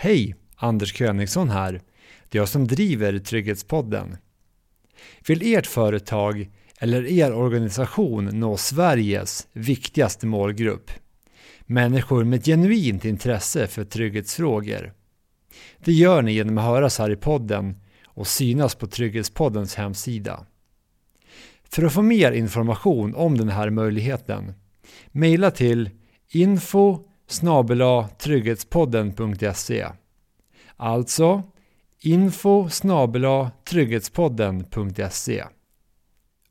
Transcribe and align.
Hej! 0.00 0.34
Anders 0.56 0.94
Königsson 0.94 1.50
här. 1.50 1.72
Det 2.28 2.38
är 2.38 2.40
jag 2.40 2.48
som 2.48 2.66
driver 2.66 3.18
Trygghetspodden. 3.18 4.16
Vill 5.26 5.54
ert 5.54 5.66
företag 5.66 6.50
eller 6.80 7.06
er 7.06 7.32
organisation 7.32 8.24
nå 8.24 8.56
Sveriges 8.56 9.48
viktigaste 9.52 10.26
målgrupp? 10.26 10.90
Människor 11.60 12.24
med 12.24 12.38
ett 12.38 12.44
genuint 12.44 13.04
intresse 13.04 13.66
för 13.66 13.84
trygghetsfrågor. 13.84 14.92
Det 15.78 15.92
gör 15.92 16.22
ni 16.22 16.32
genom 16.32 16.58
att 16.58 16.64
höras 16.64 16.98
här 16.98 17.10
i 17.10 17.16
podden 17.16 17.76
och 18.04 18.26
synas 18.26 18.74
på 18.74 18.86
Trygghetspoddens 18.86 19.74
hemsida. 19.74 20.46
För 21.64 21.82
att 21.82 21.92
få 21.92 22.02
mer 22.02 22.32
information 22.32 23.14
om 23.14 23.38
den 23.38 23.48
här 23.48 23.70
möjligheten, 23.70 24.54
mejla 25.08 25.50
till 25.50 25.90
info 26.28 27.07
trygghetspodden.se 28.18 29.86
Alltså 30.76 31.42
info 32.00 32.68
trygghetspodden.se 33.64 35.44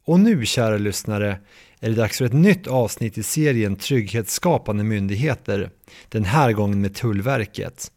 Och 0.05 0.19
nu 0.19 0.45
kära 0.45 0.77
lyssnare 0.77 1.39
är 1.79 1.89
det 1.89 1.95
dags 1.95 2.17
för 2.17 2.25
ett 2.25 2.33
nytt 2.33 2.67
avsnitt 2.67 3.17
i 3.17 3.23
serien 3.23 3.75
Trygghetsskapande 3.75 4.83
myndigheter, 4.83 5.69
den 6.09 6.23
här 6.23 6.51
gången 6.51 6.81
med 6.81 6.95
Tullverket. 6.95 7.91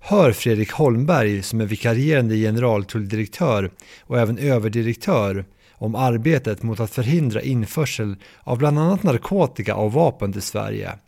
Hör 0.00 0.32
Fredrik 0.32 0.72
Holmberg 0.72 1.42
som 1.42 1.60
är 1.60 1.66
vikarierande 1.66 2.36
generaltulldirektör 2.36 3.70
och 4.00 4.18
även 4.18 4.38
överdirektör 4.38 5.44
om 5.72 5.94
arbetet 5.94 6.62
mot 6.62 6.80
att 6.80 6.90
förhindra 6.90 7.42
införsel 7.42 8.16
av 8.40 8.58
bland 8.58 8.78
annat 8.78 9.02
narkotika 9.02 9.76
och 9.76 9.92
vapen 9.92 10.32
till 10.32 10.42
Sverige. 10.42 10.98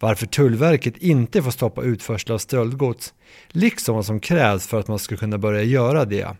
Varför 0.00 0.26
Tullverket 0.26 0.96
inte 0.96 1.42
får 1.42 1.50
stoppa 1.50 1.82
utförsel 1.82 2.32
av 2.32 2.38
stöldgods, 2.38 3.14
liksom 3.48 3.94
vad 3.94 4.06
som 4.06 4.20
krävs 4.20 4.66
för 4.66 4.80
att 4.80 4.88
man 4.88 4.98
ska 4.98 5.16
kunna 5.16 5.38
börja 5.38 5.62
göra 5.62 6.04
det. 6.04 6.36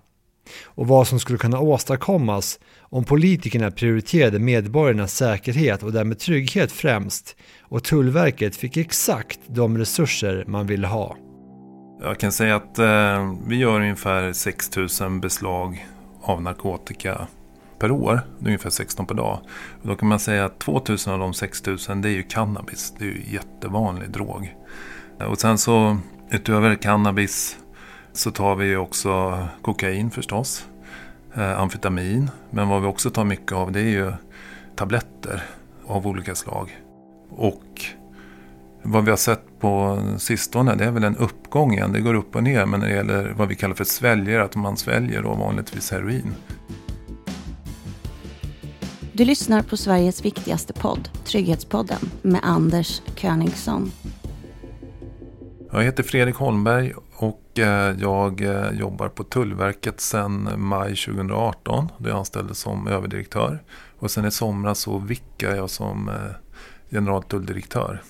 Och 0.65 0.87
vad 0.87 1.09
som 1.09 1.21
skulle 1.21 1.39
kunna 1.39 1.61
åstadkommas 1.61 2.61
om 2.81 3.05
politikerna 3.05 3.71
prioriterade 3.71 4.39
medborgarnas 4.39 5.15
säkerhet 5.15 5.83
och 5.83 5.93
därmed 5.93 6.19
trygghet 6.19 6.73
främst 6.73 7.37
och 7.61 7.85
Tullverket 7.85 8.57
fick 8.57 8.77
exakt 8.77 9.41
de 9.47 9.79
resurser 9.79 10.45
man 10.47 10.67
ville 10.67 10.87
ha. 10.87 11.17
Jag 12.01 12.19
kan 12.19 12.33
säga 12.33 12.57
att 12.57 12.79
eh, 12.79 13.35
vi 13.47 13.57
gör 13.57 13.81
ungefär 13.81 14.33
6 14.33 14.71
000 15.01 15.21
beslag 15.21 15.87
av 16.23 16.43
narkotika 16.43 17.27
per 17.83 17.91
år. 17.91 18.21
Det 18.39 18.45
är 18.45 18.47
ungefär 18.47 18.71
16 18.71 19.07
per 19.07 19.15
dag. 19.15 19.41
Och 19.83 19.89
då 19.89 19.95
kan 19.95 20.09
man 20.09 20.19
säga 20.19 20.45
att 20.45 20.59
2000 20.59 21.13
av 21.13 21.19
de 21.19 21.35
6000 21.35 22.03
det 22.03 22.09
är 22.09 22.13
ju 22.13 22.23
cannabis. 22.23 22.95
Det 22.99 23.05
är 23.05 23.09
ju 23.09 23.23
jättevanlig 23.27 24.11
drog. 24.11 24.55
Och 25.29 25.39
sen 25.41 25.59
så 25.59 25.99
utöver 26.31 26.75
cannabis 26.75 27.57
så 28.13 28.31
tar 28.31 28.57
vi 28.57 28.77
också 28.77 29.39
kokain 29.63 30.11
förstås. 30.11 30.67
Eh, 31.35 31.61
amfetamin. 31.61 32.31
Men 32.51 32.69
vad 32.69 32.83
vi 32.83 32.89
också 32.89 33.11
tar 33.11 33.25
mycket 33.25 33.53
av 33.53 33.73
det 33.73 33.81
är 33.81 33.91
ju 33.91 34.13
tabletter 34.77 35.43
av 35.87 36.07
olika 36.07 36.35
slag. 36.35 36.81
Och 37.31 37.81
vad 38.83 39.05
vi 39.05 39.11
har 39.11 39.17
sett 39.17 39.61
på 39.61 40.03
sistone 40.19 40.75
det 40.75 40.85
är 40.85 40.91
väl 40.91 41.05
en 41.05 41.17
uppgång 41.17 41.73
igen. 41.73 41.93
Det 41.93 42.01
går 42.01 42.15
upp 42.15 42.37
och 42.37 42.43
ner. 42.43 42.67
Men 42.67 42.81
när 42.81 42.87
det 42.87 42.95
gäller 42.95 43.35
vad 43.37 43.49
vi 43.49 43.55
kallar 43.55 43.75
för 43.75 43.85
sväljare, 43.85 44.45
att 44.45 44.57
man 44.57 44.77
sväljer 44.77 45.23
då 45.23 45.35
vanligtvis 45.35 45.91
heroin. 45.91 46.35
Du 49.15 49.25
lyssnar 49.25 49.63
på 49.63 49.77
Sveriges 49.77 50.25
viktigaste 50.25 50.73
podd, 50.73 51.09
Trygghetspodden, 51.25 51.99
med 52.23 52.41
Anders 52.43 53.03
Königsson. 53.17 53.93
Jag 55.73 55.83
heter 55.83 56.03
Fredrik 56.03 56.37
Holmberg 56.37 56.95
och 57.17 57.59
eh, 57.59 57.97
jag 58.01 58.41
eh, 58.41 58.71
jobbar 58.71 59.09
på 59.09 59.25
Tullverket 59.25 60.01
sedan 60.01 60.49
maj 60.57 60.97
2018. 60.97 61.89
Då 61.99 62.09
jag 62.09 62.19
anställdes 62.19 62.59
som 62.59 62.87
överdirektör. 62.89 63.63
Och 63.99 64.11
sen 64.11 64.25
i 64.25 64.31
somras 64.31 64.79
så 64.79 64.99
vickar 64.99 65.57
jag 65.57 65.71
som 65.71 66.09
eh, 66.09 66.15
generaltulldirektör. 66.91 68.03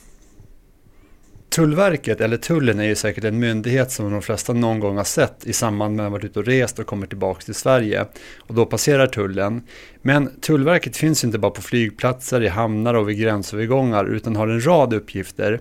Tullverket, 1.52 2.20
eller 2.20 2.36
Tullen, 2.36 2.80
är 2.80 2.84
ju 2.84 2.94
säkert 2.94 3.24
en 3.24 3.38
myndighet 3.38 3.92
som 3.92 4.12
de 4.12 4.22
flesta 4.22 4.52
någon 4.52 4.80
gång 4.80 4.96
har 4.96 5.04
sett 5.04 5.46
i 5.46 5.52
samband 5.52 5.96
med 5.96 6.06
att 6.06 6.10
man 6.10 6.12
varit 6.12 6.24
ute 6.24 6.38
och 6.38 6.46
rest 6.46 6.78
och 6.78 6.86
kommer 6.86 7.06
tillbaka 7.06 7.40
till 7.40 7.54
Sverige. 7.54 8.06
Och 8.38 8.54
då 8.54 8.66
passerar 8.66 9.06
tullen. 9.06 9.62
Men 10.02 10.40
Tullverket 10.40 10.96
finns 10.96 11.24
inte 11.24 11.38
bara 11.38 11.50
på 11.50 11.62
flygplatser, 11.62 12.42
i 12.42 12.48
hamnar 12.48 12.94
och 12.94 13.08
vid 13.08 13.18
gränsövergångar 13.18 14.04
utan 14.04 14.36
har 14.36 14.48
en 14.48 14.66
rad 14.66 14.92
uppgifter. 14.92 15.60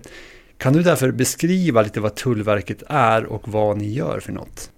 Kan 0.58 0.72
du 0.72 0.82
därför 0.82 1.10
beskriva 1.10 1.82
lite 1.82 2.00
vad 2.00 2.14
Tullverket 2.14 2.82
är 2.88 3.24
och 3.24 3.48
vad 3.48 3.78
ni 3.78 3.92
gör 3.92 4.20
för 4.20 4.32
något? 4.32 4.70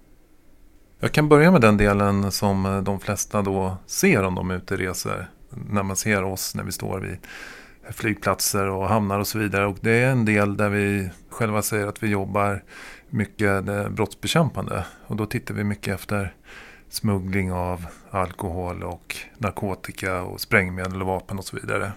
Jag 0.99 1.11
kan 1.11 1.29
börja 1.29 1.51
med 1.51 1.61
den 1.61 1.77
delen 1.77 2.31
som 2.31 2.81
de 2.85 2.99
flesta 2.99 3.41
då 3.41 3.77
ser 3.87 4.23
om 4.23 4.35
de 4.35 4.51
är 4.51 4.55
ute 4.55 4.73
och 4.73 4.79
reser. 4.79 5.29
När 5.69 5.83
man 5.83 5.95
ser 5.95 6.23
oss 6.23 6.55
när 6.55 6.63
vi 6.63 6.71
står 6.71 6.99
vid 6.99 7.17
flygplatser 7.91 8.67
och 8.67 8.89
hamnar 8.89 9.19
och 9.19 9.27
så 9.27 9.39
vidare. 9.39 9.65
Och 9.65 9.77
det 9.81 9.91
är 9.91 10.11
en 10.11 10.25
del 10.25 10.57
där 10.57 10.69
vi 10.69 11.09
själva 11.29 11.61
säger 11.61 11.87
att 11.87 12.03
vi 12.03 12.07
jobbar 12.07 12.63
mycket 13.09 13.65
brottsbekämpande. 13.89 14.85
Och 15.07 15.15
då 15.15 15.25
tittar 15.25 15.53
vi 15.53 15.63
mycket 15.63 15.93
efter 15.93 16.33
smuggling 16.89 17.51
av 17.51 17.85
alkohol 18.11 18.83
och 18.83 19.15
narkotika 19.37 20.21
och 20.21 20.41
sprängmedel 20.41 21.01
och 21.01 21.07
vapen 21.07 21.37
och 21.37 21.45
så 21.45 21.55
vidare. 21.55 21.91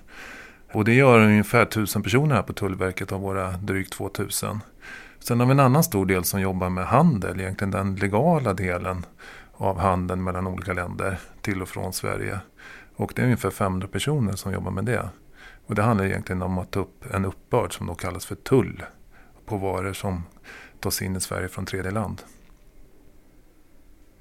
Och 0.72 0.84
det 0.84 0.94
gör 0.94 1.21
ungefär 1.21 1.62
1000 1.62 2.03
personer 2.03 2.34
här 2.34 2.43
på 2.43 2.53
Tullverket 2.53 3.12
av 3.12 3.21
våra 3.21 3.50
drygt 3.50 3.93
2000. 3.93 4.60
Sen 5.19 5.41
har 5.41 5.47
vi 5.47 5.53
en 5.53 5.60
annan 5.60 5.84
stor 5.84 6.06
del 6.06 6.25
som 6.25 6.41
jobbar 6.41 6.71
med 6.71 6.87
handel, 6.87 7.41
egentligen 7.41 7.71
den 7.71 7.97
legala 7.97 8.54
delen 8.54 9.06
av 9.53 9.78
handeln 9.78 10.25
mellan 10.25 10.47
olika 10.47 10.72
länder 10.72 11.19
till 11.43 11.62
och 11.62 11.69
från 11.69 11.93
Sverige. 11.93 12.41
Och 12.97 13.12
det 13.15 13.22
är 13.22 13.25
ungefär 13.25 13.50
500 13.50 13.88
personer 13.88 14.32
som 14.32 14.53
jobbar 14.53 14.71
med 14.71 14.84
det. 14.84 15.09
Och 15.68 15.74
det 15.74 15.82
handlar 15.82 16.04
egentligen 16.04 16.42
om 16.42 16.58
att 16.58 16.70
ta 16.70 16.80
upp 16.80 17.14
en 17.14 17.24
uppbörd 17.24 17.76
som 17.76 17.86
då 17.86 17.94
kallas 17.94 18.26
för 18.26 18.34
tull 18.34 18.82
på 19.46 19.56
varor 19.56 19.92
som 19.92 20.22
tas 20.80 21.02
in 21.02 21.16
i 21.16 21.20
Sverige 21.20 21.48
från 21.48 21.66
tredje 21.66 21.90
land. 21.90 22.22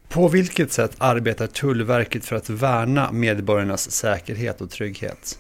På 0.10 0.28
vilket 0.28 0.72
sätt 0.72 0.96
arbetar 0.98 1.48
Tullverket 1.48 2.26
för 2.26 2.36
att 2.36 2.50
värna 2.50 3.12
medborgarnas 3.12 3.92
säkerhet 3.92 4.62
och 4.62 4.70
trygghet? 4.70 5.40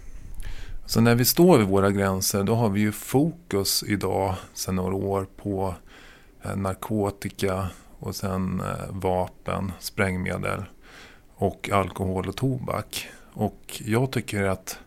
Så 0.86 1.02
när 1.02 1.16
vi 1.16 1.26
står 1.26 1.58
vid 1.58 1.68
våra 1.68 1.92
gränser 1.92 2.44
då 2.44 2.56
har 2.56 2.70
vi 2.70 2.80
ju 2.80 2.92
fokus 2.92 3.84
idag 3.88 4.36
sedan 4.54 4.76
några 4.76 4.96
år 4.96 5.28
på 5.38 5.76
eh, 6.44 6.56
narkotika 6.56 7.68
och 8.00 8.16
sen 8.16 8.62
eh, 8.62 8.90
vapen, 8.90 9.72
sprängmedel 9.80 10.64
och 11.36 11.70
alkohol 11.74 12.28
och 12.28 12.36
tobak. 12.36 13.08
Och 13.34 13.82
jag 13.86 14.12
tycker 14.12 14.44
att 14.44 14.80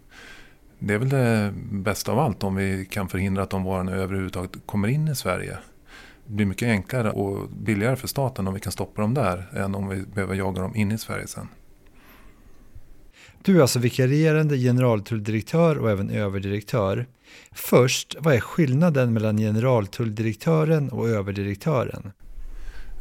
det 0.80 0.94
är 0.94 0.98
väl 0.98 1.08
det 1.08 1.52
bästa 1.72 2.12
av 2.12 2.18
allt 2.18 2.44
om 2.44 2.54
vi 2.54 2.86
kan 2.90 3.08
förhindra 3.08 3.42
att 3.42 3.50
de 3.50 3.64
varorna 3.64 3.92
överhuvudtaget 3.92 4.50
kommer 4.66 4.88
in 4.88 5.08
i 5.08 5.14
Sverige. 5.14 5.58
Det 6.26 6.32
blir 6.34 6.46
mycket 6.46 6.68
enklare 6.68 7.10
och 7.10 7.48
billigare 7.50 7.96
för 7.96 8.08
staten 8.08 8.48
om 8.48 8.54
vi 8.54 8.60
kan 8.60 8.72
stoppa 8.72 9.02
dem 9.02 9.14
där 9.14 9.46
än 9.56 9.74
om 9.74 9.88
vi 9.88 10.02
behöver 10.02 10.34
jaga 10.34 10.62
dem 10.62 10.76
in 10.76 10.92
i 10.92 10.98
Sverige 10.98 11.26
sen. 11.26 11.48
Du 13.42 13.56
är 13.56 13.62
alltså 13.62 13.78
vikarierande 13.78 14.56
generaltulldirektör 14.56 15.78
och 15.78 15.90
även 15.90 16.10
överdirektör. 16.10 17.06
Först, 17.52 18.16
vad 18.20 18.34
är 18.34 18.40
skillnaden 18.40 19.12
mellan 19.12 19.36
generaltulldirektören 19.36 20.88
och 20.88 21.08
överdirektören? 21.08 22.12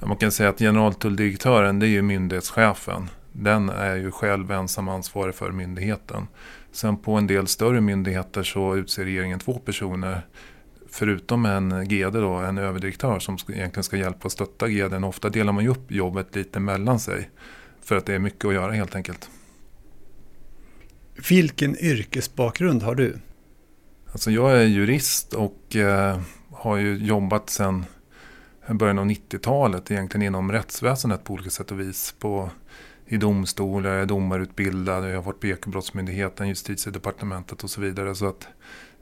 Man 0.01 0.17
kan 0.17 0.31
säga 0.31 0.49
att 0.49 0.59
generaltulldirektören 0.59 1.79
det 1.79 1.85
är 1.85 1.89
ju 1.89 2.01
myndighetschefen. 2.01 3.09
Den 3.31 3.69
är 3.69 3.95
ju 3.95 4.11
själv 4.11 4.51
ensam 4.51 4.89
ansvarig 4.89 5.35
för 5.35 5.51
myndigheten. 5.51 6.27
Sen 6.71 6.97
på 6.97 7.13
en 7.13 7.27
del 7.27 7.47
större 7.47 7.81
myndigheter 7.81 8.43
så 8.43 8.75
utser 8.75 9.05
regeringen 9.05 9.39
två 9.39 9.59
personer. 9.59 10.25
Förutom 10.89 11.45
en 11.45 11.87
GD 11.87 12.13
då, 12.13 12.33
en 12.33 12.57
överdirektör 12.57 13.19
som 13.19 13.37
egentligen 13.47 13.83
ska 13.83 13.97
hjälpa 13.97 14.25
och 14.25 14.31
stötta 14.31 14.67
GDn. 14.67 15.03
Ofta 15.03 15.29
delar 15.29 15.53
man 15.53 15.63
ju 15.63 15.69
upp 15.69 15.91
jobbet 15.91 16.35
lite 16.35 16.59
mellan 16.59 16.99
sig. 16.99 17.29
För 17.81 17.95
att 17.95 18.05
det 18.05 18.15
är 18.15 18.19
mycket 18.19 18.45
att 18.45 18.53
göra 18.53 18.71
helt 18.71 18.95
enkelt. 18.95 19.29
Vilken 21.29 21.77
yrkesbakgrund 21.77 22.83
har 22.83 22.95
du? 22.95 23.19
Alltså 24.11 24.31
jag 24.31 24.61
är 24.61 24.65
jurist 24.65 25.33
och 25.33 25.75
eh, 25.75 26.19
har 26.51 26.77
ju 26.77 26.97
jobbat 26.97 27.49
sedan 27.49 27.85
början 28.77 28.99
av 28.99 29.05
90-talet 29.05 29.91
egentligen 29.91 30.27
inom 30.27 30.51
rättsväsendet 30.51 31.23
på 31.23 31.33
olika 31.33 31.49
sätt 31.49 31.71
och 31.71 31.79
vis. 31.79 32.15
På 32.19 32.49
i 33.11 33.17
domstolar, 33.17 33.89
jag 33.89 34.01
är 34.01 34.05
domarutbildad, 34.05 35.09
jag 35.09 35.15
har 35.15 35.23
varit 35.23 35.39
på 35.39 35.47
Ekobrottsmyndigheten, 35.47 36.47
Justitiedepartementet 36.47 37.63
och 37.63 37.69
så 37.69 37.81
vidare. 37.81 38.15
Så 38.15 38.27
att 38.27 38.47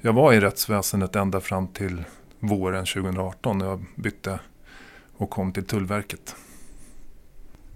jag 0.01 0.13
var 0.13 0.33
i 0.33 0.39
rättsväsendet 0.39 1.15
ända 1.15 1.39
fram 1.39 1.67
till 1.67 2.03
våren 2.39 2.85
2018 2.85 3.57
när 3.57 3.65
jag 3.65 3.85
bytte 3.95 4.39
och 5.17 5.29
kom 5.29 5.51
till 5.51 5.65
Tullverket. 5.65 6.35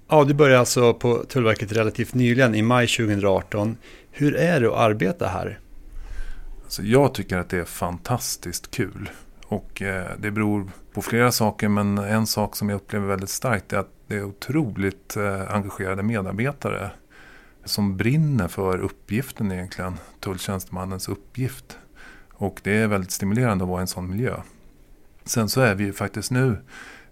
Ja, 0.07 0.23
du 0.23 0.33
började 0.33 0.59
alltså 0.59 0.93
på 0.93 1.23
Tullverket 1.23 1.71
relativt 1.71 2.13
nyligen, 2.13 2.55
i 2.55 2.61
maj 2.61 2.87
2018. 2.87 3.77
Hur 4.11 4.35
är 4.35 4.59
det 4.59 4.67
att 4.67 4.77
arbeta 4.77 5.27
här? 5.27 5.59
Alltså 6.63 6.83
jag 6.83 7.13
tycker 7.13 7.37
att 7.37 7.49
det 7.49 7.57
är 7.57 7.65
fantastiskt 7.65 8.71
kul. 8.71 9.09
Och 9.45 9.81
eh, 9.81 10.07
det 10.19 10.31
beror 10.31 10.71
på 10.93 11.01
flera 11.01 11.31
saker 11.31 11.67
men 11.67 11.97
en 11.97 12.27
sak 12.27 12.55
som 12.55 12.69
jag 12.69 12.75
upplever 12.75 13.07
väldigt 13.07 13.29
starkt 13.29 13.73
är 13.73 13.77
att 13.77 14.00
det 14.11 14.17
är 14.17 14.23
otroligt 14.23 15.17
eh, 15.17 15.55
engagerade 15.55 16.03
medarbetare 16.03 16.91
som 17.65 17.97
brinner 17.97 18.47
för 18.47 18.77
uppgiften 18.77 19.51
egentligen, 19.51 19.97
tulltjänstemannens 20.19 21.09
uppgift. 21.09 21.77
Och 22.31 22.59
det 22.63 22.77
är 22.77 22.87
väldigt 22.87 23.11
stimulerande 23.11 23.63
att 23.63 23.69
vara 23.69 23.79
i 23.79 23.81
en 23.81 23.87
sån 23.87 24.09
miljö. 24.09 24.35
Sen 25.25 25.49
så 25.49 25.61
är 25.61 25.75
vi 25.75 25.83
ju 25.83 25.93
faktiskt 25.93 26.31
nu 26.31 26.57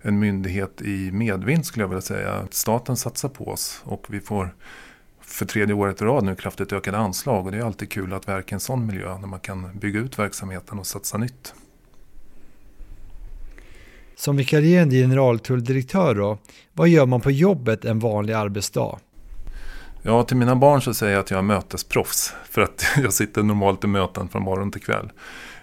en 0.01 0.19
myndighet 0.19 0.81
i 0.81 1.11
medvind 1.11 1.65
skulle 1.65 1.83
jag 1.83 1.89
vilja 1.89 2.01
säga. 2.01 2.47
Staten 2.51 2.97
satsar 2.97 3.29
på 3.29 3.47
oss 3.47 3.81
och 3.83 4.05
vi 4.09 4.19
får 4.19 4.55
för 5.21 5.45
tredje 5.45 5.75
året 5.75 6.01
i 6.01 6.05
rad 6.05 6.23
nu 6.23 6.35
kraftigt 6.35 6.73
ökade 6.73 6.97
anslag 6.97 7.45
och 7.45 7.51
det 7.51 7.57
är 7.57 7.63
alltid 7.63 7.91
kul 7.91 8.13
att 8.13 8.27
verka 8.27 8.53
i 8.53 8.55
en 8.55 8.59
sån 8.59 8.85
miljö 8.85 9.17
när 9.17 9.27
man 9.27 9.39
kan 9.39 9.77
bygga 9.79 9.99
ut 9.99 10.19
verksamheten 10.19 10.79
och 10.79 10.87
satsa 10.87 11.17
nytt. 11.17 11.53
Som 14.19 14.37
vikarierande 14.37 14.95
generaltulldirektör 14.95 16.15
då, 16.15 16.37
vad 16.73 16.87
gör 16.87 17.05
man 17.05 17.21
på 17.21 17.31
jobbet 17.31 17.85
en 17.85 17.99
vanlig 17.99 18.33
arbetsdag? 18.33 18.99
Ja, 20.01 20.23
till 20.23 20.37
mina 20.37 20.55
barn 20.55 20.81
så 20.81 20.93
säger 20.93 21.13
jag 21.13 21.19
att 21.19 21.31
jag 21.31 21.37
är 21.37 21.41
mötesproffs. 21.41 22.33
För 22.49 22.61
att 22.61 22.85
jag 23.03 23.13
sitter 23.13 23.43
normalt 23.43 23.83
i 23.83 23.87
möten 23.87 24.29
från 24.29 24.43
morgon 24.43 24.71
till 24.71 24.81
kväll. 24.81 25.11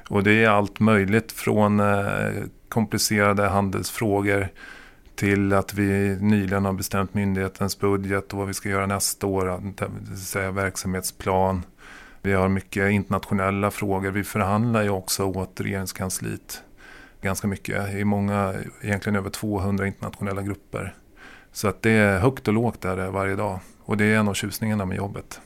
Och 0.09 0.23
det 0.23 0.45
är 0.45 0.49
allt 0.49 0.81
möjligt 0.81 1.33
från 1.33 1.81
eh, 1.81 2.07
komplicerade 2.69 3.49
handelsfrågor 3.49 4.49
till 5.17 5.53
att 5.53 5.75
vi 5.75 6.19
nyligen 6.21 6.65
har 6.65 6.73
bestämt 6.73 7.15
myndighetens 7.15 7.79
budget 7.79 8.33
och 8.33 8.39
vad 8.39 8.47
vi 8.47 8.55
ska 8.55 8.69
göra 8.69 8.87
nästa 8.87 9.27
år, 9.27 9.61
det 9.77 9.89
vill 10.09 10.21
säga 10.21 10.51
verksamhetsplan. 10.51 11.63
Vi 12.23 12.33
har 12.33 12.49
mycket 12.49 12.91
internationella 12.91 13.71
frågor. 13.71 14.11
Vi 14.11 14.25
förhandlar 14.25 14.83
ju 14.83 14.91
också 14.91 15.25
åt 15.25 15.61
regeringskansliet 15.61 16.63
ganska 17.27 17.49
mycket 17.49 17.95
i 17.95 18.05
många, 18.05 18.55
egentligen 18.83 19.17
över 19.17 19.31
200 19.31 19.87
internationella 19.87 20.43
grupper. 20.43 20.95
Så 21.53 21.69
att 21.69 21.83
det 21.83 21.91
är 21.91 22.19
högt 22.19 22.49
och 22.49 22.55
lågt 22.55 22.81
där 22.81 23.11
varje 23.11 23.37
dag 23.37 23.61
och 23.85 23.97
det 23.97 24.05
är 24.05 24.17
en 24.17 24.29
av 24.29 24.35
tjusningarna 24.35 24.85
med 24.85 24.97
jobbet. 24.97 25.41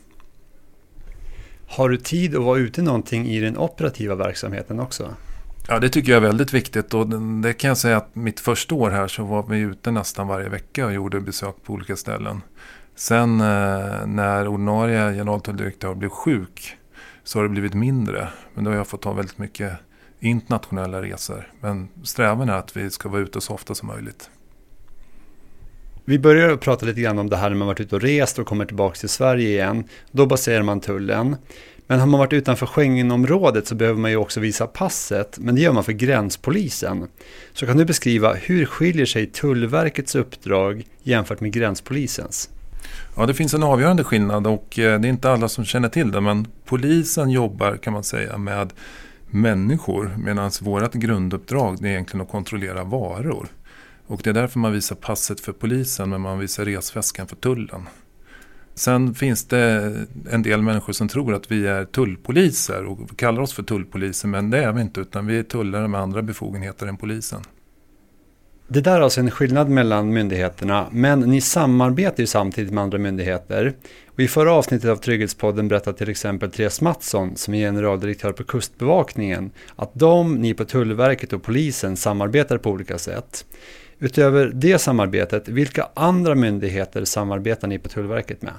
Har 1.68 1.88
du 1.88 1.96
tid 1.96 2.36
att 2.36 2.42
vara 2.42 2.58
ute 2.58 2.82
någonting 2.82 3.26
i 3.26 3.40
den 3.40 3.58
operativa 3.58 4.14
verksamheten 4.14 4.80
också? 4.80 5.14
Ja, 5.68 5.78
det 5.78 5.88
tycker 5.88 6.12
jag 6.12 6.16
är 6.22 6.26
väldigt 6.26 6.52
viktigt 6.52 6.94
och 6.94 7.06
det 7.42 7.52
kan 7.52 7.68
jag 7.68 7.78
säga 7.78 7.96
att 7.96 8.14
mitt 8.14 8.40
första 8.40 8.74
år 8.74 8.90
här 8.90 9.08
så 9.08 9.24
var 9.24 9.42
vi 9.42 9.58
ute 9.58 9.90
nästan 9.90 10.28
varje 10.28 10.48
vecka 10.48 10.86
och 10.86 10.92
gjorde 10.92 11.20
besök 11.20 11.54
på 11.64 11.72
olika 11.72 11.96
ställen. 11.96 12.40
Sen 12.94 13.40
eh, 13.40 14.06
när 14.06 14.48
ordinarie 14.48 15.12
generaltulldirektör 15.12 15.94
blev 15.94 16.08
sjuk 16.08 16.76
så 17.24 17.38
har 17.38 17.42
det 17.42 17.48
blivit 17.48 17.74
mindre. 17.74 18.28
Men 18.54 18.64
då 18.64 18.70
har 18.70 18.76
jag 18.76 18.86
fått 18.86 19.02
ta 19.02 19.12
väldigt 19.12 19.38
mycket 19.38 19.72
internationella 20.20 21.02
resor. 21.02 21.52
Men 21.60 21.88
strävan 22.02 22.48
är 22.48 22.52
att 22.52 22.76
vi 22.76 22.90
ska 22.90 23.08
vara 23.08 23.20
ute 23.20 23.40
så 23.40 23.54
ofta 23.54 23.74
som 23.74 23.88
möjligt. 23.88 24.30
Vi 26.04 26.18
börjar 26.18 26.56
prata 26.56 26.86
lite 26.86 27.00
grann 27.00 27.18
om 27.18 27.30
det 27.30 27.36
här 27.36 27.50
när 27.50 27.56
man 27.56 27.68
varit 27.68 27.80
ute 27.80 27.96
och 27.96 28.02
rest 28.02 28.38
och 28.38 28.46
kommer 28.46 28.64
tillbaka 28.64 28.94
till 28.94 29.08
Sverige 29.08 29.48
igen. 29.48 29.84
Då 30.10 30.26
baserar 30.26 30.62
man 30.62 30.80
tullen. 30.80 31.36
Men 31.86 32.00
har 32.00 32.06
man 32.06 32.20
varit 32.20 32.32
utanför 32.32 32.66
Schengenområdet 32.66 33.66
så 33.66 33.74
behöver 33.74 34.00
man 34.00 34.10
ju 34.10 34.16
också 34.16 34.40
visa 34.40 34.66
passet, 34.66 35.38
men 35.38 35.54
det 35.54 35.60
gör 35.60 35.72
man 35.72 35.84
för 35.84 35.92
gränspolisen. 35.92 37.08
Så 37.52 37.66
kan 37.66 37.76
du 37.76 37.84
beskriva 37.84 38.34
hur 38.34 38.66
skiljer 38.66 39.06
sig 39.06 39.26
Tullverkets 39.26 40.14
uppdrag 40.14 40.86
jämfört 41.02 41.40
med 41.40 41.52
gränspolisens? 41.52 42.50
Ja, 43.16 43.26
det 43.26 43.34
finns 43.34 43.54
en 43.54 43.62
avgörande 43.62 44.04
skillnad 44.04 44.46
och 44.46 44.78
eh, 44.78 45.00
det 45.00 45.08
är 45.08 45.10
inte 45.10 45.30
alla 45.30 45.48
som 45.48 45.64
känner 45.64 45.88
till 45.88 46.12
det, 46.12 46.20
men 46.20 46.46
polisen 46.64 47.30
jobbar 47.30 47.76
kan 47.76 47.92
man 47.92 48.04
säga 48.04 48.38
med 48.38 48.72
människor 49.30 50.14
medan 50.18 50.50
vårt 50.60 50.94
grunduppdrag 50.94 51.84
är 51.84 51.88
egentligen 51.88 52.22
att 52.26 52.30
kontrollera 52.30 52.84
varor. 52.84 53.48
Och 54.06 54.20
det 54.24 54.30
är 54.30 54.34
därför 54.34 54.58
man 54.58 54.72
visar 54.72 54.96
passet 54.96 55.40
för 55.40 55.52
polisen 55.52 56.10
men 56.10 56.20
man 56.20 56.38
visar 56.38 56.64
resväskan 56.64 57.26
för 57.26 57.36
tullen. 57.36 57.88
Sen 58.74 59.14
finns 59.14 59.44
det 59.44 59.94
en 60.30 60.42
del 60.42 60.62
människor 60.62 60.92
som 60.92 61.08
tror 61.08 61.34
att 61.34 61.50
vi 61.52 61.66
är 61.66 61.84
tullpoliser 61.84 62.84
och 62.84 63.18
kallar 63.18 63.42
oss 63.42 63.52
för 63.52 63.62
tullpoliser 63.62 64.28
men 64.28 64.50
det 64.50 64.64
är 64.64 64.72
vi 64.72 64.80
inte 64.80 65.00
utan 65.00 65.26
vi 65.26 65.38
är 65.38 65.42
tullare 65.42 65.88
med 65.88 66.00
andra 66.00 66.22
befogenheter 66.22 66.86
än 66.86 66.96
polisen. 66.96 67.42
Det 68.72 68.80
där 68.80 68.96
är 68.96 69.00
alltså 69.00 69.20
en 69.20 69.30
skillnad 69.30 69.68
mellan 69.68 70.12
myndigheterna, 70.12 70.88
men 70.92 71.20
ni 71.20 71.40
samarbetar 71.40 72.20
ju 72.20 72.26
samtidigt 72.26 72.72
med 72.72 72.84
andra 72.84 72.98
myndigheter. 72.98 73.74
Och 74.06 74.20
I 74.20 74.28
förra 74.28 74.52
avsnittet 74.52 74.90
av 74.90 74.96
Trygghetspodden 74.96 75.68
berättade 75.68 75.98
till 75.98 76.08
exempel 76.08 76.50
Therese 76.50 76.80
Mattsson, 76.80 77.36
som 77.36 77.54
är 77.54 77.58
generaldirektör 77.58 78.32
på 78.32 78.44
Kustbevakningen, 78.44 79.50
att 79.76 79.90
de, 79.94 80.34
ni 80.34 80.54
på 80.54 80.64
Tullverket 80.64 81.32
och 81.32 81.42
polisen 81.42 81.96
samarbetar 81.96 82.58
på 82.58 82.70
olika 82.70 82.98
sätt. 82.98 83.44
Utöver 83.98 84.50
det 84.54 84.78
samarbetet, 84.78 85.48
vilka 85.48 85.88
andra 85.94 86.34
myndigheter 86.34 87.04
samarbetar 87.04 87.68
ni 87.68 87.78
på 87.78 87.88
Tullverket 87.88 88.42
med? 88.42 88.54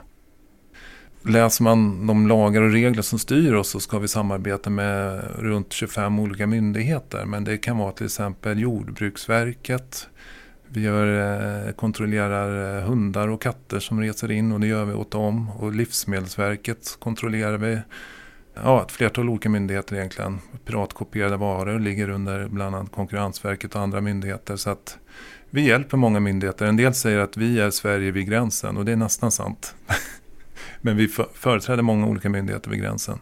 Läser 1.24 1.64
man 1.64 2.08
de 2.08 2.28
lagar 2.28 2.62
och 2.62 2.72
regler 2.72 3.02
som 3.02 3.20
styr 3.20 3.54
oss 3.54 3.70
så 3.70 3.80
ska 3.80 4.00
vi 4.00 4.08
samarbeta 4.08 4.70
med 4.70 5.24
runt 5.40 5.74
25 5.74 6.20
olika 6.20 6.48
myndigheter. 6.48 7.26
Men 7.26 7.44
det 7.44 7.58
kan 7.58 7.78
vara 7.78 7.92
till 7.92 8.06
exempel 8.06 8.60
Jordbruksverket. 8.60 10.08
Vi 10.68 10.82
gör, 10.82 11.68
eh, 11.68 11.74
kontrollerar 11.74 12.78
eh, 12.78 12.84
hundar 12.84 13.28
och 13.28 13.42
katter 13.42 13.80
som 13.80 14.02
reser 14.02 14.32
in 14.32 14.52
och 14.52 14.60
det 14.60 14.68
gör 14.68 14.86
vi 14.86 14.94
åt 14.94 15.12
dem. 15.12 15.50
Och 15.52 15.76
Livsmedelsverket 15.76 16.98
kontrollerar 17.00 17.58
vi. 17.58 17.80
Ja, 18.54 18.82
ett 18.82 18.92
flertal 18.92 19.30
olika 19.30 19.50
myndigheter 19.50 19.96
egentligen. 19.96 20.40
Piratkopierade 20.66 21.38
varor 21.38 21.80
ligger 21.80 22.10
under 22.10 22.48
bland 22.48 22.76
annat 22.76 22.92
Konkurrensverket 22.92 23.76
och 23.76 23.82
andra 23.82 24.02
myndigheter. 24.02 24.56
Så 24.56 24.70
att 24.70 24.98
vi 25.50 25.68
hjälper 25.68 25.98
många 25.98 26.20
myndigheter. 26.20 26.66
En 26.66 26.78
del 26.78 26.94
säger 26.94 27.20
att 27.20 27.38
vi 27.38 27.60
är 27.60 27.70
Sverige 27.70 28.12
vid 28.12 28.28
gränsen 28.28 28.78
och 28.78 28.86
det 28.86 28.92
är 28.92 28.96
nästan 28.96 29.32
sant. 29.32 29.76
Men 30.82 30.98
vi 30.98 31.08
företräder 31.34 31.84
många 31.84 32.08
olika 32.08 32.30
myndigheter 32.30 32.70
vid 32.70 32.80
gränsen. 32.80 33.20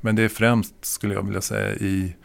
Men 0.00 0.16
det 0.16 0.22
är 0.22 0.28
främst, 0.28 0.74
skulle 0.84 1.14
jag 1.14 1.22
vilja 1.22 1.40
säga, 1.40 1.74
i, 1.74 2.16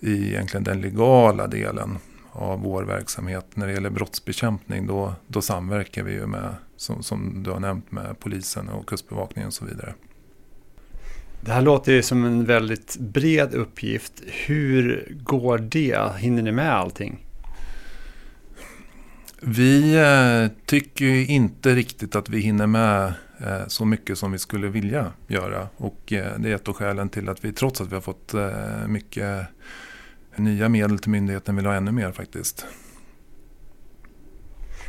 i 0.00 0.28
egentligen 0.28 0.64
den 0.64 0.80
legala 0.80 1.46
delen 1.46 1.98
av 2.32 2.60
vår 2.60 2.82
verksamhet. 2.82 3.46
När 3.54 3.66
det 3.66 3.72
gäller 3.72 3.90
brottsbekämpning 3.90 4.86
då, 4.86 5.14
då 5.26 5.42
samverkar 5.42 6.02
vi 6.02 6.12
ju 6.12 6.26
med, 6.26 6.54
som, 6.76 7.02
som 7.02 7.42
du 7.42 7.50
har 7.50 7.60
nämnt, 7.60 7.92
med 7.92 8.18
polisen 8.20 8.68
och 8.68 8.86
kustbevakningen 8.86 9.46
och 9.46 9.54
så 9.54 9.64
vidare. 9.64 9.94
Det 11.40 11.52
här 11.52 11.62
låter 11.62 11.92
ju 11.92 12.02
som 12.02 12.24
en 12.24 12.44
väldigt 12.44 12.96
bred 12.98 13.54
uppgift. 13.54 14.12
Hur 14.26 15.08
går 15.22 15.58
det? 15.58 16.16
Hinner 16.18 16.42
ni 16.42 16.52
med 16.52 16.72
allting? 16.72 17.26
Vi 19.40 19.94
eh, 19.94 20.66
tycker 20.66 21.30
inte 21.30 21.74
riktigt 21.74 22.16
att 22.16 22.28
vi 22.28 22.40
hinner 22.40 22.66
med 22.66 23.12
Eh, 23.46 23.66
så 23.66 23.84
mycket 23.84 24.18
som 24.18 24.32
vi 24.32 24.38
skulle 24.38 24.68
vilja 24.68 25.12
göra. 25.26 25.68
Och 25.76 26.12
eh, 26.12 26.38
det 26.38 26.50
är 26.50 26.54
ett 26.54 26.68
av 26.68 26.74
skälen 26.74 27.08
till 27.08 27.28
att 27.28 27.44
vi 27.44 27.52
trots 27.52 27.80
att 27.80 27.90
vi 27.90 27.94
har 27.94 28.02
fått 28.02 28.34
eh, 28.34 28.86
mycket 28.88 29.46
nya 30.36 30.68
medel 30.68 30.98
till 30.98 31.10
myndigheten 31.10 31.56
vill 31.56 31.66
ha 31.66 31.74
ännu 31.74 31.92
mer 31.92 32.12
faktiskt. 32.12 32.66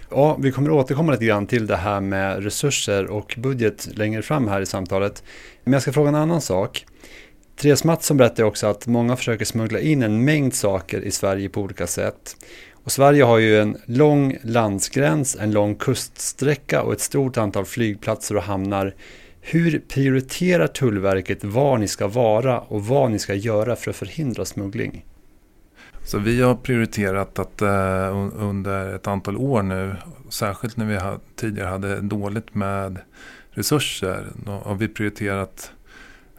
Ja, 0.09 0.37
vi 0.39 0.51
kommer 0.51 0.71
återkomma 0.71 1.11
lite 1.11 1.25
grann 1.25 1.47
till 1.47 1.67
det 1.67 1.75
här 1.75 2.01
med 2.01 2.43
resurser 2.43 3.05
och 3.05 3.35
budget 3.37 3.97
längre 3.97 4.21
fram 4.21 4.47
här 4.47 4.61
i 4.61 4.65
samtalet. 4.65 5.23
Men 5.63 5.73
jag 5.73 5.81
ska 5.81 5.93
fråga 5.93 6.09
en 6.09 6.15
annan 6.15 6.41
sak. 6.41 6.85
Therese 7.55 7.83
Mattsson 7.83 8.17
berättade 8.17 8.43
också 8.43 8.67
att 8.67 8.87
många 8.87 9.15
försöker 9.15 9.45
smuggla 9.45 9.79
in 9.79 10.03
en 10.03 10.25
mängd 10.25 10.53
saker 10.53 11.01
i 11.01 11.11
Sverige 11.11 11.49
på 11.49 11.61
olika 11.61 11.87
sätt. 11.87 12.35
Och 12.83 12.91
Sverige 12.91 13.23
har 13.23 13.37
ju 13.37 13.59
en 13.59 13.77
lång 13.85 14.37
landsgräns, 14.43 15.37
en 15.39 15.51
lång 15.51 15.75
kuststräcka 15.75 16.81
och 16.81 16.93
ett 16.93 17.01
stort 17.01 17.37
antal 17.37 17.65
flygplatser 17.65 18.37
och 18.37 18.43
hamnar. 18.43 18.95
Hur 19.41 19.79
prioriterar 19.79 20.67
Tullverket 20.67 21.43
var 21.43 21.77
ni 21.77 21.87
ska 21.87 22.07
vara 22.07 22.59
och 22.59 22.85
vad 22.85 23.11
ni 23.11 23.19
ska 23.19 23.33
göra 23.33 23.75
för 23.75 23.89
att 23.89 23.97
förhindra 23.97 24.45
smuggling? 24.45 25.05
Så 26.03 26.17
vi 26.19 26.41
har 26.41 26.55
prioriterat 26.55 27.39
att 27.39 27.61
uh, 27.61 28.31
under 28.35 28.95
ett 28.95 29.07
antal 29.07 29.37
år 29.37 29.63
nu, 29.63 29.95
särskilt 30.29 30.77
när 30.77 30.85
vi 30.85 30.97
ha, 30.97 31.19
tidigare 31.35 31.67
hade 31.67 32.01
dåligt 32.01 32.55
med 32.55 32.99
resurser, 33.49 34.27
då 34.45 34.51
har 34.51 34.75
vi 34.75 34.87
prioriterat 34.87 35.71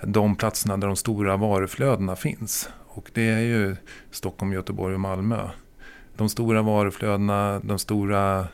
de 0.02 0.36
platserna 0.36 0.76
där 0.76 0.86
de 0.86 0.96
stora 0.96 1.36
varuflödena 1.36 2.16
finns. 2.16 2.68
Och 2.88 3.10
det 3.14 3.28
är 3.28 3.40
ju 3.40 3.76
Stockholm, 4.10 4.52
Göteborg 4.52 4.94
och 4.94 5.00
Malmö 5.00 5.48
de 6.22 6.28
stora 6.28 6.62
varuflödena, 6.62 7.60
de 7.64 7.78
stora 7.78 8.48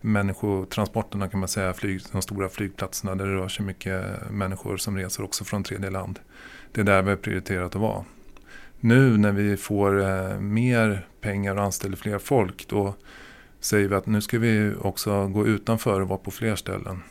människotransporterna 0.00 1.28
kan 1.28 1.40
man 1.40 1.48
säga, 1.48 1.72
flyg, 1.72 2.00
de 2.12 2.22
stora 2.22 2.48
flygplatserna 2.48 3.14
där 3.14 3.26
det 3.26 3.34
rör 3.34 3.48
sig 3.48 3.66
mycket 3.66 4.04
människor 4.30 4.76
som 4.76 4.96
reser 4.96 5.24
också 5.24 5.44
från 5.44 5.64
tredje 5.64 5.90
land. 5.90 6.18
Det 6.72 6.80
är 6.80 6.84
där 6.84 7.02
vi 7.02 7.10
har 7.10 7.16
prioriterat 7.16 7.74
att 7.74 7.80
vara. 7.80 8.04
Nu 8.80 9.16
när 9.16 9.32
vi 9.32 9.56
får 9.56 10.00
eh, 10.00 10.40
mer 10.40 11.06
pengar 11.20 11.56
och 11.56 11.62
anställer 11.62 11.96
fler 11.96 12.18
folk 12.18 12.68
då 12.68 12.94
säger 13.60 13.88
vi 13.88 13.94
att 13.94 14.06
nu 14.06 14.20
ska 14.20 14.38
vi 14.38 14.74
också 14.80 15.26
gå 15.26 15.46
utanför 15.46 16.00
och 16.00 16.08
vara 16.08 16.18
på 16.18 16.30
fler 16.30 16.56
ställen. 16.56 17.02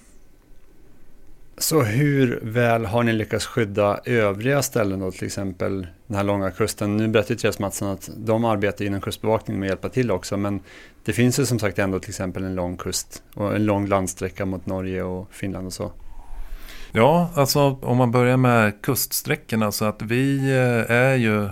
Så 1.59 1.81
hur 1.81 2.39
väl 2.43 2.85
har 2.85 3.03
ni 3.03 3.13
lyckats 3.13 3.45
skydda 3.45 3.99
övriga 4.05 4.61
ställen 4.61 4.99
då, 4.99 5.11
till 5.11 5.25
exempel 5.25 5.87
den 6.07 6.17
här 6.17 6.23
långa 6.23 6.51
kusten? 6.51 6.97
Nu 6.97 7.07
berättade 7.07 7.39
Therese 7.39 7.59
Mattsson 7.59 7.87
att 7.87 8.09
de 8.17 8.45
arbetar 8.45 8.85
inom 8.85 9.01
kustbevakningen 9.01 9.59
med 9.59 9.67
att 9.67 9.71
hjälpa 9.71 9.89
till 9.89 10.11
också, 10.11 10.37
men 10.37 10.59
det 11.05 11.13
finns 11.13 11.39
ju 11.39 11.45
som 11.45 11.59
sagt 11.59 11.79
ändå 11.79 11.99
till 11.99 12.09
exempel 12.09 12.43
en 12.43 12.55
lång 12.55 12.77
kust 12.77 13.23
och 13.33 13.55
en 13.55 13.65
lång 13.65 13.87
landsträcka 13.87 14.45
mot 14.45 14.65
Norge 14.65 15.03
och 15.03 15.27
Finland 15.31 15.67
och 15.67 15.73
så. 15.73 15.91
Ja, 16.91 17.29
alltså 17.35 17.79
om 17.81 17.97
man 17.97 18.11
börjar 18.11 18.37
med 18.37 18.81
kuststräckorna 18.81 19.71
så 19.71 19.85
att 19.85 20.01
vi 20.01 20.37
eh, 20.37 20.95
är 20.95 21.15
ju 21.15 21.49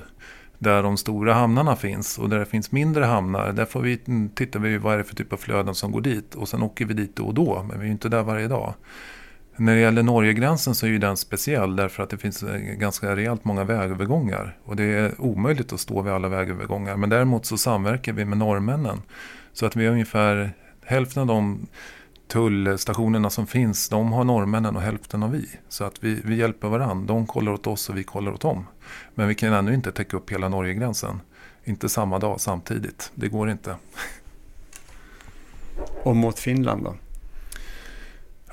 där 0.58 0.84
de 0.84 0.98
stora 0.98 1.34
hamnarna 1.34 1.76
finns 1.76 2.18
och 2.18 2.30
där 2.30 2.40
det 2.40 2.46
finns 2.46 2.72
mindre 2.72 3.06
hamnar. 3.06 3.52
Där 3.52 3.66
får 3.66 3.82
vi, 3.82 4.00
mm, 4.08 4.30
tittar 4.30 4.60
vi 4.60 4.78
vad 4.78 4.94
är 4.94 4.98
det 4.98 5.04
för 5.04 5.16
typ 5.16 5.34
av 5.34 5.38
flöden 5.38 5.76
som 5.76 5.92
går 5.92 6.02
dit 6.02 6.36
och 6.36 6.50
sen 6.50 6.64
åker 6.64 6.86
vi 6.86 6.94
dit 6.94 7.16
då 7.16 7.26
och 7.26 7.34
då, 7.34 7.66
men 7.70 7.80
vi 7.80 7.84
är 7.84 7.88
ju 7.88 7.92
inte 7.92 8.10
där 8.10 8.24
varje 8.24 8.48
dag. 8.48 8.74
När 9.58 9.76
det 9.76 9.82
gäller 9.82 10.04
Norgegränsen 10.04 10.76
så 10.76 10.86
är 10.86 10.90
ju 10.90 10.98
den 10.98 11.18
speciell 11.18 11.76
därför 11.76 12.04
att 12.04 12.10
det 12.10 12.18
finns 12.18 12.44
eh, 12.44 12.58
ganska 12.58 13.16
rejält 13.16 13.46
många 13.46 13.64
vägövergångar. 13.64 14.58
Och 14.64 14.76
det 14.76 14.84
är 14.84 15.22
omöjligt 15.22 15.74
att 15.74 15.80
stå 15.80 16.02
vid 16.02 16.14
alla 16.14 16.28
vägövergångar. 16.28 16.98
Men 16.98 17.10
däremot 17.10 17.46
så 17.46 17.58
samverkar 17.58 18.14
vi 18.14 18.26
med 18.26 18.38
norrmännen. 18.38 19.02
Så 19.54 19.66
att 19.66 19.76
vi 19.76 19.86
har 19.86 19.94
ungefär 19.94 20.54
hälften 20.86 21.22
av 21.22 21.28
de 21.28 21.68
tullstationerna 22.28 23.30
som 23.30 23.48
finns, 23.48 23.90
de 23.90 24.14
har 24.14 24.24
norrmännen 24.24 24.76
och 24.76 24.82
hälften 24.82 25.22
har 25.22 25.30
vi. 25.30 25.50
Så 25.70 25.84
att 25.84 26.04
vi, 26.04 26.22
vi 26.24 26.36
hjälper 26.36 26.68
varandra. 26.68 27.14
De 27.14 27.28
kollar 27.28 27.52
åt 27.52 27.68
oss 27.68 27.90
och 27.90 27.98
vi 27.98 28.04
kollar 28.04 28.32
åt 28.32 28.42
dem. 28.42 28.68
Men 29.16 29.28
vi 29.28 29.36
kan 29.36 29.54
ännu 29.54 29.74
inte 29.74 29.92
täcka 29.92 30.18
upp 30.18 30.32
hela 30.32 30.50
Norgegränsen. 30.50 31.22
Inte 31.64 31.90
samma 31.90 32.20
dag 32.20 32.42
samtidigt. 32.42 33.12
Det 33.16 33.28
går 33.28 33.50
inte. 33.50 33.76
Och 36.04 36.16
mot 36.16 36.40
Finland 36.40 36.84
då? 36.84 36.96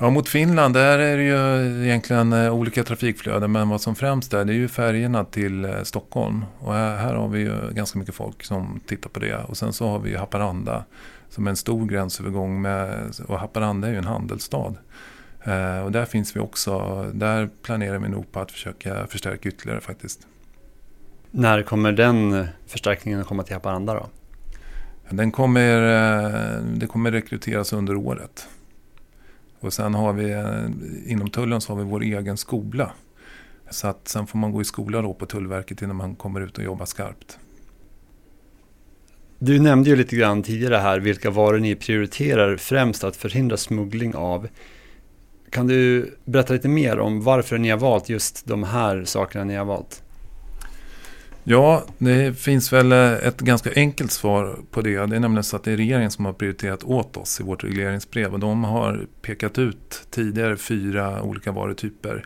Ja, 0.02 0.10
mot 0.10 0.28
Finland 0.28 0.74
där 0.74 0.98
är 0.98 1.16
det 1.16 1.22
ju 1.22 1.84
egentligen 1.84 2.32
eh, 2.32 2.54
olika 2.54 2.84
trafikflöden. 2.84 3.52
Men 3.52 3.68
vad 3.68 3.80
som 3.80 3.94
främst 3.94 4.34
är 4.34 4.44
det 4.44 4.52
är 4.52 4.54
ju 4.54 4.68
färgerna 4.68 5.24
till 5.24 5.64
eh, 5.64 5.82
Stockholm. 5.82 6.44
Och 6.58 6.74
här, 6.74 6.96
här, 6.96 7.14
har 7.14 7.28
vi 7.28 7.40
ju 7.40 7.70
ganska 7.72 7.98
mycket 7.98 8.14
folk 8.14 8.44
som 8.44 8.80
tittar 8.86 9.10
på 9.10 9.20
det. 9.20 9.36
Och 9.36 9.56
sen 9.56 9.72
så 9.72 9.88
har 9.88 9.98
vi 9.98 10.16
Haparanda 10.16 10.84
som 11.28 11.46
är 11.46 11.50
en 11.50 11.56
stor 11.56 11.86
gränsövergång. 11.86 12.62
Med, 12.62 13.12
och 13.28 13.38
Haparanda 13.38 13.88
är 13.88 13.92
ju 13.92 13.98
en 13.98 14.04
handelsstad. 14.04 14.74
Eh, 15.44 15.80
och 15.80 15.92
där 15.92 16.04
finns 16.04 16.36
vi 16.36 16.40
också. 16.40 17.04
Där 17.14 17.50
planerar 17.62 17.98
vi 17.98 18.08
nog 18.08 18.32
på 18.32 18.40
att 18.40 18.50
försöka 18.50 19.06
förstärka 19.06 19.48
ytterligare 19.48 19.80
faktiskt. 19.80 20.26
När 21.30 21.62
kommer 21.62 21.92
den 21.92 22.46
förstärkningen 22.66 23.20
att 23.20 23.26
komma 23.26 23.42
till 23.42 23.54
Haparanda 23.54 23.94
då? 23.94 24.06
Den 25.10 25.32
kommer, 25.32 25.82
eh, 25.82 26.62
det 26.62 26.86
kommer 26.86 27.10
rekryteras 27.10 27.72
under 27.72 27.96
året. 27.96 28.48
Och 29.62 29.72
sen 29.72 29.94
har 29.94 30.12
vi 30.12 30.32
eh, 30.32 31.12
inom 31.12 31.30
tullen 31.30 31.60
så 31.60 31.72
har 31.72 31.78
vi 31.78 31.90
vår 31.90 32.02
egen 32.02 32.36
skola. 32.36 32.92
Så 33.70 33.88
att 33.88 34.08
sen 34.08 34.26
får 34.26 34.38
man 34.38 34.52
gå 34.52 34.60
i 34.60 34.64
skola 34.64 35.02
då 35.02 35.14
på 35.14 35.26
Tullverket 35.26 35.82
innan 35.82 35.96
man 35.96 36.14
kommer 36.14 36.40
ut 36.40 36.58
och 36.58 36.64
jobbar 36.64 36.86
skarpt. 36.86 37.38
Du 39.38 39.60
nämnde 39.60 39.90
ju 39.90 39.96
lite 39.96 40.16
grann 40.16 40.42
tidigare 40.42 40.76
här 40.76 40.98
vilka 41.00 41.30
varor 41.30 41.58
ni 41.58 41.74
prioriterar 41.74 42.56
främst 42.56 43.04
att 43.04 43.16
förhindra 43.16 43.56
smuggling 43.56 44.14
av. 44.14 44.48
Kan 45.50 45.66
du 45.66 46.10
berätta 46.24 46.52
lite 46.52 46.68
mer 46.68 46.98
om 46.98 47.22
varför 47.22 47.58
ni 47.58 47.70
har 47.70 47.78
valt 47.78 48.08
just 48.08 48.46
de 48.46 48.62
här 48.62 49.04
sakerna 49.04 49.44
ni 49.44 49.54
har 49.54 49.64
valt? 49.64 50.02
Ja, 51.44 51.84
det 51.98 52.38
finns 52.38 52.72
väl 52.72 52.92
eh, 52.92 53.12
ett 53.12 53.40
ganska 53.40 53.70
enkelt 53.76 54.12
svar 54.12 54.58
på 54.70 54.80
det. 54.80 55.06
Det 55.06 55.16
är 55.16 55.20
nämligen 55.20 55.44
så 55.44 55.56
att 55.56 55.64
det 55.64 55.72
är 55.72 55.76
regeringen 55.76 56.10
som 56.10 56.24
har 56.24 56.32
prioriterat 56.32 56.84
åt 56.84 57.16
oss 57.16 57.40
i 57.40 57.42
vårt 57.42 57.64
regleringsbrev. 57.64 58.32
Och 58.32 58.40
de 58.40 58.64
har 58.64 59.06
pekat 59.22 59.58
ut 59.58 60.06
tidigare 60.10 60.56
fyra 60.56 61.22
olika 61.22 61.52
varutyper. 61.52 62.24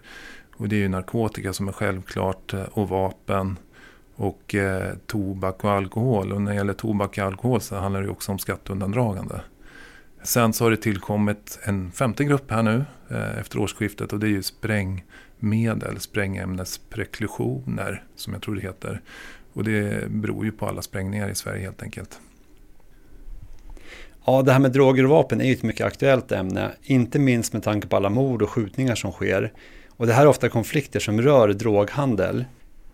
Och 0.56 0.68
det 0.68 0.76
är 0.76 0.80
ju 0.80 0.88
narkotika 0.88 1.52
som 1.52 1.68
är 1.68 1.72
självklart 1.72 2.54
eh, 2.54 2.62
och 2.62 2.88
vapen 2.88 3.58
och 4.16 4.54
eh, 4.54 4.94
tobak 5.06 5.64
och 5.64 5.70
alkohol. 5.70 6.32
Och 6.32 6.42
när 6.42 6.50
det 6.50 6.56
gäller 6.56 6.72
tobak 6.72 7.10
och 7.10 7.18
alkohol 7.18 7.60
så 7.60 7.76
handlar 7.76 8.02
det 8.02 8.08
också 8.08 8.32
om 8.32 8.38
skatteundandragande. 8.38 9.40
Sen 10.22 10.52
så 10.52 10.64
har 10.64 10.70
det 10.70 10.76
tillkommit 10.76 11.58
en 11.62 11.92
femte 11.92 12.24
grupp 12.24 12.50
här 12.50 12.62
nu 12.62 12.84
eh, 13.10 13.38
efter 13.38 13.58
årsskiftet 13.58 14.12
och 14.12 14.18
det 14.18 14.26
är 14.26 14.30
ju 14.30 14.42
spräng 14.42 15.04
medel, 15.48 16.00
sprängämnespreklusioner 16.00 18.04
som 18.16 18.32
jag 18.32 18.42
tror 18.42 18.54
det 18.54 18.60
heter. 18.60 19.00
Och 19.52 19.64
det 19.64 20.10
beror 20.10 20.44
ju 20.44 20.52
på 20.52 20.66
alla 20.66 20.82
sprängningar 20.82 21.28
i 21.28 21.34
Sverige 21.34 21.62
helt 21.62 21.82
enkelt. 21.82 22.20
Ja, 24.26 24.42
det 24.42 24.52
här 24.52 24.58
med 24.58 24.72
droger 24.72 25.04
och 25.04 25.10
vapen 25.10 25.40
är 25.40 25.44
ju 25.44 25.52
ett 25.52 25.62
mycket 25.62 25.86
aktuellt 25.86 26.32
ämne, 26.32 26.70
inte 26.82 27.18
minst 27.18 27.52
med 27.52 27.62
tanke 27.62 27.88
på 27.88 27.96
alla 27.96 28.10
mord 28.10 28.42
och 28.42 28.50
skjutningar 28.50 28.94
som 28.94 29.12
sker. 29.12 29.52
Och 29.88 30.06
det 30.06 30.12
här 30.12 30.22
är 30.22 30.28
ofta 30.28 30.48
konflikter 30.48 31.00
som 31.00 31.22
rör 31.22 31.48
droghandel. 31.48 32.44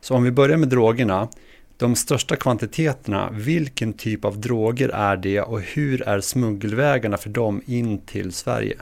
Så 0.00 0.14
om 0.14 0.22
vi 0.22 0.30
börjar 0.30 0.56
med 0.56 0.68
drogerna, 0.68 1.28
de 1.76 1.96
största 1.96 2.36
kvantiteterna, 2.36 3.30
vilken 3.32 3.92
typ 3.92 4.24
av 4.24 4.40
droger 4.40 4.88
är 4.88 5.16
det 5.16 5.40
och 5.40 5.60
hur 5.60 6.02
är 6.02 6.20
smuggelvägarna 6.20 7.16
för 7.16 7.30
dem 7.30 7.62
in 7.66 7.98
till 7.98 8.32
Sverige? 8.32 8.76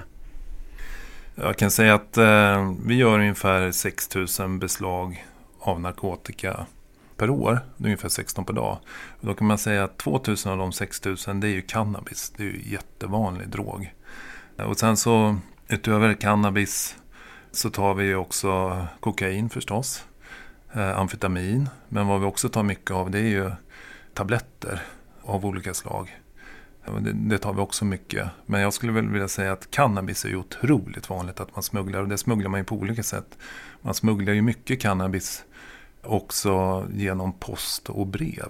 Jag 1.42 1.56
kan 1.56 1.70
säga 1.70 1.94
att 1.94 2.16
eh, 2.16 2.73
vi 2.87 2.94
gör 2.94 3.18
ungefär 3.18 3.70
6 3.70 4.09
000 4.38 4.59
beslag 4.59 5.26
av 5.59 5.80
narkotika 5.80 6.66
per 7.16 7.30
år. 7.30 7.61
Det 7.76 7.85
är 7.85 7.87
ungefär 7.87 8.09
16 8.09 8.44
per 8.44 8.52
dag. 8.52 8.78
Och 9.20 9.26
då 9.26 9.35
kan 9.35 9.47
man 9.47 9.59
säga 9.59 9.85
att 9.85 9.99
2 9.99 10.20
000 10.26 10.37
av 10.47 10.59
de 10.59 10.73
6 10.73 11.04
000 11.04 11.16
det 11.40 11.49
är 11.49 11.52
ju 11.52 11.62
cannabis. 11.62 12.32
Det 12.37 12.42
är 12.42 12.47
ju 12.47 12.62
jättevanlig 12.64 13.49
drog. 13.49 13.94
Eh, 14.56 14.64
och 14.64 14.78
sen 14.78 14.97
så 14.97 15.37
utöver 15.68 16.14
cannabis 16.14 16.97
så 17.52 17.70
tar 17.70 17.94
vi 17.94 18.14
också 18.14 18.87
kokain 19.00 19.50
förstås 19.50 20.04
eh, 20.73 20.99
amfetamin. 20.99 21.68
Men 21.88 22.06
vad 22.06 22.20
vi 22.20 22.26
också 22.26 22.49
tar 22.49 22.62
mycket 22.62 22.90
av 22.90 23.11
det 23.11 23.18
är 23.18 23.28
ju 23.28 23.50
tabletter 24.14 24.82
av 25.23 25.47
olika 25.47 25.75
slag. 25.75 26.20
Det, 26.87 27.13
det, 27.13 27.39
tar 27.39 27.53
vi 27.53 27.61
också 27.61 27.85
mycket. 27.85 28.29
Men 28.47 28.61
jag 28.61 28.73
skulle 28.73 28.93
väl 28.93 29.09
vilja 29.09 29.29
säga 29.29 29.53
att 29.53 29.71
cannabis 29.71 30.25
är 30.25 30.29
ju 30.29 30.37
otroligt 30.37 31.11
vanligt 31.11 31.41
att 31.41 31.57
man 31.57 31.63
smugglar. 31.63 32.03
Och 32.03 32.09
det 32.09 32.19
smugglar 32.19 32.51
man 32.51 32.61
ju 32.61 32.65
på 32.65 32.75
olika 32.75 33.03
sätt. 33.03 33.39
Man 33.83 33.95
smugglar 33.95 34.33
ju 34.33 34.43
mycket 34.43 34.81
cannabis 34.81 35.45
också 36.03 36.87
genom 36.93 37.33
post 37.33 37.89
och 37.89 38.07
brev. 38.07 38.49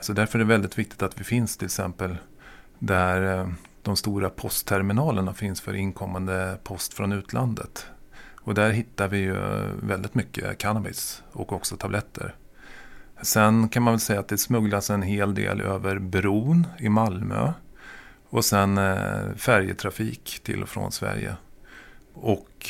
Så 0.00 0.12
därför 0.12 0.38
är 0.38 0.44
det 0.44 0.48
väldigt 0.48 0.78
viktigt 0.78 1.02
att 1.02 1.20
vi 1.20 1.24
finns 1.24 1.56
till 1.56 1.66
exempel 1.66 2.16
där 2.78 3.38
eh, 3.38 3.48
de 3.82 3.96
stora 3.96 4.30
postterminalerna 4.30 5.34
finns 5.34 5.60
för 5.60 5.74
inkommande 5.74 6.58
post 6.62 6.94
från 6.94 7.12
utlandet. 7.12 7.86
Och 8.42 8.54
där 8.54 8.70
hittar 8.70 9.08
vi 9.08 9.18
ju 9.18 9.36
väldigt 9.82 10.14
mycket 10.14 10.58
cannabis 10.58 11.22
och 11.32 11.52
också 11.52 11.76
tabletter. 11.76 12.34
Sen 13.22 13.68
kan 13.68 13.82
man 13.82 13.92
väl 13.92 14.00
säga 14.00 14.20
att 14.20 14.28
det 14.28 14.38
smugglas 14.38 14.90
en 14.90 15.02
hel 15.02 15.34
del 15.34 15.60
över 15.60 15.98
bron 15.98 16.66
i 16.78 16.88
Malmö. 16.88 17.52
Och 18.30 18.44
sen 18.44 18.78
eh, 18.78 19.34
färjetrafik 19.36 20.40
till 20.42 20.62
och 20.62 20.68
från 20.68 20.92
Sverige. 20.92 21.36
Och 22.14 22.68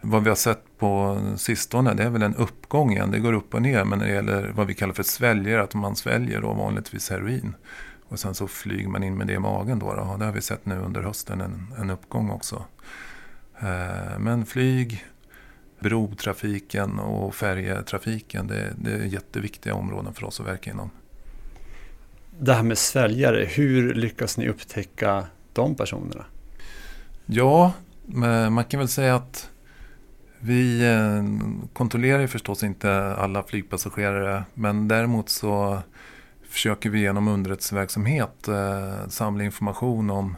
vad 0.00 0.22
vi 0.22 0.28
har 0.28 0.36
sett 0.36 0.78
på 0.78 1.20
sistone 1.36 1.94
det 1.94 2.02
är 2.02 2.10
väl 2.10 2.22
en 2.22 2.34
uppgång 2.34 2.92
igen. 2.92 3.10
Det 3.10 3.18
går 3.18 3.32
upp 3.32 3.54
och 3.54 3.62
ner. 3.62 3.84
Men 3.84 3.98
när 3.98 4.06
det 4.06 4.12
gäller 4.12 4.52
vad 4.54 4.66
vi 4.66 4.74
kallar 4.74 4.94
för 4.94 5.02
sväljer, 5.02 5.58
att 5.58 5.74
man 5.74 5.96
sväljer 5.96 6.40
då 6.40 6.52
vanligtvis 6.52 7.10
heroin. 7.10 7.54
Och 8.08 8.18
sen 8.18 8.34
så 8.34 8.48
flyger 8.48 8.88
man 8.88 9.02
in 9.02 9.16
med 9.16 9.26
det 9.26 9.32
i 9.32 9.38
magen 9.38 9.78
då. 9.78 9.94
då. 9.94 10.16
Det 10.18 10.24
har 10.24 10.32
vi 10.32 10.40
sett 10.40 10.66
nu 10.66 10.78
under 10.78 11.02
hösten 11.02 11.40
en, 11.40 11.74
en 11.78 11.90
uppgång 11.90 12.30
också. 12.30 12.64
Eh, 13.58 14.18
men 14.18 14.46
flyg, 14.46 15.06
brotrafiken 15.84 16.98
och 16.98 17.34
färjetrafiken 17.34 18.46
det, 18.46 18.74
det 18.78 18.92
är 18.92 19.04
jätteviktiga 19.04 19.74
områden 19.74 20.14
för 20.14 20.24
oss 20.24 20.40
att 20.40 20.46
verka 20.46 20.70
inom. 20.70 20.90
Det 22.38 22.54
här 22.54 22.62
med 22.62 22.78
sväljare, 22.78 23.44
hur 23.44 23.94
lyckas 23.94 24.38
ni 24.38 24.48
upptäcka 24.48 25.26
de 25.52 25.74
personerna? 25.74 26.24
Ja, 27.26 27.72
man 28.50 28.64
kan 28.64 28.80
väl 28.80 28.88
säga 28.88 29.14
att 29.14 29.50
vi 30.40 30.84
eh, 30.84 31.22
kontrollerar 31.72 32.26
förstås 32.26 32.62
inte 32.62 33.14
alla 33.14 33.42
flygpassagerare 33.42 34.44
men 34.54 34.88
däremot 34.88 35.28
så 35.28 35.82
försöker 36.48 36.90
vi 36.90 37.00
genom 37.00 37.28
underrättelseverksamhet 37.28 38.48
eh, 38.48 39.08
samla 39.08 39.44
information 39.44 40.10
om 40.10 40.36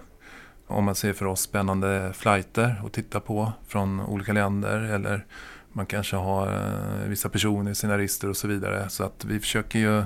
om 0.66 0.84
man 0.84 0.94
ser 0.94 1.12
för 1.12 1.26
oss 1.26 1.40
spännande 1.40 2.12
flighter 2.14 2.82
att 2.86 2.92
titta 2.92 3.20
på 3.20 3.52
från 3.66 4.00
olika 4.00 4.32
länder 4.32 4.80
eller 4.80 5.26
man 5.72 5.86
kanske 5.86 6.16
har 6.16 6.48
eh, 6.54 7.08
vissa 7.08 7.28
personer 7.28 7.70
i 7.70 7.74
sina 7.74 7.98
register 7.98 8.28
och 8.28 8.36
så 8.36 8.48
vidare. 8.48 8.88
Så 8.88 9.04
att 9.04 9.24
vi 9.24 9.40
försöker 9.40 9.78
ju 9.78 10.04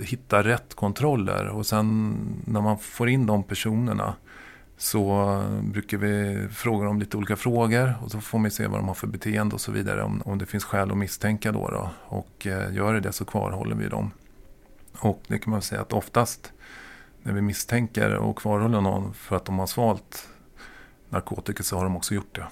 hitta 0.00 0.42
rätt 0.42 0.74
kontroller 0.74 1.46
och 1.46 1.66
sen 1.66 2.16
när 2.44 2.60
man 2.60 2.78
får 2.78 3.08
in 3.08 3.26
de 3.26 3.42
personerna 3.42 4.14
så 4.78 5.42
brukar 5.62 5.98
vi 5.98 6.46
fråga 6.48 6.84
dem 6.84 6.98
lite 6.98 7.16
olika 7.16 7.36
frågor 7.36 7.94
och 8.02 8.10
så 8.10 8.20
får 8.20 8.38
man 8.38 8.50
se 8.50 8.66
vad 8.66 8.78
de 8.78 8.88
har 8.88 8.94
för 8.94 9.06
beteende 9.06 9.54
och 9.54 9.60
så 9.60 9.72
vidare 9.72 10.02
om, 10.02 10.22
om 10.24 10.38
det 10.38 10.46
finns 10.46 10.64
skäl 10.64 10.90
att 10.90 10.96
misstänka 10.96 11.52
då. 11.52 11.68
då. 11.68 11.90
Och 12.04 12.46
eh, 12.46 12.74
gör 12.74 12.94
det 12.94 13.00
det 13.00 13.12
så 13.12 13.24
kvarhåller 13.24 13.76
vi 13.76 13.88
dem. 13.88 14.10
Och 14.98 15.22
det 15.28 15.38
kan 15.38 15.50
man 15.50 15.62
säga 15.62 15.80
att 15.80 15.92
oftast 15.92 16.52
när 17.26 17.32
vi 17.32 17.42
misstänker 17.42 18.14
och 18.14 18.38
kvarhåller 18.38 18.80
någon 18.80 19.14
för 19.14 19.36
att 19.36 19.44
de 19.44 19.58
har 19.58 19.66
svalt 19.66 20.28
narkotika 21.08 21.62
så 21.62 21.76
har 21.76 21.84
de 21.84 21.96
också 21.96 22.14
gjort 22.14 22.34
det. 22.34 22.46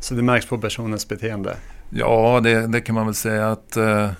Så 0.00 0.14
det 0.14 0.22
märks 0.22 0.46
på 0.46 0.58
personens 0.58 1.08
beteende? 1.08 1.56
Ja, 1.90 2.40
det, 2.40 2.66
det 2.66 2.80
kan 2.80 2.94
man 2.94 3.06
väl 3.06 3.14
säga 3.14 3.50
att 3.50 3.76
eh, 3.76 4.10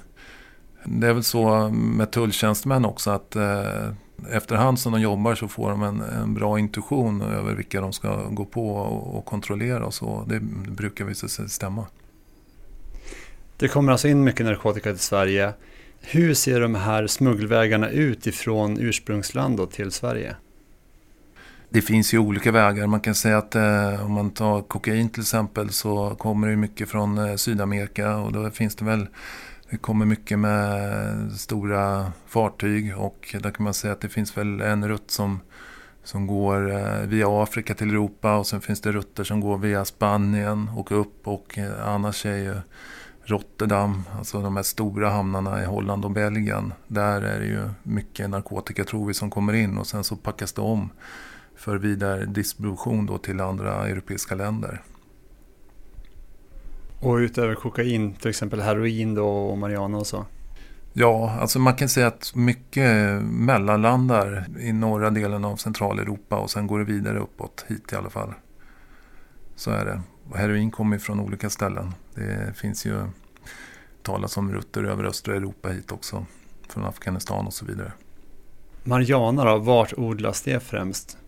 det 0.85 1.07
är 1.07 1.13
väl 1.13 1.23
så 1.23 1.69
med 1.69 2.11
tulltjänstemän 2.11 2.85
också 2.85 3.11
att 3.11 3.37
eh, 3.37 3.91
efterhand 4.31 4.79
som 4.79 4.93
de 4.93 5.01
jobbar 5.01 5.35
så 5.35 5.49
får 5.49 5.71
de 5.71 5.83
en, 5.83 6.01
en, 6.01 6.35
bra 6.35 6.59
intuition 6.59 7.23
över 7.23 7.55
vilka 7.55 7.81
de 7.81 7.93
ska 7.93 8.29
gå 8.29 8.45
på 8.45 8.77
och, 8.77 9.19
och 9.19 9.25
kontrollera 9.25 9.87
och 9.87 9.95
så. 9.95 10.25
Det 10.29 10.41
brukar 10.71 11.05
visa 11.05 11.29
sig 11.29 11.49
stämma. 11.49 11.87
Det 13.57 13.69
kommer 13.69 13.93
alltså 13.93 14.09
in 14.09 14.25
mycket 14.25 14.47
narkotika 14.47 14.91
till 14.91 14.99
Sverige. 14.99 15.53
Hur 16.09 16.35
ser 16.35 16.61
de 16.61 16.75
här 16.75 17.07
smuggelvägarna 17.07 17.91
ut 17.91 18.27
ifrån 18.27 18.79
ursprungsland 18.81 19.71
till 19.71 19.93
Sverige? 19.93 20.37
Det 21.69 21.83
finns 21.83 22.15
ju 22.15 22.19
olika 22.19 22.53
vägar. 22.53 22.87
Man 22.87 23.01
kan 23.01 23.15
säga 23.15 23.39
att 23.39 23.55
eh, 23.55 24.05
om 24.05 24.13
man 24.13 24.31
tar 24.31 24.63
kokain 24.63 25.09
till 25.09 25.21
exempel 25.23 25.71
så 25.71 26.15
kommer 26.15 26.49
det 26.49 26.57
mycket 26.57 26.89
från 26.89 27.19
eh, 27.19 27.37
Sydamerika 27.37 28.17
och 28.17 28.33
då 28.33 28.51
finns 28.51 28.77
det 28.77 28.85
väl 28.85 29.07
det 29.71 29.77
kommer 29.77 30.07
mycket 30.07 30.39
med 30.39 31.33
stora 31.33 32.13
fartyg 32.27 32.99
och 32.99 33.37
där 33.41 33.51
kan 33.51 33.65
man 33.65 33.75
säga 33.75 33.93
att 33.93 34.01
det 34.01 34.09
finns 34.09 34.37
väl 34.37 34.61
en 34.61 34.89
rutt 34.89 35.11
som, 35.11 35.41
som 36.05 36.27
går 36.27 36.71
eh, 36.71 37.01
via 37.01 37.43
Afrika 37.43 37.75
till 37.75 37.91
Europa 37.91 38.37
och 38.37 38.47
sen 38.47 38.61
finns 38.61 38.81
det 38.81 38.93
rutter 38.93 39.25
som 39.25 39.41
går 39.41 39.59
via 39.59 39.85
Spanien 39.85 40.71
och 40.77 41.01
upp 41.01 41.29
och 41.29 41.59
eh, 41.59 41.89
annars 41.89 42.27
är 42.27 42.37
ju 42.37 42.55
Rotterdam, 43.29 44.03
alltså 44.19 44.43
de 44.43 44.57
här 44.57 44.63
stora 44.63 45.11
hamnarna 45.11 45.63
i 45.63 45.67
Holland 45.67 46.05
och 46.05 46.11
Belgien. 46.11 46.73
Där 46.89 47.23
är 47.23 47.41
det 47.41 47.47
ju 47.47 47.69
mycket 47.83 48.31
narkotika 48.31 48.85
tror 48.85 49.07
vi 49.07 49.15
som 49.15 49.31
kommer 49.31 49.53
in 49.53 49.79
och 49.79 49.87
sen 49.87 50.05
så 50.05 50.17
packas 50.17 50.53
det 50.53 50.61
om 50.61 50.91
för 51.57 51.79
vidare 51.79 52.25
distribution 52.25 53.07
då 53.07 53.19
till 53.19 53.41
andra 53.41 53.89
europeiska 53.89 54.35
länder. 54.35 54.83
Och 57.01 57.15
utöver 57.15 57.55
kokain, 57.55 58.15
till 58.15 58.31
exempel 58.31 58.61
heroin 58.61 59.15
då 59.15 59.29
och 59.29 59.59
marijuana 59.59 59.99
och 59.99 60.07
så? 60.07 60.25
Ja, 60.93 61.37
alltså 61.41 61.59
man 61.59 61.75
kan 61.75 61.89
säga 61.89 62.07
att 62.07 62.33
mycket 62.35 63.23
mellanlandar 63.23 64.47
i 64.61 64.73
norra 64.73 65.11
delen 65.11 65.45
av 65.45 65.57
Centraleuropa 65.57 66.39
och 66.39 66.51
sen 66.51 66.67
går 66.67 66.79
det 66.79 66.85
vidare 66.85 67.19
uppåt 67.19 67.65
hit 67.69 67.93
i 67.93 67.97
alla 67.97 68.11
fall. 68.11 68.35
Så 69.57 69.71
är 69.71 69.85
det. 69.85 70.01
Och 70.31 70.37
heroin 70.37 70.71
kommer 70.71 70.99
från 70.99 71.21
olika 71.21 71.51
ställen. 71.51 71.95
Det 72.15 72.57
finns 72.57 72.87
ju 72.87 73.07
talas 74.03 74.37
om 74.37 74.53
rutter 74.53 74.85
över 74.85 75.05
östra 75.05 75.37
Europa 75.37 75.69
hit 75.69 75.93
också. 75.93 76.27
Från 76.69 76.85
Afghanistan 76.85 77.47
och 77.47 77.55
så 77.55 77.65
vidare. 77.65 77.93
Marijuana 78.85 79.45
då, 79.45 79.59
vart 79.59 79.93
odlas 79.97 80.43
det 80.43 80.61
främst? 80.61 81.19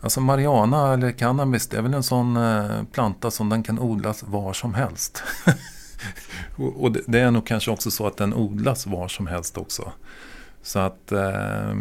Alltså 0.00 0.20
Mariana 0.20 0.92
eller 0.92 1.12
cannabis 1.12 1.68
det 1.68 1.76
är 1.76 1.82
väl 1.82 1.94
en 1.94 2.02
sån 2.02 2.36
eh, 2.36 2.82
planta 2.92 3.30
som 3.30 3.48
den 3.48 3.62
kan 3.62 3.78
odlas 3.78 4.22
var 4.22 4.52
som 4.52 4.74
helst. 4.74 5.22
och 6.56 6.92
det 6.92 7.20
är 7.20 7.30
nog 7.30 7.46
kanske 7.46 7.70
också 7.70 7.90
så 7.90 8.06
att 8.06 8.16
den 8.16 8.34
odlas 8.34 8.86
var 8.86 9.08
som 9.08 9.26
helst 9.26 9.58
också. 9.58 9.92
Så 10.62 10.78
att, 10.78 11.12
eh, 11.12 11.74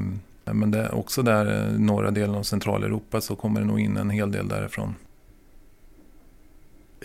men 0.44 0.72
det 0.72 0.80
är 0.80 0.96
också 0.96 1.22
där 1.22 1.66
eh, 1.66 1.80
norra 1.80 2.12
delen 2.12 2.36
av 2.36 2.44
Centraleuropa 2.44 3.22
så 3.22 3.36
kommer 3.36 3.60
det 3.60 3.68
nog 3.68 3.80
in 3.80 3.98
en 3.98 4.10
hel 4.10 4.32
del 4.32 4.48
därifrån. 4.48 4.96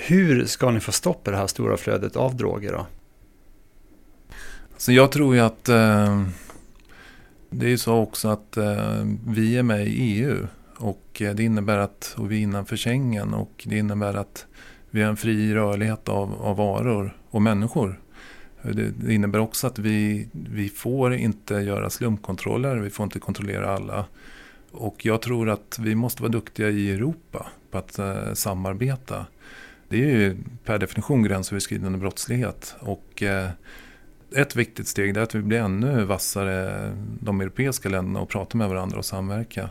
Hur 0.02 0.44
ska 0.44 0.70
ni 0.70 0.80
få 0.80 0.92
stopp 0.92 1.24
på 1.24 1.30
det 1.30 1.36
här 1.36 1.46
stora 1.46 1.76
flödet 1.76 2.16
av 2.16 2.36
droger 2.36 2.72
då? 2.72 2.86
Så 4.76 4.92
jag 4.92 5.12
tror 5.12 5.34
ju 5.34 5.40
att 5.40 5.68
eh, 5.68 6.22
det 7.50 7.66
är 7.66 7.70
ju 7.70 7.78
så 7.78 7.94
också 7.94 8.28
att 8.28 8.56
eh, 8.56 9.04
vi 9.26 9.56
är 9.56 9.62
med 9.62 9.86
i 9.86 9.90
EU. 9.90 10.46
Och 10.76 11.22
eh, 11.22 11.34
det 11.34 11.42
innebär 11.42 11.78
att 11.78 12.14
och 12.18 12.30
vi 12.30 12.36
är 12.36 12.40
innanför 12.40 12.76
Schengen 12.76 13.34
och 13.34 13.66
det 13.66 13.78
innebär 13.78 14.14
att 14.14 14.46
vi 14.90 15.02
har 15.02 15.10
en 15.10 15.16
fri 15.16 15.54
rörlighet 15.54 16.08
av, 16.08 16.42
av 16.42 16.56
varor 16.56 17.16
och 17.30 17.42
människor. 17.42 18.00
Det, 18.62 18.90
det, 18.90 19.14
innebär 19.14 19.38
också 19.38 19.66
att 19.66 19.78
vi, 19.78 20.28
vi 20.32 20.68
får 20.68 21.14
inte 21.14 21.54
göra 21.54 21.90
slumpkontroller, 21.90 22.76
vi 22.76 22.90
får 22.90 23.04
inte 23.04 23.18
kontrollera 23.18 23.74
alla. 23.74 24.04
Och 24.70 25.06
jag 25.06 25.22
tror 25.22 25.48
att 25.48 25.78
vi 25.80 25.94
måste 25.94 26.22
vara 26.22 26.32
duktiga 26.32 26.70
i 26.70 26.90
Europa 26.90 27.46
på 27.70 27.78
att 27.78 27.98
eh, 27.98 28.32
samarbeta. 28.34 29.26
Det 29.90 29.96
är 29.96 30.08
ju 30.08 30.36
per 30.64 30.78
definition 30.78 31.22
gränsöverskridande 31.22 31.98
brottslighet. 31.98 32.74
Och 32.80 33.22
eh, 33.22 33.50
ett 34.36 34.56
viktigt 34.56 34.88
steg 34.88 35.16
är 35.16 35.20
att 35.20 35.34
vi 35.34 35.42
blir 35.42 35.58
ännu 35.58 36.04
vassare, 36.04 36.90
de 37.20 37.40
europeiska 37.40 37.88
länderna, 37.88 38.20
och 38.20 38.28
pratar 38.28 38.58
med 38.58 38.68
varandra 38.68 38.98
och 38.98 39.04
samverka. 39.04 39.70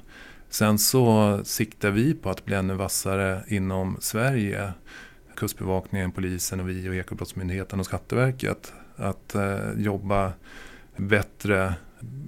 Sen 0.49 0.79
så 0.79 1.39
siktar 1.43 1.91
vi 1.91 2.13
på 2.13 2.29
att 2.29 2.45
bli 2.45 2.55
ännu 2.55 2.73
vassare 2.73 3.43
inom 3.47 3.97
Sverige. 3.99 4.73
Kustbevakningen, 5.35 6.11
polisen 6.11 6.59
och 6.59 6.69
vi 6.69 6.89
och 6.89 6.95
Ekobrottsmyndigheten 6.95 7.79
och 7.79 7.85
Skatteverket. 7.85 8.73
Att 8.95 9.35
eh, 9.35 9.71
jobba 9.77 10.33
bättre 10.97 11.73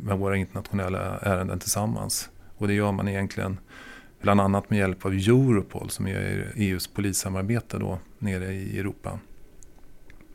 med 0.04 0.18
våra 0.18 0.38
internationella 0.38 1.20
ärenden 1.20 1.60
tillsammans. 1.60 2.30
Och 2.58 2.68
det 2.68 2.74
gör 2.74 2.92
man 2.92 3.08
egentligen 3.08 3.58
bland 4.22 4.42
annat 4.42 4.70
med 4.70 4.80
hjälp 4.80 5.06
av 5.06 5.14
Europol 5.14 5.90
som 5.90 6.08
är 6.08 6.54
EUs 6.56 6.88
polissamarbete 6.88 7.78
då 7.78 8.00
nere 8.20 8.54
i 8.54 8.80
Europa. 8.80 9.20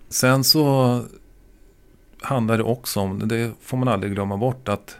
Sen 0.08 0.44
så 0.44 1.02
handlar 2.20 2.58
det 2.58 2.64
också 2.64 3.00
om, 3.00 3.28
det 3.28 3.52
får 3.60 3.76
man 3.76 3.88
aldrig 3.88 4.12
glömma 4.12 4.36
bort, 4.36 4.68
att 4.68 4.96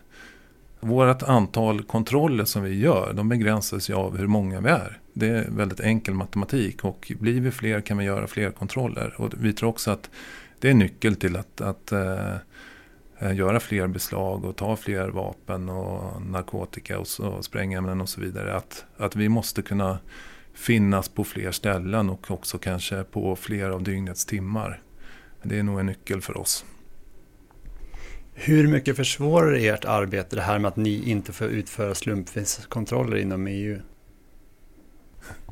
vårt 0.81 1.23
antal 1.23 1.83
kontroller 1.83 2.45
som 2.45 2.63
vi 2.63 2.81
gör, 2.81 3.13
de 3.13 3.29
begränsas 3.29 3.91
ju 3.91 3.95
av 3.95 4.17
hur 4.17 4.27
många 4.27 4.61
vi 4.61 4.69
är. 4.69 4.99
Det 5.13 5.29
är 5.29 5.51
väldigt 5.51 5.81
enkel 5.81 6.15
matematik 6.15 6.85
och 6.85 7.13
blir 7.21 7.41
vi 7.41 7.51
fler 7.51 7.81
kan 7.81 7.99
vi 7.99 8.05
göra 8.05 8.27
fler 8.27 8.51
kontroller. 8.51 9.15
Och 9.17 9.33
vi 9.41 9.53
tror 9.53 9.69
också 9.69 9.91
att 9.91 10.11
det 10.61 10.71
är 10.71 10.75
nyckel 10.75 11.17
till 11.17 11.37
att, 11.37 11.61
att 11.61 11.93
eh, 11.93 12.35
göra 13.21 13.61
fler 13.61 13.87
beslag 13.87 14.45
och 14.45 14.57
ta 14.57 14.77
fler 14.77 15.09
vapen 15.09 15.69
och 15.69 16.23
narkotika 16.23 16.99
och, 16.99 17.07
och 17.21 17.45
sprängämnen 17.45 18.01
och 18.01 18.09
så 18.09 18.21
vidare. 18.21 18.57
Att, 18.57 18.85
att 18.97 19.17
vi 19.17 19.29
måste 19.29 19.63
kunna 19.63 19.99
finnas 20.55 21.09
på 21.09 21.25
fler 21.25 21.53
ställen 21.53 22.11
och 22.11 22.31
också 22.31 22.59
kanske 22.59 23.05
på 23.05 23.37
fler 23.37 23.71
av 23.71 23.83
dygnets 23.83 24.25
timmar. 24.25 24.83
Det 25.43 25.59
är 25.59 25.63
nog 25.63 25.81
en 25.81 25.87
nyckel 25.87 26.21
för 26.21 26.37
oss. 26.37 26.65
Hur 28.35 28.69
mycket 28.69 28.97
försvårar 28.97 29.53
det 29.53 29.69
ert 29.69 29.85
arbete 29.85 30.37
det 30.37 30.43
här 30.43 30.59
med 30.59 30.69
att 30.69 30.77
ni 30.77 31.11
inte 31.11 31.33
får 31.33 31.47
utföra 31.47 31.95
slumpvis-kontroller 31.95 33.17
inom 33.17 33.47
EU? 33.47 33.81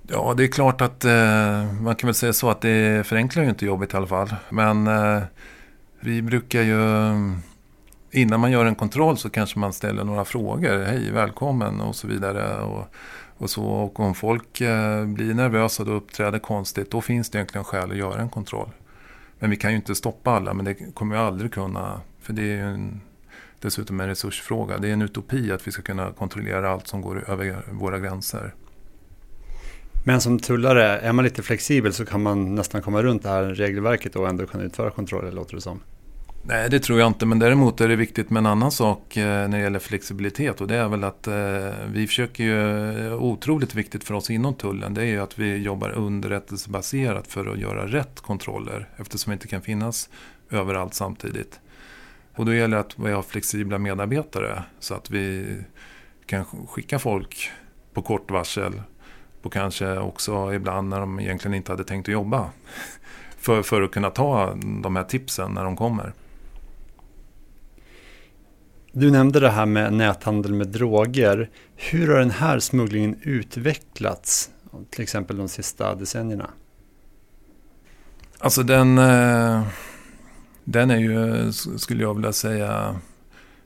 Ja, 0.09 0.35
det 0.37 0.45
är 0.45 0.49
klart 0.49 0.81
att 0.81 1.05
eh, 1.05 1.73
man 1.81 1.97
kan 1.97 2.07
väl 2.07 2.15
säga 2.15 2.33
så 2.33 2.51
att 2.51 2.61
det 2.61 3.07
förenklar 3.07 3.43
ju 3.43 3.49
inte 3.49 3.67
jobbet 3.67 3.95
i 3.95 3.97
alla 3.97 4.07
fall. 4.07 4.35
Men 4.51 4.87
eh, 4.87 5.23
vi 6.01 6.23
brukar 6.23 6.63
ju, 6.63 6.79
innan 8.15 8.41
man 8.41 8.51
gör 8.51 8.65
en 8.65 8.75
kontroll 8.75 9.19
så 9.19 9.31
kanske 9.31 9.59
man 9.59 9.73
ställer 9.73 10.05
några 10.05 10.25
frågor. 10.25 10.85
Hej, 10.85 11.11
välkommen 11.11 11.81
och 11.81 11.97
så 11.97 12.07
vidare. 12.07 12.61
Och, 12.61 12.85
och, 13.39 13.51
så, 13.51 13.65
och 13.65 14.01
om 14.01 14.15
folk 14.15 14.61
eh, 14.61 15.05
blir 15.05 15.35
nervösa 15.35 15.83
och 15.83 15.97
uppträder 15.97 16.39
konstigt, 16.39 16.91
då 16.91 17.01
finns 17.01 17.31
det 17.31 17.39
egentligen 17.39 17.65
skäl 17.65 17.91
att 17.91 17.97
göra 17.97 18.21
en 18.21 18.29
kontroll. 18.29 18.71
Men 19.39 19.51
vi 19.51 19.57
kan 19.57 19.71
ju 19.71 19.77
inte 19.77 19.95
stoppa 19.95 20.31
alla, 20.31 20.55
men 20.55 20.65
det 20.65 20.75
kommer 20.95 21.17
vi 21.17 21.23
aldrig 21.23 21.53
kunna 21.53 22.01
för 22.25 22.33
det 22.33 22.43
är 22.43 22.57
ju 22.57 22.61
en, 22.61 23.01
dessutom 23.61 24.01
en 24.01 24.09
resursfråga. 24.09 24.79
Det 24.79 24.89
är 24.89 24.93
en 24.93 25.03
utopi 25.03 25.53
att 25.53 25.67
vi 25.67 25.73
ska 25.73 25.83
kunna 25.83 26.13
kontrollera 26.13 26.71
allt 26.71 26.87
som 26.87 27.01
går 27.03 27.31
över 27.31 27.63
våra 27.71 27.99
gränser. 27.99 28.55
Men 30.05 30.21
som 30.21 30.39
tullare, 30.39 30.99
är 30.99 31.13
man 31.13 31.25
lite 31.25 31.43
flexibel 31.43 31.93
så 31.93 32.07
kan 32.07 32.23
man 32.23 32.55
nästan 32.55 32.83
komma 32.83 33.03
runt 33.03 33.23
det 33.23 33.29
här 33.29 33.45
regelverket 33.45 34.17
och 34.17 34.29
ändå 34.29 34.47
kunna 34.47 34.65
utföra 34.65 34.91
kontroller, 34.91 35.33
låter 35.33 35.55
det 35.55 35.61
som. 35.61 35.81
Nej, 36.47 36.71
det 36.71 36.81
tror 36.81 36.99
jag 36.99 37.07
inte. 37.07 37.27
Men 37.27 37.39
däremot 37.39 37.81
är 37.81 37.89
det 37.89 37.97
viktigt 37.97 38.31
med 38.31 38.41
en 38.41 38.47
annan 38.47 38.71
sak 38.71 39.17
eh, 39.17 39.25
när 39.25 39.59
det 39.59 39.65
gäller 39.65 39.79
flexibilitet. 39.79 40.61
Och 40.61 40.67
det 40.67 40.77
är 40.77 40.89
väl 40.89 41.05
att 41.05 41.27
eh, 41.27 41.71
vi 41.93 42.07
försöker 42.07 42.45
ju, 42.45 43.07
eh, 43.07 43.23
otroligt 43.23 43.75
viktigt 43.75 44.05
för 44.05 44.15
oss 44.15 44.31
inom 44.31 44.55
tullen, 44.55 44.95
det 44.95 45.03
är 45.03 45.07
ju 45.07 45.21
att 45.21 45.39
vi 45.39 45.57
jobbar 45.57 45.91
underrättelsebaserat 45.91 47.27
för 47.27 47.47
att 47.47 47.59
göra 47.59 47.87
rätt 47.87 48.21
kontroller. 48.21 48.89
Eftersom 48.97 49.31
vi 49.31 49.33
inte 49.33 49.49
kan 49.49 49.63
finnas 49.63 50.11
överallt 50.51 50.95
samtidigt. 50.95 51.61
Och 52.37 52.47
då 52.47 52.55
gäller 52.55 52.77
det 52.77 52.81
att 52.81 52.99
vi 52.99 53.13
har 53.13 53.23
flexibla 53.23 53.79
medarbetare 53.79 54.63
så 54.81 54.95
att 54.95 55.11
vi 55.11 55.57
kan 56.27 56.45
skicka 56.45 56.99
folk 56.99 57.51
på 57.93 58.03
kort 58.03 58.31
varsel 58.31 58.83
och 59.43 59.53
kanske 59.53 59.99
också 59.99 60.55
ibland 60.55 60.89
när 60.89 61.01
de 61.01 61.21
egentligen 61.21 61.55
inte 61.55 61.73
hade 61.73 61.85
tänkt 61.85 62.09
att 62.09 62.13
jobba. 62.13 62.51
För, 63.39 63.63
för 63.63 63.83
att 63.83 63.91
kunna 63.91 64.11
ta 64.11 64.55
de 64.83 64.97
här 64.97 65.05
tipsen 65.05 65.53
när 65.53 65.65
de 65.65 65.77
kommer. 65.77 66.13
Du 68.97 69.11
nämnde 69.11 69.41
det 69.41 69.51
här 69.51 69.67
med 69.67 69.93
näthandel 69.93 70.55
med 70.55 70.69
droger. 70.69 71.51
Hur 71.77 72.09
har 72.09 72.19
den 72.19 72.31
här 72.31 72.59
smugglingen 72.59 73.19
utvecklats? 73.23 74.51
Till 74.91 75.03
exempel 75.03 75.37
de 75.37 75.49
sista 75.49 75.95
decennierna? 75.95 76.51
Alltså 78.39 78.63
den... 78.63 78.99
Eh, 78.99 79.67
den 80.65 80.91
är 80.91 80.97
ju, 80.97 81.53
skulle 81.53 82.03
jag 82.03 82.15
vilja 82.15 82.33
säga, 82.33 83.01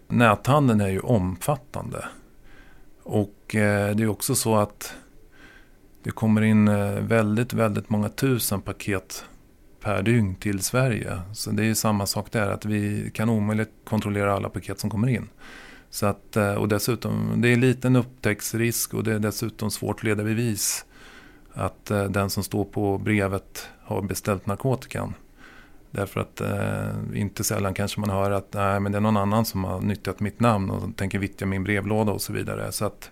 näthandeln 0.08 0.80
är 0.80 0.88
ju 0.88 1.00
omfattande. 1.00 2.04
Och 3.02 3.54
eh, 3.54 3.96
det 3.96 4.02
är 4.02 4.08
också 4.08 4.34
så 4.34 4.56
att 4.56 4.94
Det 6.02 6.10
kommer 6.10 6.42
in 6.42 6.68
eh, 6.68 6.90
väldigt, 6.90 7.52
väldigt 7.52 7.90
många 7.90 8.08
tusen 8.08 8.60
paket 8.60 9.24
per 9.80 10.02
dygn 10.02 10.34
till 10.34 10.60
Sverige. 10.60 11.20
Så 11.32 11.50
det 11.50 11.64
är 11.64 11.74
samma 11.74 12.06
sak 12.06 12.32
där, 12.32 12.50
att 12.50 12.64
vi 12.64 13.10
kan 13.14 13.28
omöjligt 13.28 13.72
kontrollera 13.84 14.34
alla 14.34 14.48
paket 14.48 14.80
som 14.80 14.90
kommer 14.90 15.08
in. 15.08 15.28
Så 15.90 16.06
att, 16.06 16.36
eh, 16.36 16.54
och 16.54 16.68
dessutom, 16.68 17.34
det 17.36 17.48
är 17.48 17.56
liten 17.56 17.96
upptäcktsrisk 17.96 18.94
och 18.94 19.04
det 19.04 19.12
är 19.12 19.18
dessutom 19.18 19.70
svårt 19.70 19.96
att 19.96 20.04
leda 20.04 20.24
bevis 20.24 20.84
att 21.52 21.90
eh, 21.90 22.04
den 22.04 22.30
som 22.30 22.42
står 22.42 22.64
på 22.64 22.98
brevet 22.98 23.68
har 23.82 24.02
beställt 24.02 24.46
narkotikan. 24.46 25.14
Därför 25.90 26.20
att 26.20 26.40
eh, 26.40 27.20
inte 27.20 27.44
sällan 27.44 27.74
kanske 27.74 28.00
man 28.00 28.10
hör 28.10 28.30
att 28.30 28.54
nej, 28.54 28.80
men 28.80 28.92
det 28.92 28.98
är 28.98 29.00
någon 29.00 29.16
annan 29.16 29.44
som 29.44 29.64
har 29.64 29.80
nyttjat 29.80 30.20
mitt 30.20 30.40
namn 30.40 30.70
och 30.70 30.96
tänker 30.96 31.18
vittja 31.18 31.46
min 31.46 31.64
brevlåda 31.64 32.12
och 32.12 32.22
så 32.22 32.32
vidare. 32.32 32.72
Så 32.72 32.84
att 32.84 33.10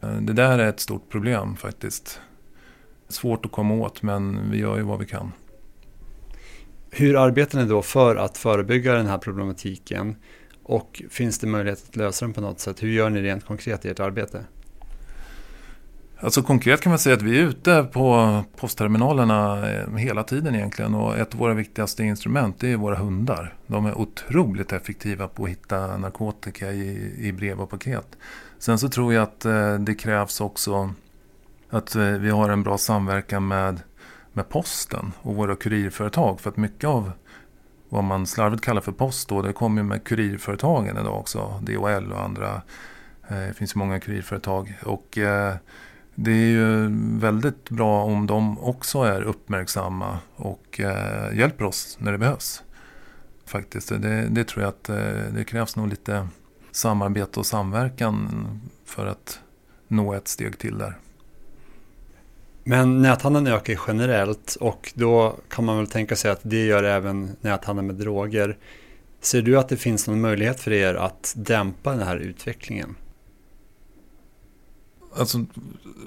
eh, 0.00 0.16
det 0.16 0.32
där 0.32 0.58
är 0.58 0.68
ett 0.68 0.80
stort 0.80 1.08
problem 1.08 1.56
faktiskt. 1.56 2.20
Svårt 3.08 3.46
att 3.46 3.52
komma 3.52 3.74
åt 3.74 4.02
men 4.02 4.50
vi 4.50 4.58
gör 4.58 4.76
ju 4.76 4.82
vad 4.82 4.98
vi 4.98 5.06
kan. 5.06 5.32
Hur 6.90 7.16
arbetar 7.16 7.58
ni 7.58 7.64
då 7.64 7.82
för 7.82 8.16
att 8.16 8.38
förebygga 8.38 8.94
den 8.94 9.06
här 9.06 9.18
problematiken? 9.18 10.16
Och 10.62 11.02
finns 11.10 11.38
det 11.38 11.46
möjlighet 11.46 11.84
att 11.88 11.96
lösa 11.96 12.24
den 12.24 12.34
på 12.34 12.40
något 12.40 12.60
sätt? 12.60 12.82
Hur 12.82 12.88
gör 12.88 13.10
ni 13.10 13.22
rent 13.22 13.44
konkret 13.44 13.84
i 13.84 13.88
ert 13.88 14.00
arbete? 14.00 14.44
Alltså 16.20 16.42
konkret 16.42 16.80
kan 16.80 16.90
man 16.90 16.98
säga 16.98 17.16
att 17.16 17.22
vi 17.22 17.38
är 17.38 17.42
ute 17.42 17.88
på 17.92 18.42
postterminalerna 18.56 19.70
eh, 19.70 19.96
hela 19.96 20.24
tiden 20.24 20.54
egentligen. 20.54 20.94
Och 20.94 21.18
ett 21.18 21.34
av 21.34 21.40
våra 21.40 21.54
viktigaste 21.54 22.04
instrument 22.04 22.64
är 22.64 22.76
våra 22.76 22.96
hundar. 22.96 23.54
De 23.66 23.86
är 23.86 23.98
otroligt 23.98 24.72
effektiva 24.72 25.28
på 25.28 25.44
att 25.44 25.50
hitta 25.50 25.96
narkotika 25.96 26.72
i, 26.72 27.14
i 27.18 27.32
brev 27.32 27.60
och 27.60 27.70
paket. 27.70 28.06
Sen 28.58 28.78
så 28.78 28.88
tror 28.88 29.14
jag 29.14 29.22
att 29.22 29.44
eh, 29.44 29.74
det 29.74 29.94
krävs 29.94 30.40
också 30.40 30.94
att 31.70 31.94
eh, 31.94 32.02
vi 32.02 32.30
har 32.30 32.48
en 32.48 32.62
bra 32.62 32.78
samverkan 32.78 33.48
med, 33.48 33.80
med 34.38 34.48
posten 34.48 35.12
och 35.22 35.34
våra 35.34 35.56
kurirföretag. 35.56 36.40
För 36.40 36.50
att 36.50 36.56
mycket 36.56 36.88
av 36.88 37.12
vad 37.88 38.04
man 38.04 38.26
slarvigt 38.26 38.64
kallar 38.64 38.80
för 38.80 38.92
post 38.92 39.28
då, 39.28 39.42
det 39.42 39.52
kommer 39.52 39.82
med 39.82 40.04
kurirföretagen 40.04 40.96
idag 40.96 41.18
också. 41.18 41.62
DHL 41.62 42.12
och 42.12 42.22
andra. 42.22 42.62
Eh, 43.28 43.36
det 43.36 43.54
finns 43.54 43.76
ju 43.76 43.78
många 43.78 44.00
kurirföretag. 44.00 44.78
Och 44.82 45.18
eh, 45.18 45.54
det 46.14 46.30
är 46.30 46.50
ju 46.50 46.88
väldigt 47.18 47.70
bra 47.70 48.04
om 48.04 48.26
de 48.26 48.58
också 48.58 49.02
är 49.02 49.22
uppmärksamma 49.22 50.18
och 50.36 50.80
eh, 50.80 51.38
hjälper 51.38 51.64
oss 51.64 51.98
när 52.00 52.12
det 52.12 52.18
behövs. 52.18 52.62
Faktiskt, 53.46 53.88
det, 53.88 54.28
det 54.30 54.44
tror 54.44 54.62
jag 54.62 54.68
att 54.68 54.84
det 55.34 55.44
krävs 55.46 55.76
nog 55.76 55.88
lite 55.88 56.28
samarbete 56.70 57.40
och 57.40 57.46
samverkan 57.46 58.28
för 58.84 59.06
att 59.06 59.40
nå 59.88 60.14
ett 60.14 60.28
steg 60.28 60.58
till 60.58 60.78
där. 60.78 60.98
Men 62.68 63.02
näthandeln 63.02 63.46
ökar 63.46 63.80
generellt 63.86 64.56
och 64.60 64.92
då 64.94 65.36
kan 65.48 65.64
man 65.64 65.76
väl 65.76 65.86
tänka 65.86 66.16
sig 66.16 66.30
att 66.30 66.40
det 66.42 66.66
gör 66.66 66.82
även 66.84 67.36
näthandeln 67.40 67.86
med 67.86 67.96
droger. 67.96 68.56
Ser 69.20 69.42
du 69.42 69.58
att 69.58 69.68
det 69.68 69.76
finns 69.76 70.08
någon 70.08 70.20
möjlighet 70.20 70.60
för 70.60 70.72
er 70.72 70.94
att 70.94 71.34
dämpa 71.36 71.90
den 71.90 72.02
här 72.02 72.16
utvecklingen? 72.16 72.96
alltså, 75.16 75.44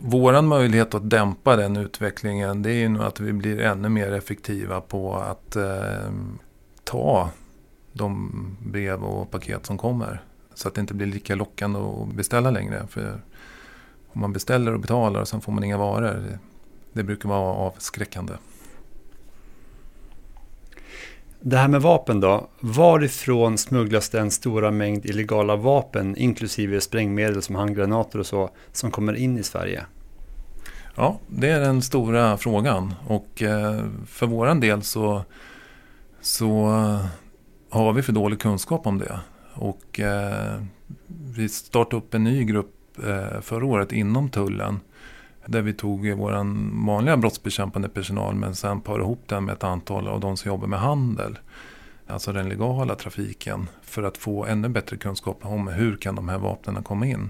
våran 0.02 0.47
möjlighet 0.47 0.93
att 0.93 1.10
dämpa 1.10 1.56
den 1.56 1.78
utvecklingen 1.78 2.62
det 2.62 2.69
är 2.71 2.80
ju 2.80 2.89
nog 2.89 3.04
att 3.04 3.19
vi 3.19 3.34
blir 3.34 3.60
ännu 3.60 3.89
mer 3.89 4.12
effektiva 4.12 4.82
på 4.82 5.15
att 5.15 5.56
eh, 5.56 6.12
ta 6.84 7.30
de 7.93 8.32
brev 8.65 9.04
och 9.04 9.32
paket 9.32 9.65
som 9.65 9.78
kommer. 9.78 10.21
Så 10.54 10.67
att 10.67 10.74
det 10.74 10.82
inte 10.82 10.93
blir 10.93 11.08
lika 11.08 11.36
lockande 11.36 11.80
att 11.80 12.15
beställa 12.15 12.52
längre. 12.52 12.88
För 12.89 13.21
om 14.13 14.21
man 14.21 14.34
beställer 14.34 14.74
och 14.74 14.80
betalar 14.80 15.21
och 15.21 15.28
sen 15.28 15.41
får 15.41 15.52
man 15.52 15.63
inga 15.63 15.78
varor. 15.78 16.39
Det, 16.93 17.04
brukar 17.04 17.30
vara 17.30 17.54
avskräckande. 17.54 18.34
Det 21.39 21.58
här 21.58 21.67
med 21.67 21.82
vapen 21.82 22.19
då. 22.19 22.47
Varifrån 22.60 23.58
smugglas 23.58 24.10
den 24.10 24.32
stora 24.32 24.71
mängd 24.71 25.06
illegala 25.06 25.56
vapen, 25.56 26.17
inklusive 26.17 26.82
sprängmedel 26.82 27.41
som 27.41 27.56
handgranater 27.56 28.19
och 28.19 28.25
så, 28.25 28.49
som 28.71 28.91
kommer 28.91 29.13
in 29.13 29.38
i 29.38 29.43
Sverige? 29.43 29.86
Ja, 30.95 31.19
det 31.27 31.49
är 31.49 31.60
den 31.60 31.82
stora 31.82 32.38
frågan. 32.38 32.93
Och 33.08 33.41
eh, 33.41 33.84
för 34.08 34.27
våran 34.27 34.60
del 34.60 34.82
så, 34.82 35.23
så 36.21 36.65
har 37.69 37.93
vi 37.93 38.01
för 38.01 38.13
dålig 38.13 38.39
kunskap 38.39 38.88
om 38.88 38.97
det. 38.97 39.19
Och 39.54 39.99
eh, 39.99 40.62
vi 41.36 41.49
startade 41.49 41.97
upp 41.97 42.13
en 42.13 42.23
ny 42.23 42.43
grupp 42.43 42.75
eh, 43.04 43.41
förra 43.41 43.65
året 43.65 43.91
inom 43.91 44.30
tullen 44.30 44.80
där 45.51 45.61
vi 45.61 45.73
tog 45.73 46.11
vår 46.11 46.31
vanliga 46.85 47.17
brottsbekämpande 47.17 47.89
personal 47.89 48.35
men 48.35 48.55
sen 48.55 48.81
parade 48.81 49.03
ihop 49.03 49.23
den 49.25 49.45
med 49.45 49.53
ett 49.53 49.63
antal 49.63 50.07
av 50.07 50.19
de 50.19 50.37
som 50.37 50.49
jobbar 50.49 50.67
med 50.67 50.79
handel. 50.79 51.39
Alltså 52.07 52.33
den 52.33 52.49
legala 52.49 52.95
trafiken. 52.95 53.67
För 53.81 54.03
att 54.03 54.17
få 54.17 54.45
ännu 54.45 54.69
bättre 54.69 54.97
kunskap 54.97 55.39
om 55.41 55.67
hur 55.67 55.97
kan 55.97 56.15
de 56.15 56.29
här 56.29 56.37
vapnen 56.37 56.83
komma 56.83 57.05
in. 57.05 57.29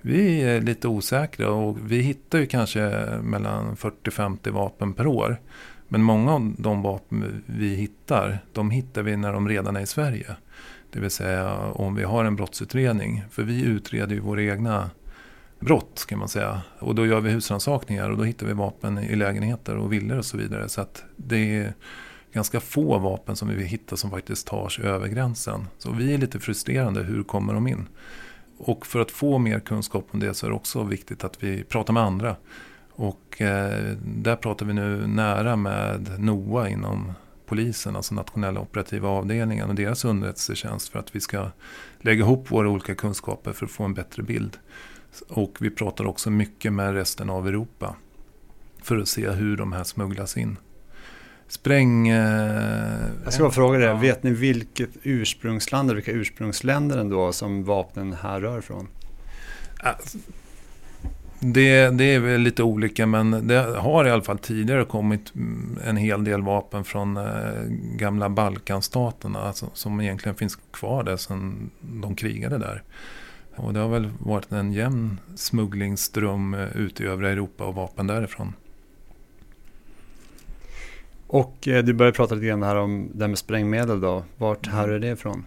Vi 0.00 0.42
är 0.42 0.60
lite 0.60 0.88
osäkra 0.88 1.50
och 1.50 1.76
vi 1.86 2.00
hittar 2.00 2.38
ju 2.38 2.46
kanske 2.46 2.80
mellan 3.22 3.76
40-50 3.76 4.50
vapen 4.50 4.92
per 4.92 5.06
år. 5.06 5.40
Men 5.88 6.02
många 6.02 6.32
av 6.32 6.54
de 6.58 6.82
vapen 6.82 7.42
vi 7.46 7.74
hittar, 7.74 8.38
de 8.52 8.70
hittar 8.70 9.02
vi 9.02 9.16
när 9.16 9.32
de 9.32 9.48
redan 9.48 9.76
är 9.76 9.80
i 9.80 9.86
Sverige. 9.86 10.36
Det 10.92 11.00
vill 11.00 11.10
säga 11.10 11.56
om 11.58 11.94
vi 11.94 12.02
har 12.02 12.24
en 12.24 12.36
brottsutredning. 12.36 13.24
För 13.30 13.42
vi 13.42 13.64
utreder 13.64 14.14
ju 14.14 14.20
våra 14.20 14.42
egna 14.42 14.90
brott 15.60 16.06
kan 16.08 16.18
man 16.18 16.28
säga. 16.28 16.62
Och 16.78 16.94
då 16.94 17.06
gör 17.06 17.20
vi 17.20 17.30
husrannsakningar 17.30 18.10
och 18.10 18.16
då 18.16 18.24
hittar 18.24 18.46
vi 18.46 18.52
vapen 18.52 18.98
i 18.98 19.16
lägenheter 19.16 19.76
och 19.76 19.92
villor 19.92 20.18
och 20.18 20.24
så 20.24 20.36
vidare. 20.36 20.68
Så 20.68 20.80
att 20.80 21.04
det 21.16 21.56
är 21.56 21.74
ganska 22.32 22.60
få 22.60 22.98
vapen 22.98 23.36
som 23.36 23.48
vi 23.48 23.54
vill 23.54 23.66
hitta 23.66 23.96
som 23.96 24.10
faktiskt 24.10 24.46
tar 24.46 24.68
sig 24.68 24.84
över 24.84 25.08
gränsen. 25.08 25.66
Så 25.78 25.92
vi 25.92 26.14
är 26.14 26.18
lite 26.18 26.40
frustrerande, 26.40 27.02
hur 27.02 27.22
kommer 27.22 27.54
de 27.54 27.66
in? 27.66 27.88
Och 28.58 28.86
för 28.86 29.00
att 29.00 29.10
få 29.10 29.38
mer 29.38 29.60
kunskap 29.60 30.08
om 30.10 30.20
det 30.20 30.34
så 30.34 30.46
är 30.46 30.50
det 30.50 30.56
också 30.56 30.82
viktigt 30.82 31.24
att 31.24 31.42
vi 31.42 31.64
pratar 31.64 31.92
med 31.92 32.02
andra. 32.02 32.36
Och 32.90 33.40
eh, 33.40 33.96
där 34.04 34.36
pratar 34.36 34.66
vi 34.66 34.72
nu 34.72 35.06
nära 35.06 35.56
med 35.56 36.14
NOA 36.18 36.68
inom 36.68 37.12
polisen, 37.46 37.96
alltså 37.96 38.14
nationella 38.14 38.60
operativa 38.60 39.08
avdelningen 39.08 39.68
och 39.68 39.74
deras 39.74 40.04
underrättelsetjänst 40.04 40.88
för 40.88 40.98
att 40.98 41.16
vi 41.16 41.20
ska 41.20 41.50
lägga 42.00 42.24
ihop 42.24 42.50
våra 42.50 42.68
olika 42.68 42.94
kunskaper 42.94 43.52
för 43.52 43.66
att 43.66 43.72
få 43.72 43.84
en 43.84 43.94
bättre 43.94 44.22
bild. 44.22 44.58
Och 45.28 45.56
vi 45.60 45.70
pratar 45.70 46.06
också 46.06 46.30
mycket 46.30 46.72
med 46.72 46.94
resten 46.94 47.30
av 47.30 47.48
Europa. 47.48 47.94
För 48.82 48.98
att 48.98 49.08
se 49.08 49.30
hur 49.30 49.56
de 49.56 49.72
här 49.72 49.84
smugglas 49.84 50.36
in. 50.36 50.56
Spräng... 51.48 52.08
Eh, 52.08 53.06
Jag 53.24 53.32
ska 53.32 53.42
bara 53.42 53.52
fråga 53.52 53.78
dig, 53.78 53.88
ja. 53.88 53.94
vet 53.96 54.22
ni 54.22 54.30
vilket 54.30 54.90
ursprungsland, 55.02 55.92
vilka 55.92 56.12
ursprungsländer 56.12 56.98
ändå 56.98 57.32
som 57.32 57.64
vapnen 57.64 58.12
härrör 58.12 58.60
från? 58.60 58.88
Det, 61.40 61.90
det, 61.90 62.04
är 62.04 62.18
väl 62.18 62.40
lite 62.40 62.62
olika 62.62 63.06
men 63.06 63.48
det 63.48 63.54
har 63.56 64.06
i 64.06 64.10
alla 64.10 64.22
fall 64.22 64.38
tidigare 64.38 64.84
kommit 64.84 65.32
en 65.84 65.96
hel 65.96 66.24
del 66.24 66.42
vapen 66.42 66.84
från 66.84 67.16
eh, 67.16 67.24
gamla 67.96 68.28
Balkanstaterna 68.28 69.40
alltså, 69.40 69.70
som 69.74 70.00
egentligen 70.00 70.36
finns 70.36 70.58
kvar 70.72 71.02
där 71.02 71.16
sedan 71.16 71.70
de 71.80 72.14
krigade 72.14 72.58
där. 72.58 72.82
Och 73.56 73.74
det 73.74 73.80
har 73.80 73.88
väl 73.88 74.10
varit 74.18 74.52
en 74.52 74.72
jämn 74.72 75.20
smugglingsström 75.34 76.54
eh, 76.54 76.76
ut 76.76 77.00
i 77.00 77.04
övriga 77.04 77.32
Europa 77.32 77.64
och 77.64 77.74
vapen 77.74 78.06
därifrån. 78.06 78.52
Och 81.26 81.68
eh, 81.68 81.84
du 81.84 81.92
började 81.92 82.16
prata 82.16 82.34
lite 82.34 82.46
grann 82.46 82.62
här 82.62 82.76
om 82.76 83.10
det 83.14 83.24
här 83.24 83.28
med 83.28 83.38
sprängmedel 83.38 84.00
då. 84.00 84.24
Vart 84.36 84.66
mm. 84.66 84.78
härrör 84.78 84.98
det 84.98 85.10
ifrån? 85.10 85.44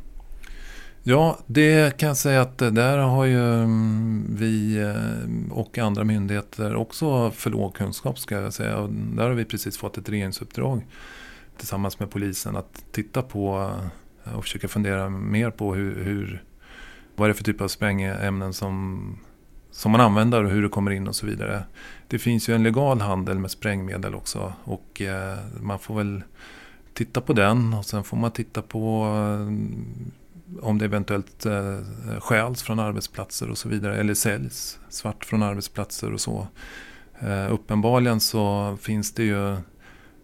Ja, 1.03 1.39
det 1.45 1.97
kan 1.97 2.07
jag 2.07 2.17
säga 2.17 2.41
att 2.41 2.57
där 2.57 2.97
har 2.97 3.25
ju 3.25 3.53
mm, 3.53 4.25
vi 4.29 4.81
eh, 4.81 5.53
och 5.57 5.77
andra 5.77 6.03
myndigheter 6.03 6.75
också 6.75 7.31
för 7.31 7.49
låg 7.49 7.75
kunskap 7.75 8.19
ska 8.19 8.35
jag 8.35 8.53
säga. 8.53 8.77
Och 8.77 8.89
där 8.89 9.23
har 9.23 9.31
vi 9.31 9.45
precis 9.45 9.77
fått 9.77 9.97
ett 9.97 10.09
regeringsuppdrag 10.09 10.85
tillsammans 11.57 11.99
med 11.99 12.09
polisen 12.09 12.55
att 12.55 12.85
titta 12.91 13.21
på 13.21 13.71
och 14.35 14.43
försöka 14.43 14.67
fundera 14.67 15.09
mer 15.09 15.49
på 15.49 15.75
hur, 15.75 16.03
hur 16.03 16.43
vad 17.15 17.25
är 17.25 17.29
det 17.29 17.37
för 17.37 17.43
typ 17.43 17.61
av 17.61 17.67
sprängämnen 17.67 18.53
som, 18.53 19.19
som 19.71 19.91
man 19.91 20.01
använder 20.01 20.43
och 20.43 20.51
hur 20.51 20.61
det 20.61 20.69
kommer 20.69 20.91
in 20.91 21.07
och 21.07 21.15
så 21.15 21.25
vidare. 21.25 21.63
Det 22.07 22.19
finns 22.19 22.49
ju 22.49 22.55
en 22.55 22.63
legal 22.63 23.01
handel 23.01 23.39
med 23.39 23.51
sprängmedel 23.51 24.15
också 24.15 24.53
och 24.63 25.01
eh, 25.01 25.37
man 25.61 25.79
får 25.79 25.95
väl 25.95 26.23
titta 26.93 27.21
på 27.21 27.33
den 27.33 27.73
och 27.73 27.85
sen 27.85 28.03
får 28.03 28.17
man 28.17 28.31
titta 28.31 28.61
på 28.61 29.05
eh, 29.05 29.53
om 30.61 30.77
det 30.77 30.85
eventuellt 30.85 31.45
eh, 31.45 31.79
stjäls 32.19 32.63
från 32.63 32.79
arbetsplatser 32.79 33.49
och 33.49 33.57
så 33.57 33.69
vidare 33.69 33.97
eller 33.97 34.13
säljs 34.13 34.79
svart 34.89 35.25
från 35.25 35.43
arbetsplatser 35.43 36.13
och 36.13 36.21
så. 36.21 36.47
Eh, 37.19 37.53
uppenbarligen 37.53 38.19
så 38.19 38.77
finns 38.81 39.13
det 39.13 39.23
ju 39.23 39.57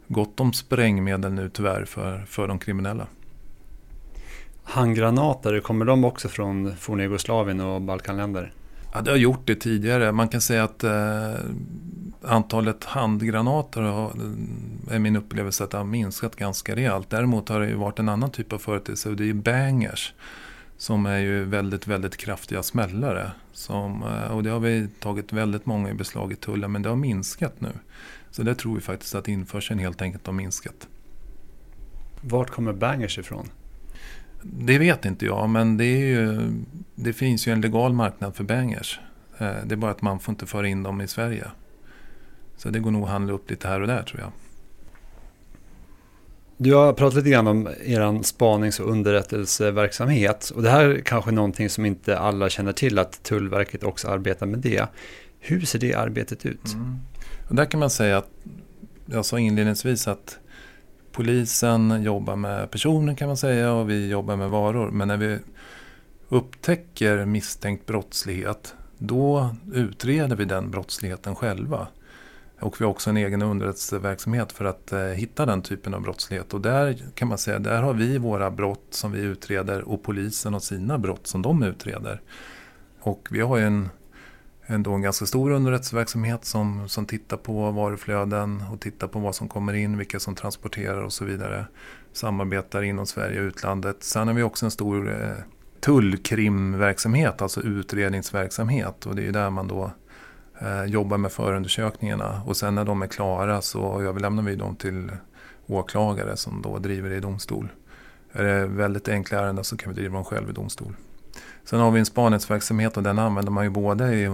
gott 0.08 0.39
om 0.39 0.54
sprängmedel 0.54 1.34
nu 1.34 1.49
tyvärr 1.49 1.86
för, 1.86 2.25
för 2.28 2.47
de 2.47 2.60
kriminella 2.60 3.08
handgranater, 4.70 5.60
kommer 5.60 5.86
de 5.86 6.04
också 6.04 6.30
från 6.30 6.76
forna 6.78 7.04
Jugoslavien 7.04 7.60
och 7.60 7.82
Balkanländer? 7.82 8.52
Ja, 8.94 9.02
det 9.02 9.12
har 9.12 9.18
gjort 9.18 9.48
det 9.48 9.56
tidigare. 9.56 10.12
Man 10.12 10.28
kan 10.30 10.42
säga 10.42 10.64
att 10.64 10.84
eh, 10.84 11.34
Antalet 12.22 12.84
handgranater 12.84 13.82
har, 13.82 14.12
är 14.92 15.00
min 15.00 15.16
upplevelse 15.16 15.64
att 15.64 15.72
det 15.72 15.78
har 15.78 15.86
minskat 15.86 16.36
ganska 16.36 16.76
rejält. 16.76 17.10
Däremot 17.10 17.50
har 17.50 17.60
det 17.60 17.68
ju 17.68 17.76
varit 17.76 18.00
en 18.00 18.10
annan 18.10 18.32
typ 18.32 18.54
av 18.54 18.58
företeelse 18.58 19.10
och 19.10 19.16
det 19.16 19.30
är 19.30 19.34
bangers. 19.34 20.14
Som 20.78 21.06
är 21.06 21.18
ju 21.18 21.44
väldigt, 21.44 21.88
väldigt 21.88 22.18
kraftiga 22.18 22.64
smällare. 22.64 23.32
Som, 23.54 24.04
eh, 24.04 24.32
och 24.32 24.44
det 24.44 24.50
har 24.50 24.60
vi 24.60 24.88
tagit 25.00 25.34
väldigt 25.34 25.66
många 25.66 25.90
i 25.90 25.94
beslag 25.94 26.32
i 26.32 26.36
tullen 26.36 26.72
men 26.72 26.82
det 26.82 26.90
har 26.90 26.96
minskat 26.96 27.62
nu. 27.62 27.72
Så 28.32 28.44
det 28.44 28.56
tror 28.56 28.76
vi 28.76 28.82
faktiskt 28.82 29.16
att 29.16 29.28
införseln 29.28 29.80
helt 29.80 30.02
enkelt 30.02 30.26
har 30.26 30.34
minskat. 30.34 30.88
Vart 32.22 32.50
kommer 32.50 32.74
bangers 32.74 33.20
ifrån? 33.20 33.50
Det 34.41 34.78
vet 34.78 35.06
inte 35.06 35.25
jag 35.25 35.49
men 35.49 35.78
det, 35.78 35.99
ju, 35.99 36.52
det 36.95 37.13
finns 37.13 37.47
ju 37.47 37.52
en 37.52 37.62
legal 37.62 37.93
marknad 37.93 38.36
för 38.36 38.43
bangers. 38.43 38.99
Eh, 39.38 39.56
det 39.65 39.75
är 39.75 39.78
bara 39.78 39.91
att 39.91 40.02
man 40.02 40.19
får 40.19 40.32
inte 40.32 40.45
föra 40.45 40.67
in 40.67 40.84
dem 40.84 41.02
i 41.02 41.08
Sverige. 41.08 41.45
Så 42.58 42.69
det 42.69 42.80
går 42.80 42.91
nog 42.91 43.04
att 43.04 43.10
handla 43.10 43.34
upp 43.34 43.49
lite 43.49 43.67
här 43.67 43.82
och 43.82 43.88
där 43.88 44.04
tror 44.04 44.21
jag. 44.21 44.32
Du 46.58 46.73
har 46.73 46.93
pratat 46.93 47.15
lite 47.15 47.30
grann 47.30 47.47
om 47.47 47.67
er 47.86 48.23
spanings 48.23 48.80
och 48.80 48.91
underrättelseverksamhet. 48.91 50.52
Och 50.56 50.63
det 50.63 50.69
här 50.69 50.86
är 50.86 50.99
kanske 50.99 51.32
någonting 51.32 51.69
som 51.69 51.86
inte 51.86 52.17
alla 52.17 52.49
känner 52.49 52.71
till, 52.71 52.99
att 52.99 53.23
Tullverket 53.23 53.84
också 53.84 54.08
arbetar 54.08 54.45
med 54.45 54.60
det. 54.60 54.86
Hur 55.39 55.62
ser 55.62 55.80
det 55.80 55.93
arbetet 55.93 56.45
ut? 56.45 56.73
Mm. 56.73 56.97
Och 57.49 57.56
där 57.56 57.65
kan 57.65 57.80
man 57.80 57.89
säga 57.89 58.17
att, 58.17 58.30
jag 59.06 59.25
sa 59.25 59.39
inledningsvis 59.39 60.08
att 60.08 60.39
polisen 61.12 62.04
jobbar 62.04 62.36
med 62.36 62.72
personer 62.72 63.15
kan 63.15 63.28
man 63.28 63.38
säga 63.38 63.74
och 63.74 63.89
vi 63.89 64.10
jobbar 64.10 64.36
med 64.36 64.50
varor. 64.50 64.91
Men 64.91 65.08
när 65.08 65.17
vi 65.17 65.39
upptäcker 66.30 67.26
misstänkt 67.26 67.86
brottslighet, 67.86 68.76
då 68.98 69.56
utreder 69.74 70.36
vi 70.36 70.45
den 70.45 70.72
brottsligheten 70.72 71.36
själva. 71.36 71.88
Och 72.60 72.82
vi 72.82 72.86
har 72.86 72.91
också 72.91 73.10
en 73.10 73.17
egen 73.17 73.41
underrättelseverksamhet 73.41 74.52
för 74.52 74.65
att 74.65 74.91
eh, 74.91 75.00
hitta 75.00 75.45
den 75.45 75.62
typen 75.62 75.93
av 75.93 76.02
brottslighet. 76.02 76.54
Och 76.54 76.62
där 76.62 76.98
kan 77.15 77.28
man 77.28 77.38
säga, 77.38 77.60
där 77.60 77.82
har 77.82 77.93
vi 77.93 78.17
våra 78.17 78.52
brott 78.52 78.88
som 78.89 79.12
vi 79.12 79.19
utreder 79.19 79.82
och 79.82 80.04
polisen 80.04 80.54
har 80.54 80.60
sina 80.60 80.98
brott 80.98 81.28
som 81.28 81.41
de 81.41 81.63
utreder. 81.63 82.22
Och 83.02 83.28
vi 83.32 83.41
har 83.41 83.58
ju 83.58 83.63
en, 83.63 83.89
ändå 84.70 84.94
en 84.94 85.02
ganska 85.02 85.26
stor 85.26 85.52
underrättelseverksamhet 85.52 86.46
som, 86.46 86.90
som 86.90 87.06
tittar 87.06 87.38
på 87.38 87.72
varuflöden 87.72 88.64
och 88.72 88.80
tittar 88.80 89.08
på 89.08 89.20
vad 89.20 89.36
som 89.36 89.48
kommer 89.48 89.74
in, 89.74 89.98
vilka 89.98 90.20
som 90.20 90.36
transporterar 90.36 91.02
och 91.02 91.14
så 91.14 91.26
vidare. 91.26 91.66
Samarbetar 92.14 92.82
inom 92.82 93.06
Sverige 93.06 93.40
och 93.40 93.46
utlandet. 93.46 94.04
Sen 94.04 94.28
har 94.28 94.36
vi 94.36 94.44
också 94.44 94.66
en 94.66 94.72
stor 94.72 95.12
eh, 95.12 95.44
tullkrimverksamhet, 95.80 97.42
alltså 97.42 97.62
utredningsverksamhet. 97.62 99.06
Och 99.06 99.16
det 99.16 99.22
är 99.22 99.26
ju 99.26 99.32
där 99.32 99.50
man 99.50 99.68
då 99.68 99.92
eh, 100.62 100.84
jobbar 100.84 101.18
med 101.18 101.32
förundersökningarna. 101.32 102.42
Och 102.46 102.58
sen 102.58 102.76
när 102.76 102.86
de 102.86 103.02
är 103.02 103.08
klara 103.08 103.62
så 103.62 104.02
överlämnar 104.02 104.44
vi 104.44 104.56
dem 104.56 104.76
till 104.76 105.12
åklagare 105.68 106.38
som 106.38 106.62
då 106.62 106.78
driver 106.78 107.10
det 107.10 107.16
i 107.16 107.20
domstol. 107.20 107.68
Är 108.32 108.44
det 108.44 108.66
väldigt 108.66 109.08
enkla 109.08 109.40
ärenden 109.40 109.64
så 109.64 109.78
kan 109.78 109.94
vi 109.94 110.02
driva 110.02 110.16
dem 110.16 110.26
själv 110.26 110.50
i 110.50 110.54
domstol. 110.54 110.94
Sen 111.63 111.80
har 111.80 111.91
vi 111.91 112.00
en 112.00 112.06
spaningsverksamhet 112.06 112.98
och 112.98 113.04
den 113.04 113.19
använder 113.19 113.52
man 113.52 113.63
ju 113.63 113.69
både 113.69 114.15
i 114.15 114.30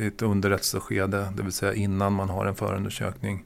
ett 0.00 0.22
underrättelseskede, 0.22 1.32
det 1.36 1.42
vill 1.42 1.52
säga 1.52 1.74
innan 1.74 2.12
man 2.12 2.28
har 2.28 2.46
en 2.46 2.54
förundersökning. 2.54 3.44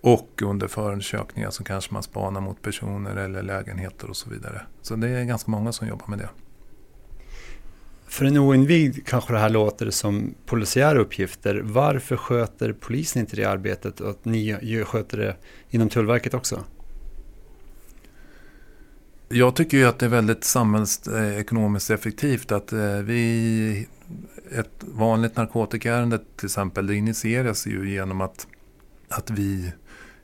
Och 0.00 0.42
under 0.42 0.68
förundersökningar 0.68 1.50
så 1.50 1.64
kanske 1.64 1.94
man 1.94 2.02
spanar 2.02 2.40
mot 2.40 2.62
personer 2.62 3.16
eller 3.16 3.42
lägenheter 3.42 4.10
och 4.10 4.16
så 4.16 4.30
vidare. 4.30 4.62
Så 4.82 4.96
det 4.96 5.08
är 5.08 5.24
ganska 5.24 5.50
många 5.50 5.72
som 5.72 5.88
jobbar 5.88 6.06
med 6.06 6.18
det. 6.18 6.28
För 8.06 8.24
en 8.24 8.38
oinvigd 8.38 9.06
kanske 9.06 9.32
det 9.32 9.38
här 9.38 9.50
låter 9.50 9.90
som 9.90 10.34
polisiära 10.46 10.98
uppgifter. 10.98 11.60
Varför 11.64 12.16
sköter 12.16 12.72
polisen 12.72 13.20
inte 13.20 13.36
det 13.36 13.44
arbetet 13.44 14.00
och 14.00 14.10
att 14.10 14.24
ni 14.24 14.84
sköter 14.86 15.18
det 15.18 15.36
inom 15.70 15.88
Tullverket 15.88 16.34
också? 16.34 16.64
Jag 19.36 19.56
tycker 19.56 19.78
ju 19.78 19.84
att 19.84 19.98
det 19.98 20.06
är 20.06 20.10
väldigt 20.10 20.44
samhällsekonomiskt 20.44 21.90
eh, 21.90 21.94
effektivt 21.94 22.52
att 22.52 22.72
eh, 22.72 22.96
vi... 23.04 23.88
Ett 24.50 24.70
vanligt 24.80 25.36
narkotikaärende 25.36 26.18
till 26.36 26.46
exempel, 26.46 26.86
det 26.86 26.94
initieras 26.94 27.66
ju 27.66 27.90
genom 27.90 28.20
att, 28.20 28.46
att 29.08 29.30
vi 29.30 29.72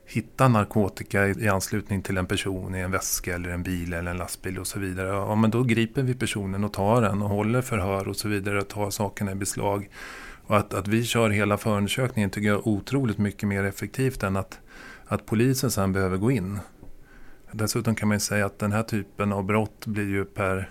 hittar 0.05 0.49
narkotika 0.49 1.27
i 1.27 1.47
anslutning 1.47 2.01
till 2.01 2.17
en 2.17 2.25
person 2.25 2.75
i 2.75 2.79
en 2.79 2.91
väska 2.91 3.35
eller 3.35 3.49
en 3.49 3.63
bil 3.63 3.93
eller 3.93 4.11
en 4.11 4.17
lastbil 4.17 4.59
och 4.59 4.67
så 4.67 4.79
vidare. 4.79 5.07
Ja, 5.07 5.35
men 5.35 5.51
då 5.51 5.63
griper 5.63 6.01
vi 6.01 6.13
personen 6.13 6.63
och 6.63 6.73
tar 6.73 7.01
den 7.01 7.21
och 7.21 7.29
håller 7.29 7.61
förhör 7.61 8.07
och 8.07 8.15
så 8.15 8.27
vidare 8.27 8.59
och 8.59 8.67
tar 8.67 8.89
sakerna 8.89 9.31
i 9.31 9.35
beslag. 9.35 9.89
Och 10.47 10.57
att, 10.57 10.73
att 10.73 10.87
vi 10.87 11.03
kör 11.03 11.29
hela 11.29 11.57
förundersökningen 11.57 12.29
tycker 12.29 12.47
jag 12.47 12.57
är 12.57 12.67
otroligt 12.67 13.17
mycket 13.17 13.49
mer 13.49 13.63
effektivt 13.63 14.23
än 14.23 14.37
att, 14.37 14.59
att 15.05 15.25
polisen 15.25 15.71
sen 15.71 15.93
behöver 15.93 16.17
gå 16.17 16.31
in. 16.31 16.59
Dessutom 17.51 17.95
kan 17.95 18.09
man 18.09 18.19
säga 18.19 18.45
att 18.45 18.59
den 18.59 18.71
här 18.71 18.83
typen 18.83 19.33
av 19.33 19.43
brott 19.43 19.85
blir 19.85 20.09
ju 20.09 20.25
per 20.25 20.69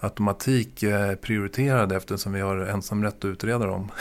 automatik 0.00 0.82
eh, 0.82 1.14
prioriterade 1.14 1.96
eftersom 1.96 2.32
vi 2.32 2.40
har 2.40 2.56
ensamrätt 2.56 3.14
att 3.14 3.24
utreda 3.24 3.66
dem. 3.66 3.90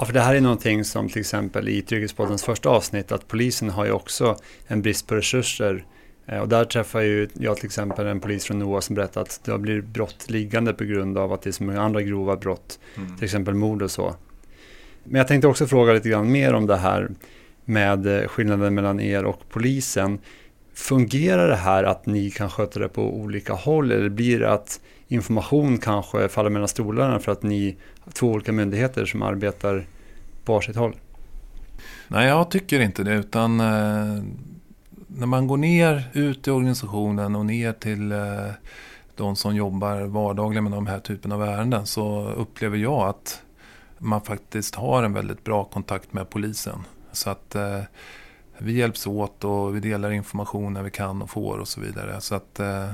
Ja, 0.00 0.04
för 0.04 0.12
det 0.12 0.20
här 0.20 0.34
är 0.34 0.40
någonting 0.40 0.84
som 0.84 1.08
till 1.08 1.20
exempel 1.20 1.68
i 1.68 1.82
Trygghetspoddens 1.82 2.44
första 2.44 2.68
avsnitt, 2.68 3.12
att 3.12 3.28
polisen 3.28 3.70
har 3.70 3.84
ju 3.84 3.92
också 3.92 4.36
en 4.66 4.82
brist 4.82 5.06
på 5.06 5.14
resurser. 5.14 5.84
Eh, 6.26 6.38
och 6.38 6.48
där 6.48 6.64
träffar 6.64 7.00
ju 7.00 7.28
jag 7.32 7.56
till 7.56 7.66
exempel 7.66 8.06
en 8.06 8.20
polis 8.20 8.44
från 8.44 8.58
NOA 8.58 8.80
som 8.80 8.94
berättar 8.94 9.20
att 9.20 9.40
det 9.44 9.50
har 9.50 9.58
blivit 9.58 9.84
brott 9.84 10.30
liggande 10.30 10.72
på 10.72 10.84
grund 10.84 11.18
av 11.18 11.32
att 11.32 11.42
det 11.42 11.50
är 11.50 11.52
så 11.52 11.64
många 11.64 11.82
andra 11.82 12.02
grova 12.02 12.36
brott, 12.36 12.78
mm. 12.96 13.16
till 13.16 13.24
exempel 13.24 13.54
mord 13.54 13.82
och 13.82 13.90
så. 13.90 14.14
Men 15.04 15.18
jag 15.18 15.28
tänkte 15.28 15.48
också 15.48 15.66
fråga 15.66 15.92
lite 15.92 16.08
grann 16.08 16.32
mer 16.32 16.54
om 16.54 16.66
det 16.66 16.76
här 16.76 17.10
med 17.68 18.06
eh, 18.06 18.28
skillnaden 18.28 18.74
mellan 18.74 19.00
er 19.00 19.24
och 19.24 19.40
polisen. 19.48 20.18
Fungerar 20.74 21.48
det 21.48 21.56
här 21.56 21.84
att 21.84 22.06
ni 22.06 22.30
kan 22.30 22.50
sköta 22.50 22.80
det 22.80 22.88
på 22.88 23.14
olika 23.14 23.52
håll 23.52 23.92
eller 23.92 24.08
blir 24.08 24.40
det 24.40 24.52
att 24.52 24.80
information 25.08 25.78
kanske 25.78 26.28
faller 26.28 26.50
mellan 26.50 26.68
stolarna 26.68 27.18
för 27.18 27.32
att 27.32 27.42
ni 27.42 27.76
har 28.00 28.12
två 28.12 28.26
olika 28.26 28.52
myndigheter 28.52 29.04
som 29.04 29.22
arbetar 29.22 29.86
på 30.44 30.52
varsitt 30.52 30.76
håll? 30.76 30.96
Nej, 32.08 32.28
jag 32.28 32.50
tycker 32.50 32.80
inte 32.80 33.02
det. 33.02 33.14
Utan 33.14 33.60
eh, 33.60 34.22
när 35.06 35.26
man 35.26 35.46
går 35.46 35.56
ner 35.56 36.10
ut 36.12 36.48
i 36.48 36.50
organisationen 36.50 37.36
och 37.36 37.46
ner 37.46 37.72
till 37.72 38.12
eh, 38.12 38.18
de 39.16 39.36
som 39.36 39.56
jobbar 39.56 40.00
vardagligen 40.00 40.64
med 40.64 40.72
de 40.72 40.86
här 40.86 41.00
typen 41.00 41.32
av 41.32 41.42
ärenden 41.42 41.86
så 41.86 42.28
upplever 42.36 42.76
jag 42.76 43.08
att 43.08 43.42
man 43.98 44.20
faktiskt 44.20 44.74
har 44.74 45.02
en 45.02 45.12
väldigt 45.12 45.44
bra 45.44 45.64
kontakt 45.64 46.12
med 46.12 46.30
polisen. 46.30 46.84
Så 47.12 47.30
att 47.30 47.54
eh, 47.54 47.80
vi 48.58 48.72
hjälps 48.72 49.06
åt 49.06 49.44
och 49.44 49.76
vi 49.76 49.80
delar 49.80 50.10
information 50.10 50.72
när 50.72 50.82
vi 50.82 50.90
kan 50.90 51.22
och 51.22 51.30
får 51.30 51.58
och 51.58 51.68
så 51.68 51.80
vidare. 51.80 52.20
Så 52.20 52.34
att 52.34 52.60
eh, 52.60 52.90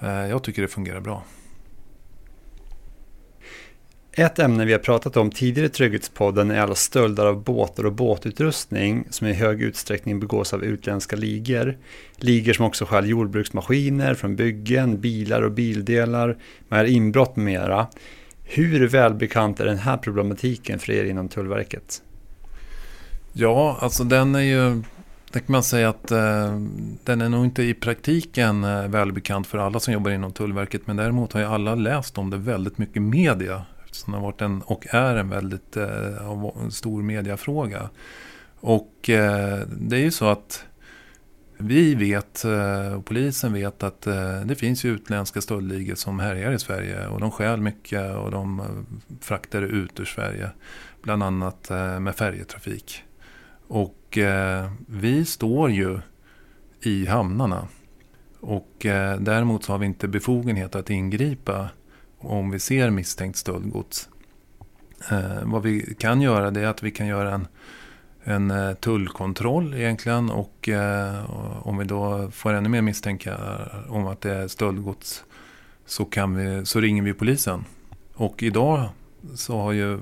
eh, 0.00 0.26
jag 0.28 0.42
tycker 0.42 0.62
det 0.62 0.68
fungerar 0.68 1.00
bra. 1.00 1.24
Ett 4.12 4.38
ämne 4.38 4.64
vi 4.64 4.72
har 4.72 4.78
pratat 4.78 5.16
om 5.16 5.30
tidigare 5.30 5.66
i 5.66 5.70
Trygghetspodden 5.70 6.50
är 6.50 6.60
alla 6.60 6.74
stölder 6.74 7.26
av 7.26 7.44
båtar 7.44 7.86
och 7.86 7.92
båtutrustning 7.92 9.06
som 9.10 9.26
i 9.26 9.32
hög 9.32 9.62
utsträckning 9.62 10.20
begås 10.20 10.54
av 10.54 10.64
utländska 10.64 11.16
ligor. 11.16 11.78
Ligor 12.16 12.52
som 12.52 12.64
också 12.64 12.84
stjäl 12.84 13.08
jordbruksmaskiner 13.08 14.14
från 14.14 14.36
byggen, 14.36 15.00
bilar 15.00 15.42
och 15.42 15.52
bildelar, 15.52 16.36
med 16.68 16.88
inbrott 16.88 17.36
med 17.36 17.44
mera. 17.44 17.86
Hur 18.44 18.88
välbekant 18.88 19.60
är 19.60 19.64
den 19.64 19.78
här 19.78 19.96
problematiken 19.96 20.78
för 20.78 20.92
er 20.92 21.04
inom 21.04 21.28
Tullverket? 21.28 22.02
Ja, 23.32 23.78
alltså 23.80 24.04
den 24.04 24.34
är 24.34 24.40
ju 24.40 24.82
det 25.32 25.40
kan 25.40 25.52
man 25.52 25.62
säga 25.62 25.88
att 25.88 26.10
eh, 26.10 26.60
den 27.04 27.20
är 27.20 27.28
nog 27.28 27.44
inte 27.44 27.62
i 27.62 27.74
praktiken 27.74 28.64
eh, 28.64 28.88
välbekant 28.88 29.46
för 29.46 29.58
alla 29.58 29.80
som 29.80 29.94
jobbar 29.94 30.10
inom 30.10 30.32
Tullverket. 30.32 30.86
Men 30.86 30.96
däremot 30.96 31.32
har 31.32 31.40
ju 31.40 31.46
alla 31.46 31.74
läst 31.74 32.18
om 32.18 32.30
det 32.30 32.36
väldigt 32.36 32.78
mycket 32.78 32.96
i 32.96 33.00
media. 33.00 33.64
Eftersom 33.84 34.12
det 34.12 34.18
har 34.18 34.24
varit 34.26 34.40
en, 34.40 34.62
och 34.62 34.86
är 34.90 35.16
en 35.16 35.28
väldigt 35.28 35.76
eh, 35.76 36.68
stor 36.70 37.02
mediafråga. 37.02 37.90
Och 38.60 39.10
eh, 39.10 39.60
det 39.66 39.96
är 39.96 40.00
ju 40.00 40.10
så 40.10 40.28
att 40.28 40.64
vi 41.58 41.94
vet, 41.94 42.44
eh, 42.44 42.92
och 42.92 43.04
polisen 43.04 43.52
vet, 43.52 43.82
att 43.82 44.06
eh, 44.06 44.40
det 44.40 44.54
finns 44.54 44.84
ju 44.84 44.90
utländska 44.90 45.40
stöldligor 45.40 45.94
som 45.94 46.20
härjar 46.20 46.52
i 46.52 46.58
Sverige. 46.58 47.06
Och 47.06 47.20
de 47.20 47.30
stjäl 47.30 47.60
mycket 47.60 48.16
och 48.16 48.30
de 48.30 48.60
eh, 48.60 48.66
fraktar 49.20 49.62
ut 49.62 50.00
ur 50.00 50.04
Sverige. 50.04 50.50
Bland 51.02 51.22
annat 51.22 51.70
eh, 51.70 52.00
med 52.00 52.16
färjetrafik. 52.16 53.04
Och 53.70 54.18
eh, 54.18 54.70
vi 54.86 55.24
står 55.24 55.70
ju 55.70 55.98
i 56.82 57.06
hamnarna. 57.06 57.68
Och 58.40 58.86
eh, 58.86 59.20
däremot 59.20 59.64
så 59.64 59.72
har 59.72 59.78
vi 59.78 59.86
inte 59.86 60.08
befogenhet 60.08 60.74
att 60.74 60.90
ingripa 60.90 61.68
om 62.18 62.50
vi 62.50 62.58
ser 62.58 62.90
misstänkt 62.90 63.36
stöldgods. 63.36 64.08
Eh, 65.10 65.42
vad 65.42 65.62
vi 65.62 65.94
kan 65.98 66.20
göra 66.20 66.50
det 66.50 66.60
är 66.60 66.66
att 66.66 66.82
vi 66.82 66.90
kan 66.90 67.06
göra 67.06 67.34
en, 67.34 67.46
en 68.24 68.50
eh, 68.50 68.74
tullkontroll 68.74 69.74
egentligen. 69.74 70.30
Och 70.30 70.68
eh, 70.68 71.30
om 71.66 71.78
vi 71.78 71.84
då 71.84 72.30
får 72.30 72.52
ännu 72.52 72.68
mer 72.68 72.82
misstänka 72.82 73.36
om 73.88 74.06
att 74.06 74.20
det 74.20 74.34
är 74.34 74.48
stöldgods 74.48 75.24
så, 75.86 76.04
kan 76.04 76.34
vi, 76.34 76.66
så 76.66 76.80
ringer 76.80 77.02
vi 77.02 77.12
polisen. 77.12 77.64
Och 78.14 78.42
idag 78.42 78.88
så 79.34 79.60
har 79.60 79.72
ju 79.72 79.98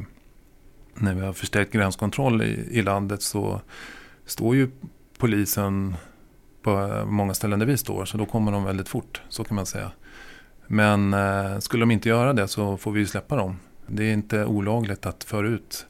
när 1.01 1.15
vi 1.15 1.21
har 1.21 1.33
förstärkt 1.33 1.73
gränskontroll 1.73 2.43
i, 2.43 2.69
i 2.71 2.83
landet 2.83 3.23
så 3.23 3.61
står 4.27 4.57
ju 4.57 4.71
polisen 5.19 5.97
på 6.63 7.05
många 7.07 7.35
ställen 7.35 7.59
där 7.59 7.67
vi 7.67 7.77
står. 7.77 8.05
Så 8.05 8.19
då 8.19 8.27
kommer 8.27 8.53
de 8.53 8.65
väldigt 8.65 8.89
fort, 8.89 9.23
så 9.29 9.45
kan 9.45 9.55
man 9.55 9.67
säga. 9.67 9.91
Men 10.67 11.15
eh, 11.15 11.59
skulle 11.59 11.83
de 11.83 11.91
inte 11.91 12.09
göra 12.09 12.33
det 12.33 12.49
så 12.49 12.77
får 12.77 12.93
vi 12.93 13.07
släppa 13.07 13.37
dem. 13.37 13.57
Det 13.87 14.05
är 14.05 14.13
inte 14.13 14.45
olagligt 14.45 15.07
att 15.07 15.25
föra 15.25 15.49
ut 15.49 15.87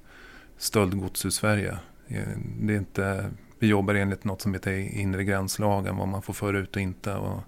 stöldgods 0.58 1.26
ur 1.26 1.30
Sverige. 1.30 1.78
Det 2.60 2.74
är 2.74 2.78
inte, 2.78 3.30
vi 3.58 3.66
jobbar 3.66 3.94
enligt 3.94 4.24
något 4.24 4.40
som 4.40 4.54
heter 4.54 4.72
inre 4.72 5.24
gränslagen, 5.24 5.96
vad 5.96 6.08
man 6.08 6.22
får 6.22 6.32
föra 6.32 6.58
ut 6.58 6.76
och 6.76 6.82
inte. 6.82 7.14
Och, 7.14 7.40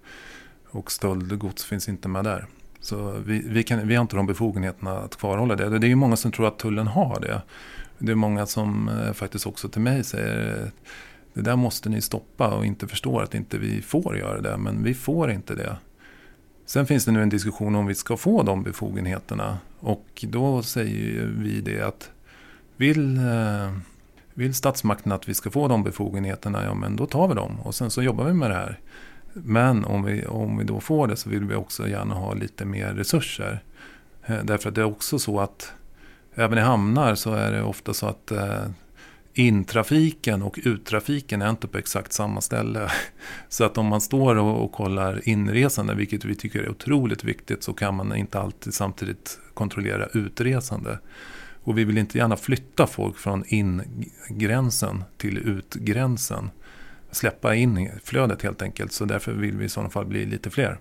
och 0.70 0.92
stöldgods 0.92 1.64
finns 1.64 1.88
inte 1.88 2.08
med 2.08 2.24
där. 2.24 2.46
Så 2.80 3.22
vi, 3.26 3.42
vi, 3.46 3.62
kan, 3.62 3.88
vi 3.88 3.94
har 3.94 4.02
inte 4.02 4.16
de 4.16 4.26
befogenheterna 4.26 4.98
att 4.98 5.16
kvarhålla 5.16 5.56
det. 5.56 5.78
Det 5.78 5.86
är 5.86 5.88
ju 5.88 5.94
många 5.94 6.16
som 6.16 6.32
tror 6.32 6.46
att 6.46 6.58
tullen 6.58 6.86
har 6.86 7.20
det. 7.20 7.42
Det 7.98 8.12
är 8.12 8.16
många 8.16 8.46
som 8.46 8.88
eh, 8.88 9.12
faktiskt 9.12 9.46
också 9.46 9.68
till 9.68 9.80
mig 9.80 10.04
säger 10.04 10.62
eh, 10.62 10.68
det 11.34 11.40
där 11.40 11.56
måste 11.56 11.88
ni 11.88 12.00
stoppa 12.00 12.48
och 12.48 12.66
inte 12.66 12.88
förstår 12.88 13.22
att 13.22 13.34
inte 13.34 13.58
vi 13.58 13.82
får 13.82 14.16
göra 14.16 14.40
det. 14.40 14.56
Men 14.56 14.82
vi 14.82 14.94
får 14.94 15.30
inte 15.30 15.54
det. 15.54 15.76
Sen 16.66 16.86
finns 16.86 17.04
det 17.04 17.12
nu 17.12 17.22
en 17.22 17.28
diskussion 17.28 17.74
om 17.74 17.86
vi 17.86 17.94
ska 17.94 18.16
få 18.16 18.42
de 18.42 18.62
befogenheterna. 18.62 19.58
Och 19.80 20.24
då 20.28 20.62
säger 20.62 21.26
vi 21.26 21.60
det 21.60 21.80
att 21.80 22.10
vill, 22.76 23.16
eh, 23.16 23.72
vill 24.34 24.54
statsmakten 24.54 25.12
att 25.12 25.28
vi 25.28 25.34
ska 25.34 25.50
få 25.50 25.68
de 25.68 25.82
befogenheterna, 25.82 26.64
ja 26.64 26.74
men 26.74 26.96
då 26.96 27.06
tar 27.06 27.28
vi 27.28 27.34
dem. 27.34 27.60
Och 27.60 27.74
sen 27.74 27.90
så 27.90 28.02
jobbar 28.02 28.24
vi 28.24 28.34
med 28.34 28.50
det 28.50 28.54
här. 28.54 28.78
Men 29.32 29.84
om 29.84 30.04
vi, 30.04 30.26
om 30.26 30.58
vi 30.58 30.64
då 30.64 30.80
får 30.80 31.06
det 31.06 31.16
så 31.16 31.30
vill 31.30 31.44
vi 31.44 31.54
också 31.54 31.88
gärna 31.88 32.14
ha 32.14 32.34
lite 32.34 32.64
mer 32.64 32.94
resurser. 32.94 33.62
Eh, 34.26 34.44
därför 34.44 34.68
att 34.68 34.74
det 34.74 34.80
är 34.80 34.84
också 34.84 35.18
så 35.18 35.40
att 35.40 35.72
även 36.34 36.58
i 36.58 36.60
hamnar 36.60 37.14
så 37.14 37.32
är 37.32 37.52
det 37.52 37.62
ofta 37.62 37.94
så 37.94 38.06
att 38.06 38.30
eh, 38.30 38.64
intrafiken 39.34 40.42
och 40.42 40.58
uttrafiken 40.64 41.42
är 41.42 41.50
inte 41.50 41.68
på 41.68 41.78
exakt 41.78 42.12
samma 42.12 42.40
ställe. 42.40 42.90
Så 43.48 43.64
att 43.64 43.78
om 43.78 43.86
man 43.86 44.00
står 44.00 44.36
och, 44.36 44.64
och 44.64 44.72
kollar 44.72 45.28
inresande, 45.28 45.94
vilket 45.94 46.24
vi 46.24 46.34
tycker 46.34 46.62
är 46.62 46.70
otroligt 46.70 47.24
viktigt, 47.24 47.62
så 47.62 47.72
kan 47.72 47.94
man 47.94 48.16
inte 48.16 48.40
alltid 48.40 48.74
samtidigt 48.74 49.38
kontrollera 49.54 50.06
utresande. 50.06 50.98
Och 51.62 51.78
vi 51.78 51.84
vill 51.84 51.98
inte 51.98 52.18
gärna 52.18 52.36
flytta 52.36 52.86
folk 52.86 53.16
från 53.16 53.44
ingränsen 53.46 55.04
till 55.16 55.38
utgränsen. 55.38 56.50
Släppa 57.10 57.54
in 57.54 57.90
flödet 58.04 58.42
helt 58.42 58.62
enkelt. 58.62 58.92
Så 58.92 59.04
därför 59.04 59.32
vill 59.32 59.56
vi 59.56 59.64
i 59.64 59.68
sådana 59.68 59.90
fall 59.90 60.06
bli 60.06 60.26
lite 60.26 60.50
fler. 60.50 60.78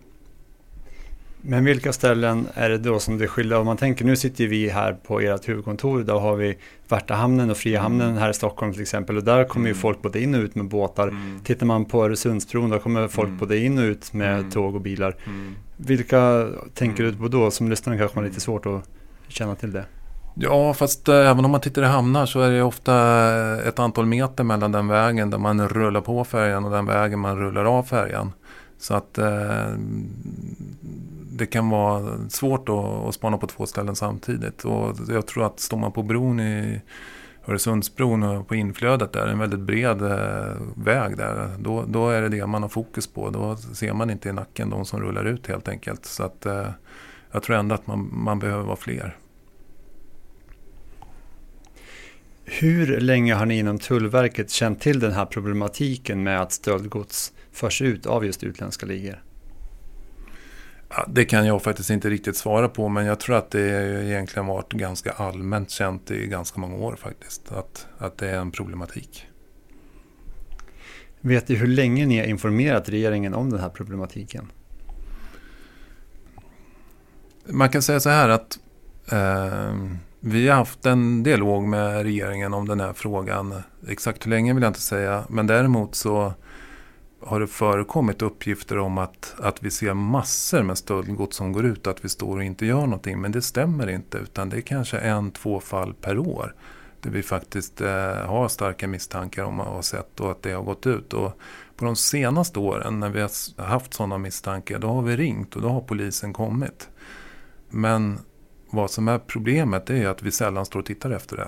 Men 1.41 1.65
vilka 1.65 1.93
ställen 1.93 2.47
är 2.53 2.69
det 2.69 2.77
då 2.77 2.99
som 2.99 3.17
det 3.17 3.27
skiljer? 3.27 3.59
Om 3.59 3.65
man 3.65 3.77
tänker, 3.77 4.05
nu 4.05 4.15
sitter 4.15 4.47
vi 4.47 4.69
här 4.69 4.93
på 4.93 5.19
ert 5.19 5.49
huvudkontor, 5.49 6.03
där 6.03 6.13
har 6.13 6.35
vi 6.35 6.57
Värtahamnen 6.87 7.49
och 7.49 7.57
Frihamnen 7.57 8.07
mm. 8.07 8.17
här 8.17 8.29
i 8.29 8.33
Stockholm 8.33 8.73
till 8.73 8.81
exempel. 8.81 9.17
Och 9.17 9.23
där 9.23 9.43
kommer 9.43 9.65
mm. 9.65 9.75
ju 9.75 9.81
folk 9.81 10.01
både 10.01 10.21
in 10.21 10.35
och 10.35 10.39
ut 10.39 10.55
med 10.55 10.65
båtar. 10.65 11.07
Mm. 11.07 11.39
Tittar 11.43 11.65
man 11.65 11.85
på 11.85 12.05
Öresundsbron, 12.05 12.69
då 12.69 12.79
kommer 12.79 13.07
folk 13.07 13.27
mm. 13.27 13.39
både 13.39 13.57
in 13.57 13.77
och 13.77 13.83
ut 13.83 14.13
med 14.13 14.39
mm. 14.39 14.51
tåg 14.51 14.75
och 14.75 14.81
bilar. 14.81 15.15
Mm. 15.25 15.55
Vilka 15.77 16.49
tänker 16.73 17.03
du 17.03 17.13
på 17.13 17.27
då? 17.27 17.51
Som 17.51 17.69
lyssnare 17.69 17.97
kanske 17.97 18.17
man 18.17 18.25
lite 18.25 18.41
svårt 18.41 18.65
att 18.65 18.89
känna 19.27 19.55
till 19.55 19.71
det. 19.71 19.85
Ja, 20.35 20.73
fast 20.73 21.07
eh, 21.07 21.29
även 21.29 21.45
om 21.45 21.51
man 21.51 21.61
tittar 21.61 21.81
i 21.81 21.85
hamnar 21.85 22.25
så 22.25 22.41
är 22.41 22.51
det 22.51 22.61
ofta 22.61 22.93
ett 23.63 23.79
antal 23.79 24.05
meter 24.05 24.43
mellan 24.43 24.71
den 24.71 24.87
vägen 24.87 25.29
där 25.29 25.37
man 25.37 25.67
rullar 25.67 26.01
på 26.01 26.23
färjan 26.23 26.65
och 26.65 26.71
den 26.71 26.85
vägen 26.85 27.19
man 27.19 27.39
rullar 27.39 27.65
av 27.65 27.83
färjan. 27.83 28.31
Så 28.77 28.93
att 28.93 29.17
eh, 29.17 29.67
det 31.31 31.45
kan 31.45 31.69
vara 31.69 32.29
svårt 32.29 32.69
att, 32.69 33.07
att 33.07 33.13
spana 33.13 33.37
på 33.37 33.47
två 33.47 33.65
ställen 33.65 33.95
samtidigt. 33.95 34.65
Och 34.65 34.95
jag 35.07 35.27
tror 35.27 35.45
att 35.45 35.59
står 35.59 35.77
man 35.77 35.91
på 35.91 36.03
bron 36.03 36.39
i 36.39 36.81
Öresundsbron 37.47 38.23
och 38.23 38.47
på 38.47 38.55
inflödet 38.55 39.13
där, 39.13 39.27
en 39.27 39.39
väldigt 39.39 39.59
bred 39.59 40.01
eh, 40.01 40.55
väg 40.75 41.17
där, 41.17 41.55
då, 41.59 41.83
då 41.87 42.09
är 42.09 42.21
det 42.21 42.29
det 42.29 42.47
man 42.47 42.61
har 42.61 42.69
fokus 42.69 43.07
på. 43.07 43.29
Då 43.29 43.55
ser 43.55 43.93
man 43.93 44.09
inte 44.09 44.29
i 44.29 44.33
nacken 44.33 44.69
de 44.69 44.85
som 44.85 45.01
rullar 45.01 45.25
ut 45.25 45.47
helt 45.47 45.67
enkelt. 45.67 46.05
Så 46.05 46.23
att 46.23 46.45
eh, 46.45 46.67
jag 47.31 47.43
tror 47.43 47.55
ändå 47.55 47.75
att 47.75 47.87
man, 47.87 48.09
man 48.13 48.39
behöver 48.39 48.63
vara 48.63 48.75
fler. 48.75 49.17
Hur 52.51 52.99
länge 52.99 53.33
har 53.33 53.45
ni 53.45 53.57
inom 53.57 53.79
Tullverket 53.79 54.49
känt 54.49 54.81
till 54.81 54.99
den 54.99 55.11
här 55.11 55.25
problematiken 55.25 56.23
med 56.23 56.41
att 56.41 56.51
stöldgods 56.51 57.33
förs 57.51 57.81
ut 57.81 58.05
av 58.05 58.25
just 58.25 58.43
utländska 58.43 58.85
ligor? 58.85 59.23
Ja, 60.89 61.05
det 61.07 61.25
kan 61.25 61.45
jag 61.45 61.63
faktiskt 61.63 61.89
inte 61.89 62.09
riktigt 62.09 62.35
svara 62.37 62.69
på 62.69 62.89
men 62.89 63.05
jag 63.05 63.19
tror 63.19 63.35
att 63.35 63.51
det 63.51 63.61
egentligen 64.05 64.45
varit 64.45 64.73
ganska 64.73 65.11
allmänt 65.11 65.69
känt 65.69 66.11
i 66.11 66.27
ganska 66.27 66.59
många 66.59 66.75
år 66.75 66.95
faktiskt. 66.95 67.51
Att, 67.51 67.87
att 67.97 68.17
det 68.17 68.29
är 68.29 68.37
en 68.37 68.51
problematik. 68.51 69.27
Vet 71.21 71.47
du 71.47 71.55
hur 71.55 71.67
länge 71.67 72.05
ni 72.05 72.19
har 72.19 72.25
informerat 72.25 72.89
regeringen 72.89 73.33
om 73.33 73.49
den 73.49 73.59
här 73.59 73.69
problematiken? 73.69 74.51
Man 77.45 77.69
kan 77.69 77.81
säga 77.81 77.99
så 77.99 78.09
här 78.09 78.29
att 78.29 78.59
eh, 79.11 79.75
vi 80.19 80.47
har 80.47 80.55
haft 80.55 80.85
en 80.85 81.23
dialog 81.23 81.67
med 81.67 82.03
regeringen 82.03 82.53
om 82.53 82.67
den 82.67 82.79
här 82.79 82.93
frågan. 82.93 83.63
Exakt 83.87 84.25
hur 84.25 84.29
länge 84.29 84.53
vill 84.53 84.63
jag 84.63 84.69
inte 84.69 84.81
säga. 84.81 85.23
Men 85.29 85.47
däremot 85.47 85.95
så 85.95 86.33
har 87.21 87.39
det 87.39 87.47
förekommit 87.47 88.21
uppgifter 88.21 88.77
om 88.77 88.97
att, 88.97 89.35
att 89.39 89.63
vi 89.63 89.71
ser 89.71 89.93
massor 89.93 90.63
med 90.63 90.77
stöldgods 90.77 91.37
som 91.37 91.51
går 91.51 91.65
ut 91.65 91.87
att 91.87 92.05
vi 92.05 92.09
står 92.09 92.37
och 92.37 92.43
inte 92.43 92.65
gör 92.65 92.81
någonting. 92.81 93.21
Men 93.21 93.31
det 93.31 93.41
stämmer 93.41 93.89
inte 93.89 94.17
utan 94.17 94.49
det 94.49 94.57
är 94.57 94.61
kanske 94.61 94.97
en, 94.97 95.31
två 95.31 95.59
fall 95.59 95.93
per 95.93 96.17
år. 96.17 96.55
Där 97.01 97.09
vi 97.09 97.23
faktiskt 97.23 97.81
eh, 97.81 98.25
har 98.25 98.47
starka 98.47 98.87
misstankar 98.87 99.43
om 99.43 99.59
att 99.59 99.67
ha 99.67 99.81
sett 99.81 100.19
och 100.19 100.31
att 100.31 100.43
det 100.43 100.51
har 100.51 100.63
gått 100.63 100.87
ut. 100.87 101.13
Och 101.13 101.39
på 101.75 101.85
de 101.85 101.95
senaste 101.95 102.59
åren 102.59 102.99
när 102.99 103.09
vi 103.09 103.21
har 103.21 103.63
haft 103.63 103.93
sådana 103.93 104.17
misstankar 104.17 104.79
då 104.79 104.87
har 104.87 105.01
vi 105.01 105.17
ringt 105.17 105.55
och 105.55 105.61
då 105.61 105.69
har 105.69 105.81
polisen 105.81 106.33
kommit. 106.33 106.89
Men 107.69 108.19
vad 108.71 108.91
som 108.91 109.07
är 109.07 109.19
problemet 109.19 109.89
är 109.89 110.07
att 110.07 110.23
vi 110.23 110.31
sällan 110.31 110.65
står 110.65 110.79
och 110.79 110.85
tittar 110.85 111.11
efter 111.11 111.37
det. 111.37 111.47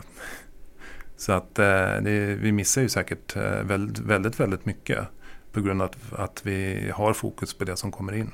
Så 1.18 1.32
att 1.32 1.60
eh, 1.60 1.66
det, 2.02 2.38
vi 2.42 2.52
missar 2.52 2.82
ju 2.82 2.90
säkert 2.90 3.36
eh, 3.36 3.64
väldigt, 3.64 4.00
väldigt, 4.00 4.40
väldigt 4.40 4.66
mycket. 4.66 5.00
På 5.52 5.62
grund 5.62 5.82
av 5.82 5.90
att, 5.90 6.20
att 6.20 6.46
vi 6.46 6.92
har 6.94 7.14
fokus 7.14 7.54
på 7.54 7.64
det 7.64 7.78
som 7.78 7.92
kommer 7.92 8.14
in. 8.14 8.32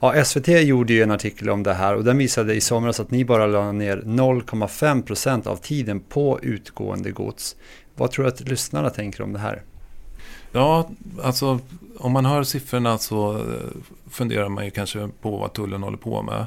Ja, 0.00 0.24
SVT 0.24 0.48
gjorde 0.48 0.92
ju 0.92 1.02
en 1.02 1.10
artikel 1.10 1.50
om 1.50 1.62
det 1.62 1.74
här 1.74 1.94
och 1.94 2.04
den 2.04 2.18
visade 2.18 2.54
i 2.54 2.60
somras 2.60 3.00
att 3.00 3.10
ni 3.10 3.24
bara 3.24 3.46
la 3.46 3.72
ner 3.72 3.96
0,5 3.96 5.02
procent 5.02 5.46
av 5.46 5.56
tiden 5.56 6.00
på 6.00 6.40
utgående 6.42 7.10
gods. 7.10 7.56
Vad 7.94 8.10
tror 8.10 8.24
du 8.24 8.28
att 8.28 8.40
lyssnarna 8.40 8.90
tänker 8.90 9.22
om 9.22 9.32
det 9.32 9.38
här? 9.38 9.62
Ja, 10.52 10.90
alltså 11.22 11.58
om 11.98 12.12
man 12.12 12.26
hör 12.26 12.42
siffrorna 12.42 12.98
så 12.98 13.38
eh, 13.38 13.42
funderar 14.10 14.48
man 14.48 14.64
ju 14.64 14.70
kanske 14.70 15.08
på 15.20 15.36
vad 15.36 15.52
tullen 15.52 15.82
håller 15.82 15.98
på 15.98 16.22
med. 16.22 16.46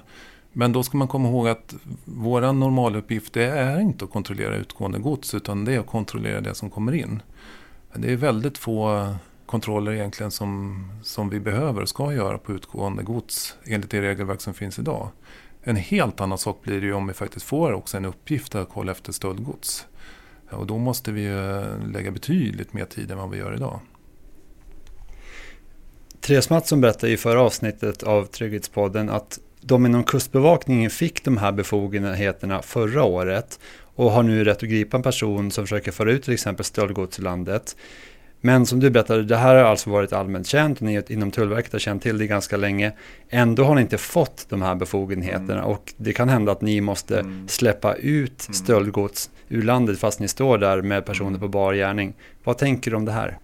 Men 0.53 0.71
då 0.71 0.83
ska 0.83 0.97
man 0.97 1.07
komma 1.07 1.29
ihåg 1.29 1.47
att 1.47 1.75
vår 2.05 2.53
normaluppgift 2.53 3.33
det 3.33 3.45
är 3.45 3.79
inte 3.79 4.05
att 4.05 4.11
kontrollera 4.11 4.55
utgående 4.55 4.99
gods 4.99 5.33
utan 5.33 5.65
det 5.65 5.73
är 5.73 5.79
att 5.79 5.87
kontrollera 5.87 6.41
det 6.41 6.55
som 6.55 6.69
kommer 6.69 6.91
in. 6.91 7.21
Det 7.95 8.11
är 8.11 8.15
väldigt 8.15 8.57
få 8.57 9.07
kontroller 9.45 9.91
egentligen 9.91 10.31
som, 10.31 10.83
som 11.03 11.29
vi 11.29 11.39
behöver 11.39 11.81
och 11.81 11.89
ska 11.89 12.13
göra 12.13 12.37
på 12.37 12.53
utgående 12.53 13.03
gods 13.03 13.55
enligt 13.65 13.89
det 13.89 14.01
regelverk 14.01 14.41
som 14.41 14.53
finns 14.53 14.79
idag. 14.79 15.07
En 15.63 15.75
helt 15.75 16.21
annan 16.21 16.37
sak 16.37 16.61
blir 16.61 16.81
det 16.81 16.87
ju 16.87 16.93
om 16.93 17.07
vi 17.07 17.13
faktiskt 17.13 17.45
får 17.45 17.73
också 17.73 17.97
en 17.97 18.05
uppgift 18.05 18.55
att 18.55 18.69
kolla 18.69 18.91
efter 18.91 19.11
stöldgods. 19.11 19.85
Och 20.49 20.67
då 20.67 20.77
måste 20.77 21.11
vi 21.11 21.27
lägga 21.93 22.11
betydligt 22.11 22.73
mer 22.73 22.85
tid 22.85 23.11
än 23.11 23.17
vad 23.17 23.29
vi 23.29 23.37
gör 23.37 23.55
idag. 23.55 23.79
Therese 26.21 26.49
Mattsson 26.49 26.81
berättade 26.81 27.11
i 27.11 27.17
förra 27.17 27.41
avsnittet 27.41 28.03
av 28.03 28.25
Trygghetspodden 28.25 29.09
att 29.09 29.39
de 29.69 29.85
inom 29.85 30.03
Kustbevakningen 30.03 30.89
fick 30.89 31.23
de 31.23 31.37
här 31.37 31.51
befogenheterna 31.51 32.61
förra 32.61 33.03
året 33.03 33.59
och 33.95 34.11
har 34.11 34.23
nu 34.23 34.43
rätt 34.43 34.63
att 34.63 34.69
gripa 34.69 34.97
en 34.97 35.03
person 35.03 35.51
som 35.51 35.63
försöker 35.63 35.91
föra 35.91 36.11
ut 36.11 36.23
till 36.23 36.33
exempel 36.33 36.65
stöldgods 36.65 37.19
i 37.19 37.21
landet. 37.21 37.75
Men 38.41 38.65
som 38.65 38.79
du 38.79 38.89
berättade, 38.89 39.23
det 39.23 39.37
här 39.37 39.55
har 39.55 39.63
alltså 39.63 39.89
varit 39.89 40.13
allmänt 40.13 40.47
känt 40.47 40.77
och 40.77 40.83
ni 40.83 41.03
inom 41.07 41.31
Tullverket 41.31 41.71
har 41.71 41.79
känt 41.79 42.03
till 42.03 42.17
det 42.17 42.27
ganska 42.27 42.57
länge. 42.57 42.91
Ändå 43.29 43.63
har 43.63 43.75
ni 43.75 43.81
inte 43.81 43.97
fått 43.97 44.45
de 44.49 44.61
här 44.61 44.75
befogenheterna 44.75 45.53
mm. 45.53 45.65
och 45.65 45.93
det 45.97 46.13
kan 46.13 46.29
hända 46.29 46.51
att 46.51 46.61
ni 46.61 46.81
måste 46.81 47.19
mm. 47.19 47.47
släppa 47.47 47.93
ut 47.93 48.45
mm. 48.47 48.53
stöldgods 48.53 49.29
ur 49.49 49.61
landet 49.61 49.99
fast 49.99 50.19
ni 50.19 50.27
står 50.27 50.57
där 50.57 50.81
med 50.81 51.05
personer 51.05 51.29
mm. 51.29 51.39
på 51.39 51.47
bar 51.47 51.73
gärning. 51.73 52.13
Vad 52.43 52.57
tänker 52.57 52.91
du 52.91 52.97
om 52.97 53.05
det 53.05 53.11
här? 53.11 53.37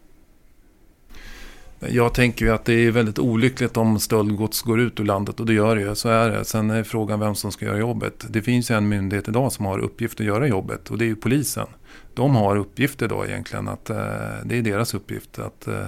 Jag 1.89 2.13
tänker 2.13 2.45
ju 2.45 2.51
att 2.51 2.65
det 2.65 2.73
är 2.73 2.91
väldigt 2.91 3.19
olyckligt 3.19 3.77
om 3.77 3.99
stöldgods 3.99 4.61
går 4.61 4.79
ut 4.79 4.99
ur 4.99 5.05
landet 5.05 5.39
och 5.39 5.45
det 5.45 5.53
gör 5.53 5.75
det 5.75 5.81
ju, 5.81 5.95
så 5.95 6.09
är 6.09 6.29
det. 6.29 6.45
Sen 6.45 6.69
är 6.69 6.83
frågan 6.83 7.19
vem 7.19 7.35
som 7.35 7.51
ska 7.51 7.65
göra 7.65 7.77
jobbet. 7.77 8.25
Det 8.29 8.41
finns 8.41 8.71
ju 8.71 8.75
en 8.75 8.89
myndighet 8.89 9.27
idag 9.27 9.51
som 9.51 9.65
har 9.65 9.79
uppgift 9.79 10.19
att 10.19 10.25
göra 10.25 10.47
jobbet 10.47 10.91
och 10.91 10.97
det 10.97 11.05
är 11.05 11.07
ju 11.07 11.15
polisen. 11.15 11.67
De 12.13 12.35
har 12.35 12.55
uppgift 12.55 13.01
idag 13.01 13.29
egentligen, 13.29 13.67
att 13.67 13.89
eh, 13.89 13.97
det 14.45 14.57
är 14.57 14.61
deras 14.61 14.93
uppgift 14.93 15.39
att 15.39 15.67
eh, 15.67 15.87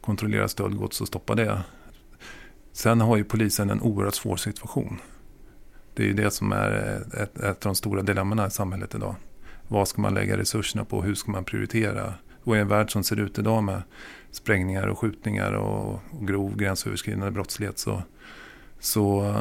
kontrollera 0.00 0.48
stöldgods 0.48 1.00
och 1.00 1.06
stoppa 1.06 1.34
det. 1.34 1.62
Sen 2.72 3.00
har 3.00 3.16
ju 3.16 3.24
polisen 3.24 3.70
en 3.70 3.80
oerhört 3.80 4.14
svår 4.14 4.36
situation. 4.36 4.98
Det 5.94 6.02
är 6.02 6.06
ju 6.06 6.12
det 6.12 6.30
som 6.30 6.52
är 6.52 7.02
eh, 7.14 7.22
ett, 7.22 7.38
ett 7.38 7.66
av 7.66 7.72
de 7.72 7.74
stora 7.74 8.02
dilemmorna 8.02 8.46
i 8.46 8.50
samhället 8.50 8.94
idag. 8.94 9.14
Vad 9.68 9.88
ska 9.88 10.02
man 10.02 10.14
lägga 10.14 10.36
resurserna 10.36 10.84
på? 10.84 11.02
Hur 11.02 11.14
ska 11.14 11.30
man 11.30 11.44
prioritera? 11.44 12.14
Och 12.44 12.56
i 12.56 12.60
en 12.60 12.68
värld 12.68 12.92
som 12.92 13.04
ser 13.04 13.20
ut 13.20 13.38
idag 13.38 13.62
med 13.62 13.82
sprängningar 14.30 14.86
och 14.86 14.98
skjutningar 14.98 15.52
och, 15.52 16.00
och 16.10 16.26
grov 16.26 16.56
gränsöverskridande 16.56 17.30
brottslighet 17.30 17.78
så, 17.78 18.02
så, 18.80 19.34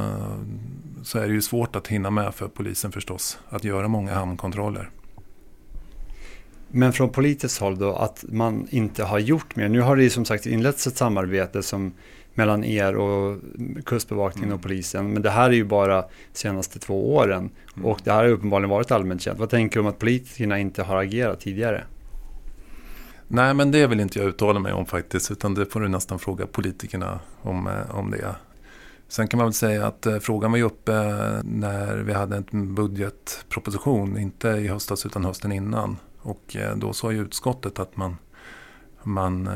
så 1.03 1.19
är 1.19 1.27
det 1.27 1.33
ju 1.33 1.41
svårt 1.41 1.75
att 1.75 1.87
hinna 1.87 2.09
med 2.09 2.35
för 2.35 2.47
polisen 2.47 2.91
förstås. 2.91 3.39
Att 3.49 3.63
göra 3.63 3.87
många 3.87 4.13
hamnkontroller. 4.13 4.89
Men 6.67 6.93
från 6.93 7.09
politiskt 7.09 7.59
håll 7.59 7.77
då, 7.77 7.95
att 7.95 8.25
man 8.29 8.67
inte 8.69 9.03
har 9.03 9.19
gjort 9.19 9.55
mer. 9.55 9.69
Nu 9.69 9.81
har 9.81 9.95
det 9.95 10.03
ju 10.03 10.09
som 10.09 10.25
sagt 10.25 10.45
inletts 10.45 10.87
ett 10.87 10.97
samarbete 10.97 11.63
som 11.63 11.93
mellan 12.33 12.63
er 12.63 12.95
och 12.95 13.39
Kustbevakningen 13.85 14.49
mm. 14.49 14.55
och 14.55 14.61
polisen. 14.61 15.13
Men 15.13 15.21
det 15.21 15.29
här 15.29 15.49
är 15.49 15.53
ju 15.53 15.63
bara 15.63 16.01
de 16.01 16.07
senaste 16.33 16.79
två 16.79 17.15
åren. 17.15 17.49
Mm. 17.75 17.85
Och 17.85 17.99
det 18.03 18.11
här 18.11 18.23
har 18.23 18.29
uppenbarligen 18.29 18.69
varit 18.69 18.91
allmänt 18.91 19.21
känt. 19.21 19.39
Vad 19.39 19.49
tänker 19.49 19.75
du 19.75 19.79
om 19.79 19.87
att 19.87 19.99
politikerna 19.99 20.59
inte 20.59 20.83
har 20.83 20.97
agerat 20.97 21.39
tidigare? 21.39 21.83
Nej, 23.34 23.53
men 23.53 23.71
det 23.71 23.88
vill 23.88 23.99
inte 23.99 24.19
jag 24.19 24.27
uttala 24.27 24.59
mig 24.59 24.73
om 24.73 24.86
faktiskt. 24.86 25.32
Utan 25.32 25.53
det 25.53 25.65
får 25.65 25.79
du 25.79 25.88
nästan 25.88 26.19
fråga 26.19 26.47
politikerna 26.47 27.19
om, 27.41 27.67
eh, 27.67 27.95
om 27.95 28.11
det. 28.11 28.36
Sen 29.07 29.27
kan 29.27 29.38
man 29.38 29.45
väl 29.45 29.53
säga 29.53 29.88
att 29.88 30.05
eh, 30.05 30.19
frågan 30.19 30.51
var 30.51 30.57
ju 30.57 30.63
uppe 30.63 30.93
eh, 30.93 31.43
när 31.43 31.97
vi 31.97 32.13
hade 32.13 32.43
en 32.51 32.75
budgetproposition. 32.75 34.17
Inte 34.17 34.47
i 34.47 34.67
höstas 34.67 35.05
utan 35.05 35.25
hösten 35.25 35.51
innan. 35.51 35.97
Och 36.21 36.57
då 36.75 36.93
sa 36.93 37.11
ju 37.11 37.21
utskottet 37.21 37.79
att 37.79 37.97
man, 37.97 38.17
man 39.03 39.49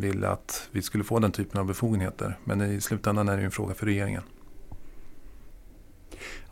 ville 0.00 0.28
att 0.28 0.68
vi 0.70 0.82
skulle 0.82 1.04
få 1.04 1.18
den 1.18 1.32
typen 1.32 1.60
av 1.60 1.66
befogenheter. 1.66 2.38
Men 2.44 2.60
i 2.60 2.80
slutändan 2.80 3.28
är 3.28 3.32
det 3.32 3.40
ju 3.40 3.44
en 3.44 3.50
fråga 3.50 3.74
för 3.74 3.86
regeringen. 3.86 4.22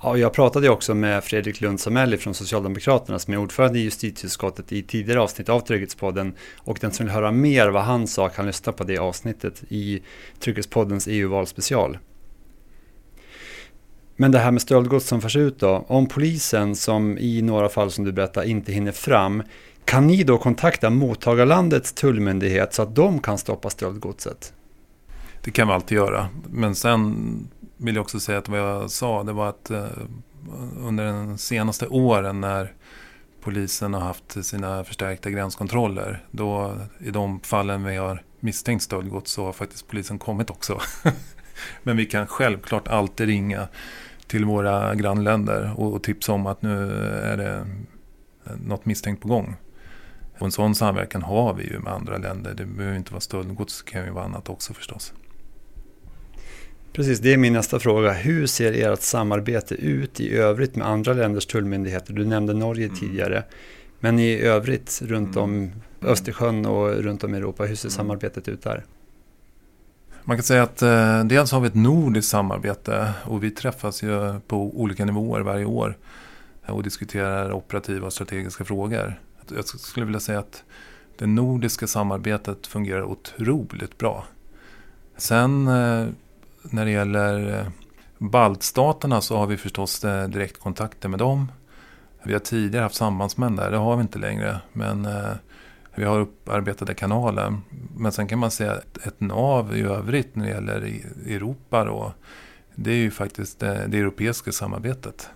Ja, 0.03 0.17
jag 0.17 0.33
pratade 0.33 0.69
också 0.69 0.95
med 0.95 1.25
Fredrik 1.25 1.61
Lund 1.61 1.81
Samelli 1.81 2.17
från 2.17 2.35
Socialdemokraterna 2.35 3.19
som 3.19 3.35
är 3.35 3.39
ordförande 3.39 3.79
i 3.79 3.83
justitieutskottet 3.83 4.73
i 4.73 4.83
tidigare 4.83 5.21
avsnitt 5.21 5.49
av 5.49 5.61
Trygghetspodden. 5.61 6.35
Och 6.57 6.79
den 6.81 6.93
som 6.93 7.07
vill 7.07 7.13
höra 7.15 7.33
mer 7.33 7.69
vad 7.69 7.83
han 7.83 8.07
sa 8.07 8.29
kan 8.29 8.47
lyssna 8.47 8.73
på 8.73 8.85
det 8.85 8.99
avsnittet 8.99 9.63
i 9.69 10.03
Trygghetspoddens 10.41 11.09
EU-valspecial. 11.09 11.99
Men 14.17 14.33
det 14.33 14.39
här 14.39 14.51
med 14.51 14.63
stöldgods 14.63 15.07
som 15.07 15.21
förs 15.21 15.37
ut 15.37 15.61
då, 15.61 15.85
om 15.89 16.07
polisen 16.07 16.77
som 16.77 17.19
i 17.19 17.43
några 17.43 17.69
fall 17.69 17.91
som 17.91 18.05
du 18.05 18.13
berättar 18.13 18.43
inte 18.43 18.73
hinner 18.73 18.93
fram, 18.93 19.43
kan 19.85 20.07
ni 20.07 20.23
då 20.25 20.39
kontakta 20.39 20.91
mottagarlandets 20.91 21.93
tullmyndighet 21.93 22.75
så 22.75 22.83
att 22.83 22.95
de 22.95 23.21
kan 23.21 23.39
stoppa 23.39 23.71
stöldgodset? 23.71 24.53
Det 25.45 25.51
kan 25.51 25.69
vi 25.69 25.75
alltid 25.75 25.97
göra, 25.97 26.29
men 26.51 26.75
sen 26.75 27.49
vill 27.79 27.95
jag 27.95 28.03
också 28.03 28.21
säga 28.21 28.39
att 28.39 28.49
vad 28.49 28.61
jag 28.61 28.91
sa, 28.91 29.23
det 29.23 29.33
var 29.33 29.49
att 29.49 29.71
eh, 29.71 29.87
under 30.77 31.07
de 31.07 31.39
senaste 31.39 31.87
åren 31.87 32.41
när 32.41 32.73
polisen 33.41 33.95
har 33.95 34.01
haft 34.01 34.45
sina 34.47 34.85
förstärkta 34.85 35.31
gränskontroller, 35.31 36.25
då 36.31 36.77
i 36.99 37.11
de 37.11 37.41
fallen 37.41 37.85
vi 37.85 37.97
har 37.97 38.23
misstänkt 38.41 38.83
stöldgods 38.83 39.33
så 39.33 39.45
har 39.45 39.53
faktiskt 39.53 39.89
polisen 39.89 40.19
kommit 40.19 40.51
också. 40.51 40.81
Men 41.83 41.97
vi 41.97 42.07
kan 42.07 42.27
självklart 42.27 42.89
alltid 42.89 43.27
ringa 43.27 43.69
till 44.27 44.45
våra 44.45 44.95
grannländer 44.95 45.81
och 45.81 46.03
tipsa 46.03 46.33
om 46.33 46.47
att 46.47 46.63
nu 46.63 46.93
är 47.03 47.37
det 47.37 47.67
något 48.65 48.87
misstänkt 48.87 49.23
på 49.23 49.29
gång. 49.29 49.57
Och 50.39 50.47
en 50.47 50.53
sån 50.53 50.75
samverkan 50.75 51.23
har 51.23 51.55
vi 51.55 51.65
ju 51.65 51.79
med 51.79 51.93
andra 51.93 52.19
länder. 52.19 52.55
Det 52.55 52.67
behöver 52.67 52.97
inte 52.97 53.13
vara 53.13 53.21
stöldgods, 53.21 53.83
det 53.85 53.91
kan 53.91 54.05
ju 54.05 54.11
vara 54.11 54.25
annat 54.25 54.49
också 54.49 54.75
förstås. 54.75 55.13
Precis, 56.93 57.19
det 57.19 57.33
är 57.33 57.37
min 57.37 57.53
nästa 57.53 57.79
fråga. 57.79 58.13
Hur 58.13 58.47
ser 58.47 58.73
ert 58.73 59.01
samarbete 59.01 59.75
ut 59.75 60.21
i 60.21 60.35
övrigt 60.37 60.77
med 60.77 60.87
andra 60.87 61.13
länders 61.13 61.47
tullmyndigheter? 61.47 62.13
Du 62.13 62.25
nämnde 62.25 62.55
Norge 62.55 62.85
mm. 62.87 62.97
tidigare. 62.97 63.45
Men 64.01 64.19
i 64.19 64.39
övrigt 64.39 65.03
runt 65.03 65.37
mm. 65.37 65.43
om 65.43 65.73
Östersjön 66.03 66.67
och 66.67 66.89
runt 66.89 67.25
om 67.25 67.35
i 67.35 67.39
Europa, 67.39 67.65
hur 67.65 67.75
ser 67.75 67.89
mm. 67.89 67.97
samarbetet 67.97 68.49
ut 68.49 68.63
där? 68.63 68.85
Man 70.25 70.37
kan 70.37 70.45
säga 70.45 70.63
att 70.63 70.83
eh, 70.83 71.25
dels 71.25 71.53
har 71.53 71.61
vi 71.61 71.67
ett 71.67 71.75
nordiskt 71.75 72.31
samarbete 72.31 73.13
och 73.25 73.45
vi 73.45 73.51
träffas 73.51 74.03
ju 74.03 74.41
på 74.47 74.81
olika 74.81 75.05
nivåer 75.05 75.41
varje 75.41 75.65
år 75.65 75.97
och 76.67 76.83
diskuterar 76.83 77.53
operativa 77.53 78.07
och 78.07 78.13
strategiska 78.13 78.65
frågor. 78.65 79.21
Jag 79.57 79.69
skulle 79.69 80.07
vilja 80.07 80.21
säga 80.21 80.39
att 80.39 80.65
det 81.19 81.27
nordiska 81.27 81.87
samarbetet 81.87 82.67
fungerar 82.67 83.03
otroligt 83.03 83.99
bra. 83.99 84.25
Sen 85.17 85.69
eh, 85.69 86.07
när 86.71 86.85
det 86.85 86.91
gäller 86.91 87.59
eh, 87.59 87.67
baltstaterna 88.19 89.21
så 89.21 89.37
har 89.37 89.47
vi 89.47 89.57
förstås 89.57 90.05
eh, 90.05 90.29
direktkontakter 90.29 91.09
med 91.09 91.19
dem. 91.19 91.53
Vi 92.23 92.33
har 92.33 92.41
tidigare 92.41 92.83
haft 92.83 92.95
sambandsmän 92.95 93.57
där, 93.57 93.71
det 93.71 93.77
har 93.77 93.97
vi 93.97 94.03
inte 94.03 94.19
längre. 94.19 94.61
Men 94.73 95.05
eh, 95.05 95.33
vi 95.95 96.05
har 96.05 96.21
upparbetade 96.21 96.95
kanaler. 96.95 97.57
Men 97.97 98.13
sen 98.13 98.29
kan 98.29 98.39
man 98.39 98.51
säga 98.51 98.73
att 98.73 99.07
ett 99.07 99.21
nav 99.21 99.77
i 99.77 99.83
övrigt 99.83 100.37
när 100.37 100.45
det 100.45 100.51
gäller 100.51 101.03
Europa 101.27 101.85
då. 101.85 102.13
Det 102.75 102.91
är 102.91 102.97
ju 102.97 103.11
faktiskt 103.11 103.61
det, 103.61 103.87
det 103.89 103.99
europeiska 103.99 104.53
samarbetet. 104.53 105.31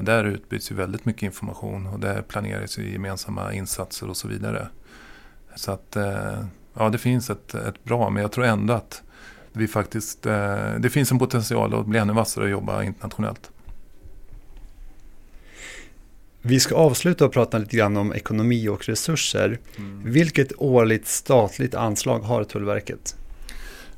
Där 0.00 0.24
utbyts 0.24 0.70
ju 0.70 0.74
väldigt 0.74 1.04
mycket 1.04 1.22
information 1.22 1.86
och 1.86 2.00
där 2.00 2.22
planeras 2.22 2.78
ju 2.78 2.92
gemensamma 2.92 3.52
insatser 3.52 4.10
och 4.10 4.16
så 4.16 4.28
vidare. 4.28 4.68
Så 5.56 5.72
att 5.72 5.96
ja, 6.74 6.88
det 6.88 6.98
finns 6.98 7.30
ett, 7.30 7.54
ett 7.54 7.84
bra, 7.84 8.10
men 8.10 8.22
jag 8.22 8.32
tror 8.32 8.44
ändå 8.44 8.74
att 8.74 9.02
vi 9.56 9.68
faktiskt, 9.68 10.22
det 10.78 10.90
finns 10.92 11.12
en 11.12 11.18
potential 11.18 11.74
att 11.74 11.86
bli 11.86 11.98
ännu 11.98 12.12
vassare 12.12 12.44
och 12.44 12.50
jobba 12.50 12.82
internationellt. 12.82 13.50
Vi 16.46 16.60
ska 16.60 16.74
avsluta 16.74 17.24
och 17.24 17.32
prata 17.32 17.58
lite 17.58 17.76
grann 17.76 17.96
om 17.96 18.14
ekonomi 18.14 18.68
och 18.68 18.84
resurser. 18.84 19.58
Mm. 19.76 20.02
Vilket 20.04 20.52
årligt 20.56 21.06
statligt 21.06 21.74
anslag 21.74 22.18
har 22.18 22.44
Tullverket? 22.44 23.16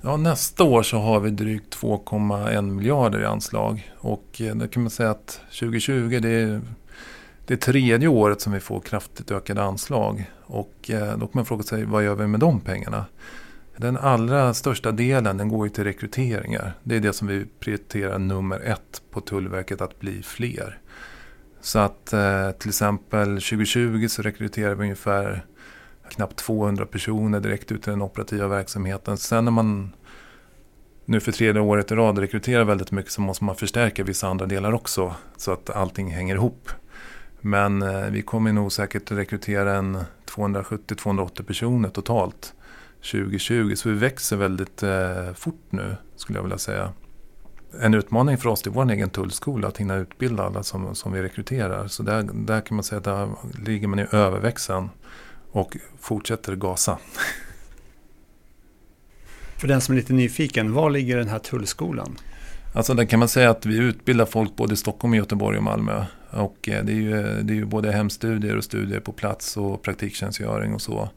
Ja, 0.00 0.16
nästa 0.16 0.64
år 0.64 0.82
så 0.82 0.98
har 0.98 1.20
vi 1.20 1.30
drygt 1.30 1.76
2,1 1.76 2.62
miljarder 2.70 3.20
i 3.20 3.24
anslag. 3.24 3.92
Och 3.98 4.40
eh, 4.40 4.54
då 4.54 4.68
kan 4.68 4.82
man 4.82 4.90
säga 4.90 5.10
att 5.10 5.40
2020 5.60 6.18
det 6.22 6.28
är 6.28 6.60
det 7.46 7.56
tredje 7.56 8.08
året 8.08 8.40
som 8.40 8.52
vi 8.52 8.60
får 8.60 8.80
kraftigt 8.80 9.30
ökade 9.30 9.62
anslag. 9.62 10.30
Och 10.46 10.90
eh, 10.90 11.18
då 11.18 11.26
kan 11.26 11.30
man 11.32 11.44
fråga 11.44 11.62
sig 11.62 11.84
vad 11.84 12.04
gör 12.04 12.14
vi 12.14 12.26
med 12.26 12.40
de 12.40 12.60
pengarna? 12.60 13.04
Den 13.76 13.96
allra 13.96 14.54
största 14.54 14.92
delen 14.92 15.36
den 15.36 15.48
går 15.48 15.66
ju 15.66 15.70
till 15.70 15.84
rekryteringar. 15.84 16.72
Det 16.82 16.96
är 16.96 17.00
det 17.00 17.12
som 17.12 17.28
vi 17.28 17.46
prioriterar 17.60 18.18
nummer 18.18 18.60
ett 18.60 19.02
på 19.10 19.20
Tullverket 19.20 19.80
att 19.80 20.00
bli 20.00 20.22
fler. 20.22 20.78
Så 21.60 21.78
att 21.78 22.12
eh, 22.12 22.50
till 22.50 22.68
exempel 22.68 23.26
2020 23.26 24.06
så 24.08 24.22
rekryterar 24.22 24.74
vi 24.74 24.82
ungefär 24.82 25.46
knappt 26.10 26.36
200 26.36 26.86
personer 26.86 27.40
direkt 27.40 27.72
ut 27.72 27.88
i 27.88 27.90
den 27.90 28.02
operativa 28.02 28.48
verksamheten. 28.48 29.16
Sen 29.16 29.44
när 29.44 29.52
man 29.52 29.92
nu 31.04 31.20
för 31.20 31.32
tredje 31.32 31.62
året 31.62 31.90
i 31.90 31.94
rad 31.94 32.18
rekryterar 32.18 32.64
väldigt 32.64 32.92
mycket 32.92 33.12
så 33.12 33.20
måste 33.20 33.44
man 33.44 33.56
förstärka 33.56 34.04
vissa 34.04 34.28
andra 34.28 34.46
delar 34.46 34.72
också 34.72 35.14
så 35.36 35.52
att 35.52 35.70
allting 35.70 36.10
hänger 36.10 36.34
ihop. 36.34 36.70
Men 37.40 37.82
eh, 37.82 38.06
vi 38.10 38.22
kommer 38.22 38.52
nog 38.52 38.72
säkert 38.72 39.12
rekrytera 39.12 39.74
en 39.74 39.98
270-280 40.26 41.42
personer 41.42 41.88
totalt 41.88 42.54
2020. 43.10 43.74
Så 43.76 43.88
vi 43.88 43.94
växer 43.94 44.36
väldigt 44.36 44.82
eh, 44.82 45.32
fort 45.34 45.66
nu 45.70 45.96
skulle 46.16 46.38
jag 46.38 46.42
vilja 46.42 46.58
säga 46.58 46.92
en 47.80 47.94
utmaning 47.94 48.38
för 48.38 48.48
oss 48.48 48.66
i 48.66 48.70
vår 48.70 48.90
egen 48.90 49.10
tullskola 49.10 49.68
att 49.68 49.78
hinna 49.78 49.96
utbilda 49.96 50.42
alla 50.42 50.62
som, 50.62 50.94
som 50.94 51.12
vi 51.12 51.22
rekryterar. 51.22 51.86
Så 51.86 52.02
där, 52.02 52.22
där 52.34 52.60
kan 52.60 52.74
man 52.74 52.84
säga 52.84 52.98
att 52.98 53.04
där 53.04 53.28
ligger 53.66 53.88
man 53.88 53.98
i 53.98 54.06
överväxeln 54.12 54.90
och 55.50 55.76
fortsätter 56.00 56.56
gasa. 56.56 56.98
För 59.56 59.68
den 59.68 59.80
som 59.80 59.92
är 59.92 59.96
lite 59.96 60.12
nyfiken, 60.12 60.72
var 60.72 60.90
ligger 60.90 61.16
den 61.16 61.28
här 61.28 61.38
tullskolan? 61.38 62.18
Alltså 62.74 62.94
där 62.94 63.04
kan 63.04 63.18
man 63.18 63.28
säga 63.28 63.50
att 63.50 63.66
vi 63.66 63.76
utbildar 63.76 64.26
folk 64.26 64.56
både 64.56 64.74
i 64.74 64.76
Stockholm, 64.76 65.14
Göteborg 65.14 65.56
och 65.58 65.64
Malmö. 65.64 66.04
Och 66.30 66.68
eh, 66.68 66.84
det 66.84 66.92
är 66.92 66.96
ju, 66.96 67.42
det 67.42 67.52
är 67.52 67.56
ju 67.56 67.64
både 67.64 67.92
hemstudier 67.92 68.56
och 68.56 68.64
studier 68.64 69.00
på 69.00 69.12
plats 69.12 69.56
och 69.56 69.82
praktiktjänstgöring 69.82 70.74
och 70.74 70.82
så. 70.82 71.08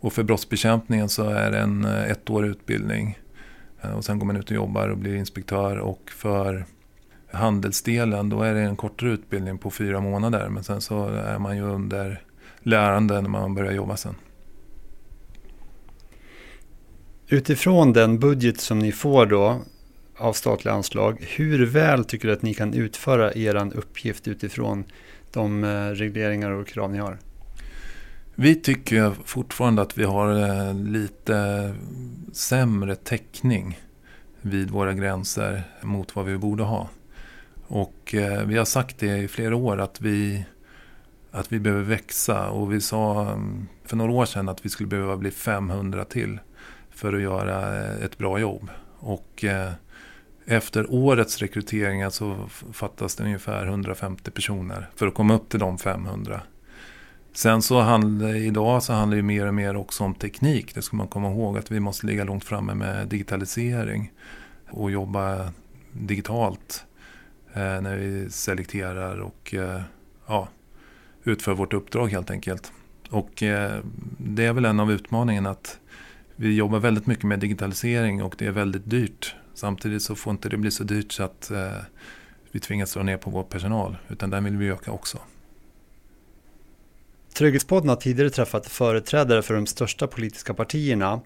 Och 0.00 0.12
för 0.12 0.22
brottsbekämpningen 0.22 1.08
så 1.08 1.30
är 1.30 1.50
det 1.50 1.58
en 1.58 1.84
eh, 1.84 2.10
ettårig 2.10 2.50
utbildning. 2.50 3.18
Eh, 3.80 3.90
och 3.90 4.04
sen 4.04 4.18
går 4.18 4.26
man 4.26 4.36
ut 4.36 4.50
och 4.50 4.56
jobbar 4.56 4.88
och 4.88 4.98
blir 4.98 5.14
inspektör. 5.14 5.76
Och 5.76 6.10
för 6.10 6.64
handelsdelen 7.32 8.28
då 8.28 8.42
är 8.42 8.54
det 8.54 8.60
en 8.60 8.76
kortare 8.76 9.10
utbildning 9.10 9.58
på 9.58 9.70
fyra 9.70 10.00
månader. 10.00 10.48
Men 10.48 10.64
sen 10.64 10.80
så 10.80 11.06
är 11.06 11.38
man 11.38 11.56
ju 11.56 11.62
under 11.62 12.22
lärande 12.60 13.20
när 13.20 13.28
man 13.28 13.54
börjar 13.54 13.72
jobba 13.72 13.96
sen. 13.96 14.14
Utifrån 17.28 17.92
den 17.92 18.18
budget 18.18 18.60
som 18.60 18.78
ni 18.78 18.92
får 18.92 19.26
då 19.26 19.60
av 20.16 20.32
statliga 20.32 20.74
anslag, 20.74 21.24
hur 21.36 21.66
väl 21.66 22.04
tycker 22.04 22.28
du 22.28 22.34
att 22.34 22.42
ni 22.42 22.54
kan 22.54 22.74
utföra 22.74 23.34
er 23.34 23.76
uppgift 23.76 24.28
utifrån 24.28 24.84
de 25.32 25.64
eh, 25.64 25.86
regleringar 25.90 26.50
och 26.50 26.66
krav 26.66 26.92
ni 26.92 26.98
har? 26.98 27.18
Vi 28.42 28.54
tycker 28.54 29.14
fortfarande 29.24 29.82
att 29.82 29.98
vi 29.98 30.04
har 30.04 30.40
eh, 30.40 30.74
lite 30.74 31.74
sämre 32.32 32.96
täckning 32.96 33.80
vid 34.40 34.70
våra 34.70 34.92
gränser 34.92 35.62
mot 35.82 36.16
vad 36.16 36.24
vi 36.24 36.38
borde 36.38 36.62
ha. 36.62 36.88
Och 37.66 38.14
eh, 38.14 38.46
vi 38.46 38.58
har 38.58 38.64
sagt 38.64 38.98
det 38.98 39.18
i 39.18 39.28
flera 39.28 39.56
år 39.56 39.80
att 39.80 40.00
vi, 40.00 40.44
att 41.30 41.52
vi 41.52 41.60
behöver 41.60 41.82
växa. 41.82 42.50
Och 42.50 42.72
vi 42.72 42.80
sa 42.80 43.32
mm, 43.32 43.66
för 43.84 43.96
några 43.96 44.12
år 44.12 44.24
sedan 44.24 44.48
att 44.48 44.64
vi 44.64 44.68
skulle 44.68 44.88
behöva 44.88 45.16
bli 45.16 45.30
500 45.30 46.04
till 46.04 46.38
för 46.90 47.12
att 47.12 47.22
göra 47.22 47.84
eh, 47.84 48.04
ett 48.04 48.18
bra 48.18 48.38
jobb. 48.38 48.70
Och 48.98 49.44
efter 50.44 50.92
årets 50.92 51.38
rekryteringar 51.38 52.10
så 52.10 52.48
fattas 52.72 53.16
det 53.16 53.24
ungefär 53.24 53.66
150 53.66 54.30
personer 54.30 54.90
för 54.96 55.06
att 55.06 55.14
komma 55.14 55.34
upp 55.34 55.48
till 55.48 55.60
de 55.60 55.78
500. 55.78 56.40
Sen 57.40 57.62
så 57.62 57.80
handlar 57.80 58.34
idag 58.34 58.82
så 58.82 58.92
handlar 58.92 59.16
det 59.16 59.22
mer 59.22 59.46
och 59.46 59.54
mer 59.54 59.76
också 59.76 60.04
om 60.04 60.14
teknik. 60.14 60.74
Det 60.74 60.82
ska 60.82 60.96
man 60.96 61.08
komma 61.08 61.30
ihåg 61.30 61.58
att 61.58 61.70
vi 61.70 61.80
måste 61.80 62.06
ligga 62.06 62.24
långt 62.24 62.44
framme 62.44 62.74
med 62.74 63.08
digitalisering 63.08 64.12
och 64.70 64.90
jobba 64.90 65.52
digitalt 65.92 66.84
eh, 67.52 67.80
när 67.80 67.96
vi 67.96 68.30
selekterar 68.30 69.18
och 69.18 69.54
eh, 69.54 69.80
ja, 70.26 70.48
utför 71.24 71.54
vårt 71.54 71.72
uppdrag 71.72 72.08
helt 72.08 72.30
enkelt. 72.30 72.72
Och 73.10 73.42
eh, 73.42 73.80
det 74.18 74.44
är 74.44 74.52
väl 74.52 74.64
en 74.64 74.80
av 74.80 74.92
utmaningarna 74.92 75.50
att 75.50 75.78
vi 76.36 76.54
jobbar 76.54 76.78
väldigt 76.78 77.06
mycket 77.06 77.24
med 77.24 77.38
digitalisering 77.38 78.22
och 78.22 78.34
det 78.38 78.46
är 78.46 78.52
väldigt 78.52 78.90
dyrt. 78.90 79.34
Samtidigt 79.54 80.02
så 80.02 80.14
får 80.14 80.30
inte 80.30 80.48
det 80.48 80.56
bli 80.56 80.70
så 80.70 80.84
dyrt 80.84 81.12
så 81.12 81.22
att 81.22 81.50
eh, 81.50 81.72
vi 82.50 82.60
tvingas 82.60 82.94
dra 82.94 83.02
ner 83.02 83.16
på 83.16 83.30
vår 83.30 83.42
personal. 83.42 83.96
Utan 84.08 84.30
den 84.30 84.44
vill 84.44 84.56
vi 84.56 84.68
öka 84.68 84.92
också. 84.92 85.18
Trygghetspodden 87.34 87.88
har 87.88 87.96
tidigare 87.96 88.30
träffat 88.30 88.66
företrädare 88.66 89.42
för 89.42 89.54
de 89.54 89.66
största 89.66 90.06
politiska 90.06 90.54
partierna. 90.54 91.20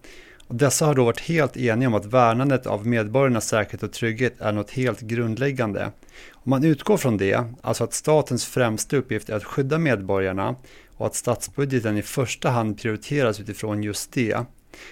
Och 0.46 0.54
dessa 0.54 0.86
har 0.86 0.94
då 0.94 1.04
varit 1.04 1.20
helt 1.20 1.56
eniga 1.56 1.88
om 1.88 1.94
att 1.94 2.06
värnandet 2.06 2.66
av 2.66 2.86
medborgarnas 2.86 3.48
säkerhet 3.48 3.82
och 3.82 3.92
trygghet 3.92 4.40
är 4.40 4.52
något 4.52 4.70
helt 4.70 5.00
grundläggande. 5.00 5.92
Om 6.32 6.50
man 6.50 6.64
utgår 6.64 6.96
från 6.96 7.16
det, 7.16 7.44
alltså 7.62 7.84
att 7.84 7.94
statens 7.94 8.46
främsta 8.46 8.96
uppgift 8.96 9.28
är 9.28 9.36
att 9.36 9.44
skydda 9.44 9.78
medborgarna 9.78 10.56
och 10.96 11.06
att 11.06 11.14
statsbudgeten 11.14 11.96
i 11.96 12.02
första 12.02 12.50
hand 12.50 12.80
prioriteras 12.80 13.40
utifrån 13.40 13.82
just 13.82 14.12
det. 14.12 14.36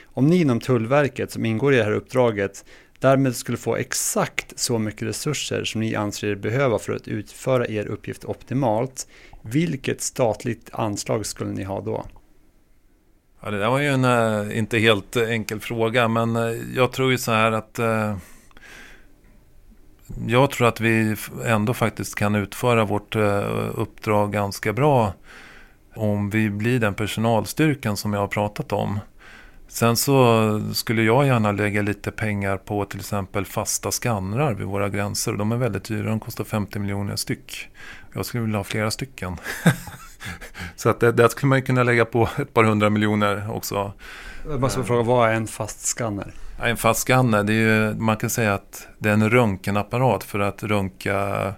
Om 0.04 0.26
ni 0.26 0.40
inom 0.40 0.60
Tullverket 0.60 1.30
som 1.30 1.44
ingår 1.44 1.74
i 1.74 1.76
det 1.76 1.84
här 1.84 1.92
uppdraget 1.92 2.64
därmed 3.02 3.36
skulle 3.36 3.58
få 3.58 3.76
exakt 3.76 4.58
så 4.58 4.78
mycket 4.78 5.02
resurser 5.02 5.64
som 5.64 5.80
ni 5.80 5.94
anser 5.94 6.28
er 6.28 6.34
behöva 6.34 6.78
för 6.78 6.92
att 6.92 7.08
utföra 7.08 7.66
er 7.66 7.86
uppgift 7.86 8.24
optimalt, 8.24 9.06
vilket 9.42 10.00
statligt 10.00 10.70
anslag 10.72 11.26
skulle 11.26 11.52
ni 11.52 11.64
ha 11.64 11.80
då? 11.80 12.04
Ja, 13.42 13.50
det 13.50 13.58
där 13.58 13.70
var 13.70 13.78
ju 13.78 13.88
en 13.88 14.04
äh, 14.04 14.58
inte 14.58 14.78
helt 14.78 15.16
enkel 15.16 15.60
fråga, 15.60 16.08
men 16.08 16.36
äh, 16.36 16.52
jag 16.76 16.92
tror 16.92 17.10
ju 17.10 17.18
så 17.18 17.32
här 17.32 17.52
att 17.52 17.78
äh, 17.78 18.16
jag 20.26 20.50
tror 20.50 20.68
att 20.68 20.80
vi 20.80 21.16
ändå 21.44 21.74
faktiskt 21.74 22.14
kan 22.14 22.34
utföra 22.34 22.84
vårt 22.84 23.16
uppdrag 23.74 24.32
ganska 24.32 24.72
bra 24.72 25.12
om 25.94 26.30
vi 26.30 26.50
blir 26.50 26.80
den 26.80 26.94
personalstyrkan 26.94 27.96
som 27.96 28.12
jag 28.12 28.20
har 28.20 28.28
pratat 28.28 28.72
om. 28.72 29.00
Sen 29.72 29.96
så 29.96 30.60
skulle 30.74 31.02
jag 31.02 31.26
gärna 31.26 31.52
lägga 31.52 31.82
lite 31.82 32.10
pengar 32.10 32.56
på 32.56 32.84
till 32.84 33.00
exempel 33.00 33.44
fasta 33.44 33.90
skannrar 33.90 34.54
vid 34.54 34.66
våra 34.66 34.88
gränser. 34.88 35.32
De 35.32 35.52
är 35.52 35.56
väldigt 35.56 35.84
dyra, 35.84 36.08
de 36.08 36.20
kostar 36.20 36.44
50 36.44 36.78
miljoner 36.78 37.16
styck. 37.16 37.68
Jag 38.12 38.26
skulle 38.26 38.42
vilja 38.42 38.58
ha 38.58 38.64
flera 38.64 38.90
stycken. 38.90 39.36
så 40.76 40.88
att 40.88 41.00
det, 41.00 41.12
det 41.12 41.28
skulle 41.28 41.48
man 41.48 41.58
ju 41.58 41.64
kunna 41.64 41.82
lägga 41.82 42.04
på 42.04 42.28
ett 42.38 42.54
par 42.54 42.64
hundra 42.64 42.90
miljoner 42.90 43.50
också. 43.50 43.92
Jag 44.48 44.60
måste 44.60 44.84
fråga, 44.84 45.02
vad 45.02 45.28
är 45.28 45.34
en 45.34 45.46
fast 45.46 45.86
skanner? 45.86 46.32
En 46.62 46.76
fast 46.76 47.00
skanner, 47.00 47.44
det 47.44 47.52
är 47.52 47.88
ju, 47.88 47.94
man 47.94 48.16
kan 48.16 48.30
säga 48.30 48.54
att 48.54 48.88
det 48.98 49.08
är 49.08 49.12
en 49.12 49.30
röntgenapparat 49.30 50.24
för 50.24 50.40
att 50.40 50.62
röntga 50.62 51.54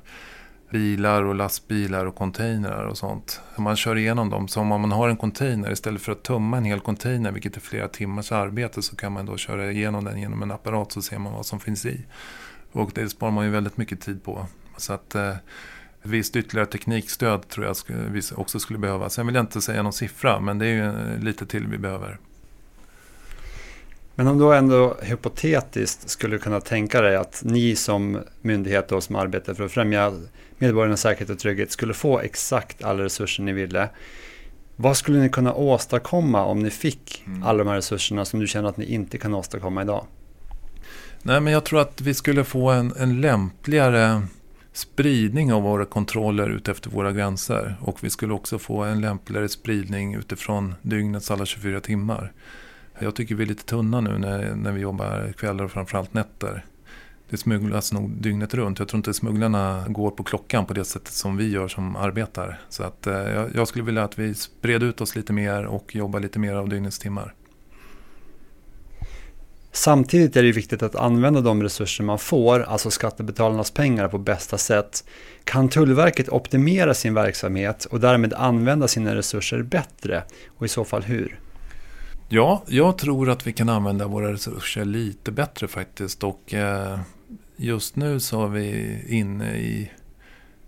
bilar 0.74 1.22
och 1.22 1.34
lastbilar 1.34 2.06
och 2.06 2.14
containrar 2.14 2.84
och 2.84 2.98
sånt. 2.98 3.40
Man 3.56 3.76
kör 3.76 3.96
igenom 3.98 4.30
dem 4.30 4.48
som 4.48 4.72
om 4.72 4.80
man 4.80 4.92
har 4.92 5.08
en 5.08 5.16
container 5.16 5.72
istället 5.72 6.02
för 6.02 6.12
att 6.12 6.22
tömma 6.22 6.56
en 6.56 6.64
hel 6.64 6.80
container, 6.80 7.32
vilket 7.32 7.56
är 7.56 7.60
flera 7.60 7.88
timmars 7.88 8.32
arbete, 8.32 8.82
så 8.82 8.96
kan 8.96 9.12
man 9.12 9.26
då 9.26 9.36
köra 9.36 9.72
igenom 9.72 10.04
den 10.04 10.20
genom 10.20 10.42
en 10.42 10.50
apparat 10.50 10.92
så 10.92 11.02
ser 11.02 11.18
man 11.18 11.32
vad 11.32 11.46
som 11.46 11.60
finns 11.60 11.86
i. 11.86 12.04
Och 12.72 12.90
det 12.94 13.08
sparar 13.08 13.32
man 13.32 13.44
ju 13.44 13.50
väldigt 13.50 13.76
mycket 13.76 14.00
tid 14.00 14.24
på. 14.24 14.46
Så 14.76 14.92
att 14.92 15.14
eh, 15.14 15.34
visst 16.02 16.36
ytterligare 16.36 16.66
teknikstöd 16.66 17.48
tror 17.48 17.66
jag 17.66 17.76
också 18.36 18.58
skulle 18.58 18.78
behövas. 18.78 19.14
Sen 19.14 19.26
vill 19.26 19.34
jag 19.34 19.42
inte 19.42 19.60
säga 19.60 19.82
någon 19.82 19.92
siffra, 19.92 20.40
men 20.40 20.58
det 20.58 20.66
är 20.66 20.74
ju 20.74 21.12
eh, 21.12 21.18
lite 21.18 21.46
till 21.46 21.66
vi 21.66 21.78
behöver. 21.78 22.18
Men 24.14 24.26
om 24.26 24.38
du 24.38 24.56
ändå 24.56 24.96
hypotetiskt 25.02 26.08
skulle 26.08 26.38
kunna 26.38 26.60
tänka 26.60 27.00
dig 27.00 27.16
att 27.16 27.42
ni 27.44 27.76
som 27.76 28.18
myndighet 28.40 28.88
då, 28.88 29.00
som 29.00 29.16
arbetar 29.16 29.54
för 29.54 29.64
att 29.64 29.72
främja 29.72 30.12
medborgarnas 30.58 31.00
säkerhet 31.00 31.30
och 31.30 31.38
trygghet 31.38 31.72
skulle 31.72 31.94
få 31.94 32.20
exakt 32.20 32.84
alla 32.84 33.04
resurser 33.04 33.42
ni 33.42 33.52
ville. 33.52 33.88
Vad 34.76 34.96
skulle 34.96 35.18
ni 35.18 35.28
kunna 35.28 35.54
åstadkomma 35.54 36.44
om 36.44 36.58
ni 36.58 36.70
fick 36.70 37.22
mm. 37.26 37.42
alla 37.42 37.58
de 37.58 37.68
här 37.68 37.76
resurserna 37.76 38.24
som 38.24 38.40
du 38.40 38.46
känner 38.46 38.68
att 38.68 38.76
ni 38.76 38.84
inte 38.84 39.18
kan 39.18 39.34
åstadkomma 39.34 39.82
idag? 39.82 40.06
Nej, 41.22 41.40
men 41.40 41.52
jag 41.52 41.64
tror 41.64 41.80
att 41.80 42.00
vi 42.00 42.14
skulle 42.14 42.44
få 42.44 42.70
en, 42.70 42.92
en 42.98 43.20
lämpligare 43.20 44.22
spridning 44.72 45.52
av 45.52 45.62
våra 45.62 45.84
kontroller 45.84 46.48
utefter 46.50 46.90
våra 46.90 47.12
gränser. 47.12 47.76
Och 47.80 48.04
vi 48.04 48.10
skulle 48.10 48.34
också 48.34 48.58
få 48.58 48.82
en 48.82 49.00
lämpligare 49.00 49.48
spridning 49.48 50.14
utifrån 50.14 50.74
dygnets 50.82 51.30
alla 51.30 51.46
24 51.46 51.80
timmar. 51.80 52.32
Jag 52.98 53.14
tycker 53.14 53.34
vi 53.34 53.42
är 53.42 53.48
lite 53.48 53.64
tunna 53.64 54.00
nu 54.00 54.18
när, 54.18 54.54
när 54.54 54.72
vi 54.72 54.80
jobbar 54.80 55.32
kvällar 55.32 55.64
och 55.64 55.70
framförallt 55.70 56.14
nätter 56.14 56.64
det 57.34 57.36
smugglas 57.36 57.92
nog 57.92 58.10
dygnet 58.10 58.54
runt. 58.54 58.78
Jag 58.78 58.88
tror 58.88 58.98
inte 58.98 59.14
smugglarna 59.14 59.84
går 59.88 60.10
på 60.10 60.22
klockan 60.22 60.66
på 60.66 60.74
det 60.74 60.84
sättet 60.84 61.14
som 61.14 61.36
vi 61.36 61.50
gör 61.50 61.68
som 61.68 61.96
arbetar. 61.96 62.60
Så 62.68 62.82
att, 62.82 63.06
eh, 63.06 63.46
jag 63.54 63.68
skulle 63.68 63.84
vilja 63.84 64.04
att 64.04 64.18
vi 64.18 64.34
spred 64.34 64.82
ut 64.82 65.00
oss 65.00 65.16
lite 65.16 65.32
mer 65.32 65.64
och 65.64 65.94
jobbar 65.94 66.20
lite 66.20 66.38
mer 66.38 66.54
av 66.54 66.68
dygnets 66.68 66.98
timmar. 66.98 67.34
Samtidigt 69.72 70.36
är 70.36 70.42
det 70.42 70.52
viktigt 70.52 70.82
att 70.82 70.96
använda 70.96 71.40
de 71.40 71.62
resurser 71.62 72.04
man 72.04 72.18
får, 72.18 72.62
alltså 72.62 72.90
skattebetalarnas 72.90 73.70
pengar, 73.70 74.08
på 74.08 74.18
bästa 74.18 74.58
sätt. 74.58 75.04
Kan 75.44 75.68
Tullverket 75.68 76.28
optimera 76.28 76.94
sin 76.94 77.14
verksamhet 77.14 77.84
och 77.84 78.00
därmed 78.00 78.34
använda 78.34 78.88
sina 78.88 79.14
resurser 79.14 79.62
bättre? 79.62 80.22
Och 80.58 80.66
i 80.66 80.68
så 80.68 80.84
fall 80.84 81.02
hur? 81.02 81.38
Ja, 82.28 82.62
jag 82.66 82.98
tror 82.98 83.30
att 83.30 83.46
vi 83.46 83.52
kan 83.52 83.68
använda 83.68 84.06
våra 84.06 84.32
resurser 84.32 84.84
lite 84.84 85.32
bättre 85.32 85.68
faktiskt. 85.68 86.24
Och 86.24 86.54
eh, 86.54 87.00
just 87.56 87.96
nu 87.96 88.20
så 88.20 88.44
är 88.44 88.48
vi 88.48 89.00
inne 89.08 89.56
i 89.56 89.90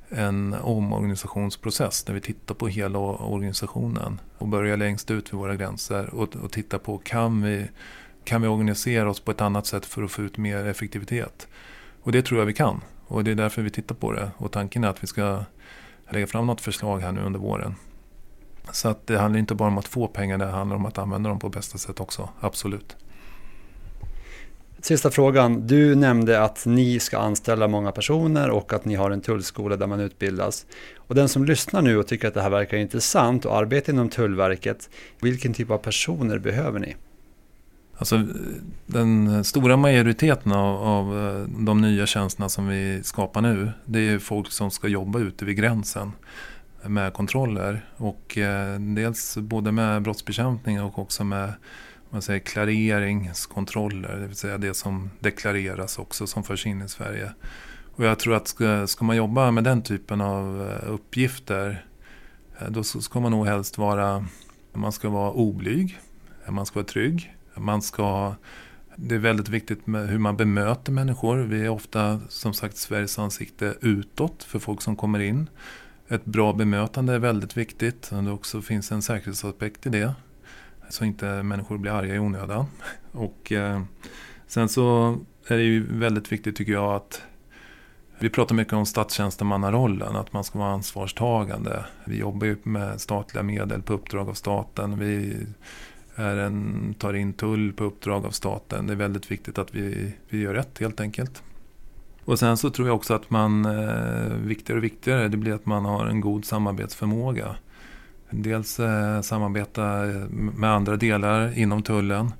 en 0.08 0.54
omorganisationsprocess 0.54 2.04
där 2.04 2.14
vi 2.14 2.20
tittar 2.20 2.54
på 2.54 2.68
hela 2.68 2.98
organisationen 2.98 4.20
och 4.38 4.48
börjar 4.48 4.76
längst 4.76 5.10
ut 5.10 5.32
vid 5.32 5.38
våra 5.38 5.56
gränser 5.56 6.14
och, 6.14 6.36
och 6.36 6.52
tittar 6.52 6.78
på 6.78 6.98
kan 6.98 7.42
vi, 7.42 7.68
kan 8.24 8.42
vi 8.42 8.48
organisera 8.48 9.10
oss 9.10 9.20
på 9.20 9.30
ett 9.30 9.40
annat 9.40 9.66
sätt 9.66 9.86
för 9.86 10.02
att 10.02 10.10
få 10.10 10.22
ut 10.22 10.38
mer 10.38 10.66
effektivitet. 10.66 11.48
Och 12.02 12.12
det 12.12 12.22
tror 12.22 12.40
jag 12.40 12.46
vi 12.46 12.52
kan 12.52 12.80
och 13.06 13.24
det 13.24 13.30
är 13.30 13.34
därför 13.34 13.62
vi 13.62 13.70
tittar 13.70 13.94
på 13.94 14.12
det 14.12 14.30
och 14.36 14.52
tanken 14.52 14.84
är 14.84 14.88
att 14.88 15.02
vi 15.02 15.06
ska 15.06 15.44
lägga 16.10 16.26
fram 16.26 16.46
något 16.46 16.60
förslag 16.60 17.00
här 17.00 17.12
nu 17.12 17.20
under 17.20 17.40
våren. 17.40 17.74
Så 18.72 18.88
att 18.88 19.06
det 19.06 19.18
handlar 19.18 19.38
inte 19.38 19.54
bara 19.54 19.68
om 19.68 19.78
att 19.78 19.88
få 19.88 20.06
pengar, 20.06 20.38
det 20.38 20.46
handlar 20.46 20.76
om 20.76 20.86
att 20.86 20.98
använda 20.98 21.28
dem 21.28 21.38
på 21.38 21.48
bästa 21.48 21.78
sätt 21.78 22.00
också, 22.00 22.28
absolut. 22.40 22.96
Sista 24.80 25.10
frågan. 25.10 25.66
Du 25.66 25.94
nämnde 25.94 26.42
att 26.42 26.66
ni 26.66 27.00
ska 27.00 27.18
anställa 27.18 27.68
många 27.68 27.92
personer 27.92 28.50
och 28.50 28.72
att 28.72 28.84
ni 28.84 28.94
har 28.94 29.10
en 29.10 29.20
tullskola 29.20 29.76
där 29.76 29.86
man 29.86 30.00
utbildas. 30.00 30.66
Och 30.96 31.14
den 31.14 31.28
som 31.28 31.44
lyssnar 31.44 31.82
nu 31.82 31.98
och 31.98 32.06
tycker 32.06 32.28
att 32.28 32.34
det 32.34 32.42
här 32.42 32.50
verkar 32.50 32.76
intressant 32.76 33.44
och 33.44 33.56
arbetar 33.56 33.92
inom 33.92 34.08
Tullverket, 34.08 34.90
vilken 35.20 35.54
typ 35.54 35.70
av 35.70 35.78
personer 35.78 36.38
behöver 36.38 36.78
ni? 36.80 36.96
Alltså, 37.98 38.26
den 38.86 39.44
stora 39.44 39.76
majoriteten 39.76 40.52
av, 40.52 40.82
av 40.82 41.18
eh, 41.18 41.64
de 41.64 41.80
nya 41.80 42.06
tjänsterna 42.06 42.48
som 42.48 42.68
vi 42.68 43.00
skapar 43.02 43.40
nu, 43.40 43.70
det 43.84 44.08
är 44.08 44.18
folk 44.18 44.52
som 44.52 44.70
ska 44.70 44.88
jobba 44.88 45.18
ute 45.18 45.44
vid 45.44 45.56
gränsen 45.56 46.12
med 46.88 47.12
kontroller. 47.12 47.84
Och 47.96 48.38
eh, 48.38 48.80
dels 48.80 49.36
både 49.36 49.72
med 49.72 50.02
brottsbekämpning 50.02 50.82
och 50.82 50.98
också 50.98 51.24
med 51.24 51.52
man 52.10 52.22
säger, 52.22 52.40
klareringskontroller. 52.40 54.16
Det 54.16 54.26
vill 54.26 54.36
säga 54.36 54.58
det 54.58 54.74
som 54.74 55.10
deklareras 55.20 55.98
också 55.98 56.26
som 56.26 56.44
förs 56.44 56.66
in 56.66 56.82
i 56.82 56.88
Sverige. 56.88 57.32
Och 57.96 58.04
jag 58.04 58.18
tror 58.18 58.34
att 58.34 58.48
ska, 58.48 58.86
ska 58.86 59.04
man 59.04 59.16
jobba 59.16 59.50
med 59.50 59.64
den 59.64 59.82
typen 59.82 60.20
av 60.20 60.70
eh, 60.70 60.92
uppgifter 60.92 61.84
eh, 62.58 62.68
då 62.68 62.84
ska 62.84 63.20
man 63.20 63.30
nog 63.30 63.46
helst 63.46 63.78
vara, 63.78 64.26
man 64.72 64.92
ska 64.92 65.08
vara 65.08 65.32
oblyg, 65.32 65.98
man 66.48 66.66
ska 66.66 66.74
vara 66.74 66.86
trygg, 66.86 67.34
man 67.54 67.82
ska 67.82 68.34
det 68.96 69.14
är 69.14 69.18
väldigt 69.18 69.48
viktigt 69.48 69.86
med 69.86 70.08
hur 70.08 70.18
man 70.18 70.36
bemöter 70.36 70.92
människor. 70.92 71.36
Vi 71.36 71.64
är 71.64 71.68
ofta 71.68 72.20
som 72.28 72.54
sagt 72.54 72.76
Sveriges 72.76 73.18
ansikte 73.18 73.74
utåt 73.80 74.42
för 74.42 74.58
folk 74.58 74.82
som 74.82 74.96
kommer 74.96 75.18
in. 75.18 75.50
Ett 76.08 76.24
bra 76.24 76.52
bemötande 76.52 77.14
är 77.14 77.18
väldigt 77.18 77.56
viktigt. 77.56 78.12
Och 78.12 78.24
det 78.24 78.30
också 78.30 78.62
finns 78.62 78.92
en 78.92 79.02
säkerhetsaspekt 79.02 79.86
i 79.86 79.88
det. 79.88 80.14
Så 80.88 81.04
inte 81.04 81.42
människor 81.42 81.78
blir 81.78 81.92
arga 81.92 82.14
i 82.14 82.18
onödan. 82.18 82.66
Och 83.12 83.52
eh, 83.52 83.82
sen 84.46 84.68
så 84.68 85.16
är 85.46 85.56
det 85.56 85.62
ju 85.62 85.98
väldigt 85.98 86.32
viktigt 86.32 86.56
tycker 86.56 86.72
jag 86.72 86.94
att 86.94 87.22
Vi 88.18 88.30
pratar 88.30 88.54
mycket 88.54 88.72
om 88.72 88.86
statstjänstemannarollen, 88.86 90.16
att 90.16 90.32
man 90.32 90.44
ska 90.44 90.58
vara 90.58 90.72
ansvarstagande. 90.72 91.84
Vi 92.04 92.18
jobbar 92.18 92.46
ju 92.46 92.56
med 92.62 93.00
statliga 93.00 93.42
medel 93.42 93.82
på 93.82 93.92
uppdrag 93.92 94.28
av 94.28 94.34
staten. 94.34 94.98
Vi 94.98 95.36
är 96.14 96.36
en, 96.36 96.94
tar 96.98 97.14
in 97.14 97.32
tull 97.32 97.72
på 97.72 97.84
uppdrag 97.84 98.26
av 98.26 98.30
staten. 98.30 98.86
Det 98.86 98.92
är 98.92 98.96
väldigt 98.96 99.30
viktigt 99.30 99.58
att 99.58 99.74
vi, 99.74 100.12
vi 100.28 100.38
gör 100.38 100.54
rätt 100.54 100.78
helt 100.78 101.00
enkelt. 101.00 101.42
Och 102.26 102.38
sen 102.38 102.56
så 102.56 102.70
tror 102.70 102.88
jag 102.88 102.96
också 102.96 103.14
att 103.14 103.30
man, 103.30 103.64
eh, 103.64 104.34
viktigare 104.34 104.78
och 104.78 104.84
viktigare, 104.84 105.28
det 105.28 105.36
blir 105.36 105.54
att 105.54 105.66
man 105.66 105.84
har 105.84 106.06
en 106.06 106.20
god 106.20 106.44
samarbetsförmåga. 106.44 107.56
Dels 108.30 108.80
eh, 108.80 109.20
samarbeta 109.20 110.08
eh, 110.10 110.16
med 110.30 110.70
andra 110.70 110.96
delar 110.96 111.58
inom 111.58 111.82
tullen, 111.82 112.32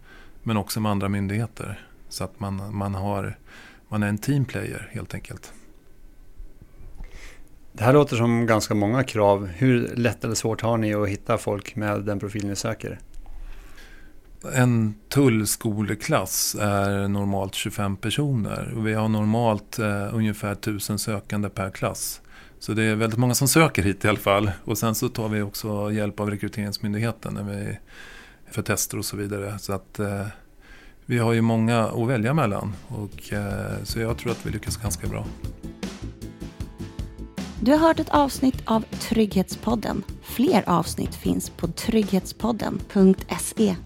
men 0.42 0.56
också 0.56 0.80
med 0.80 0.92
andra 0.92 1.08
myndigheter. 1.08 1.86
Så 2.08 2.24
att 2.24 2.40
man, 2.40 2.76
man, 2.76 2.94
har, 2.94 3.38
man 3.88 4.02
är 4.02 4.08
en 4.08 4.18
teamplayer 4.18 4.90
helt 4.92 5.14
enkelt. 5.14 5.52
Det 7.72 7.84
här 7.84 7.92
låter 7.92 8.16
som 8.16 8.46
ganska 8.46 8.74
många 8.74 9.02
krav. 9.02 9.46
Hur 9.46 9.96
lätt 9.96 10.24
eller 10.24 10.34
svårt 10.34 10.60
har 10.60 10.76
ni 10.76 10.94
att 10.94 11.08
hitta 11.08 11.38
folk 11.38 11.76
med 11.76 12.00
den 12.00 12.20
profil 12.20 12.46
ni 12.46 12.56
söker? 12.56 12.98
En 14.54 14.94
tullskoleklass 15.08 16.56
är 16.60 17.08
normalt 17.08 17.54
25 17.54 17.96
personer. 17.96 18.74
Och 18.76 18.86
vi 18.86 18.94
har 18.94 19.08
normalt 19.08 19.78
eh, 19.78 20.14
ungefär 20.14 20.52
1000 20.52 20.98
sökande 20.98 21.48
per 21.48 21.70
klass. 21.70 22.20
Så 22.58 22.72
det 22.72 22.82
är 22.82 22.94
väldigt 22.94 23.18
många 23.18 23.34
som 23.34 23.48
söker 23.48 23.82
hit 23.82 24.04
i 24.04 24.08
alla 24.08 24.18
fall. 24.18 24.50
Och 24.64 24.78
sen 24.78 24.94
så 24.94 25.08
tar 25.08 25.28
vi 25.28 25.42
också 25.42 25.92
hjälp 25.92 26.20
av 26.20 26.30
Rekryteringsmyndigheten 26.30 27.34
när 27.34 27.42
vi, 27.42 27.78
för 28.50 28.62
tester 28.62 28.98
och 28.98 29.04
så 29.04 29.16
vidare. 29.16 29.58
Så 29.58 29.72
att 29.72 29.98
eh, 29.98 30.26
vi 31.06 31.18
har 31.18 31.32
ju 31.32 31.40
många 31.40 31.84
att 31.84 32.08
välja 32.08 32.34
mellan. 32.34 32.74
Och, 32.88 33.32
eh, 33.32 33.84
så 33.84 34.00
jag 34.00 34.18
tror 34.18 34.32
att 34.32 34.46
vi 34.46 34.50
lyckas 34.50 34.76
ganska 34.76 35.06
bra. 35.06 35.26
Du 37.60 37.72
har 37.72 37.78
hört 37.78 38.00
ett 38.00 38.10
avsnitt 38.10 38.62
av 38.64 38.80
Trygghetspodden. 38.80 40.02
Fler 40.22 40.64
avsnitt 40.66 41.14
finns 41.14 41.50
på 41.50 41.66
trygghetspodden.se 41.66 43.76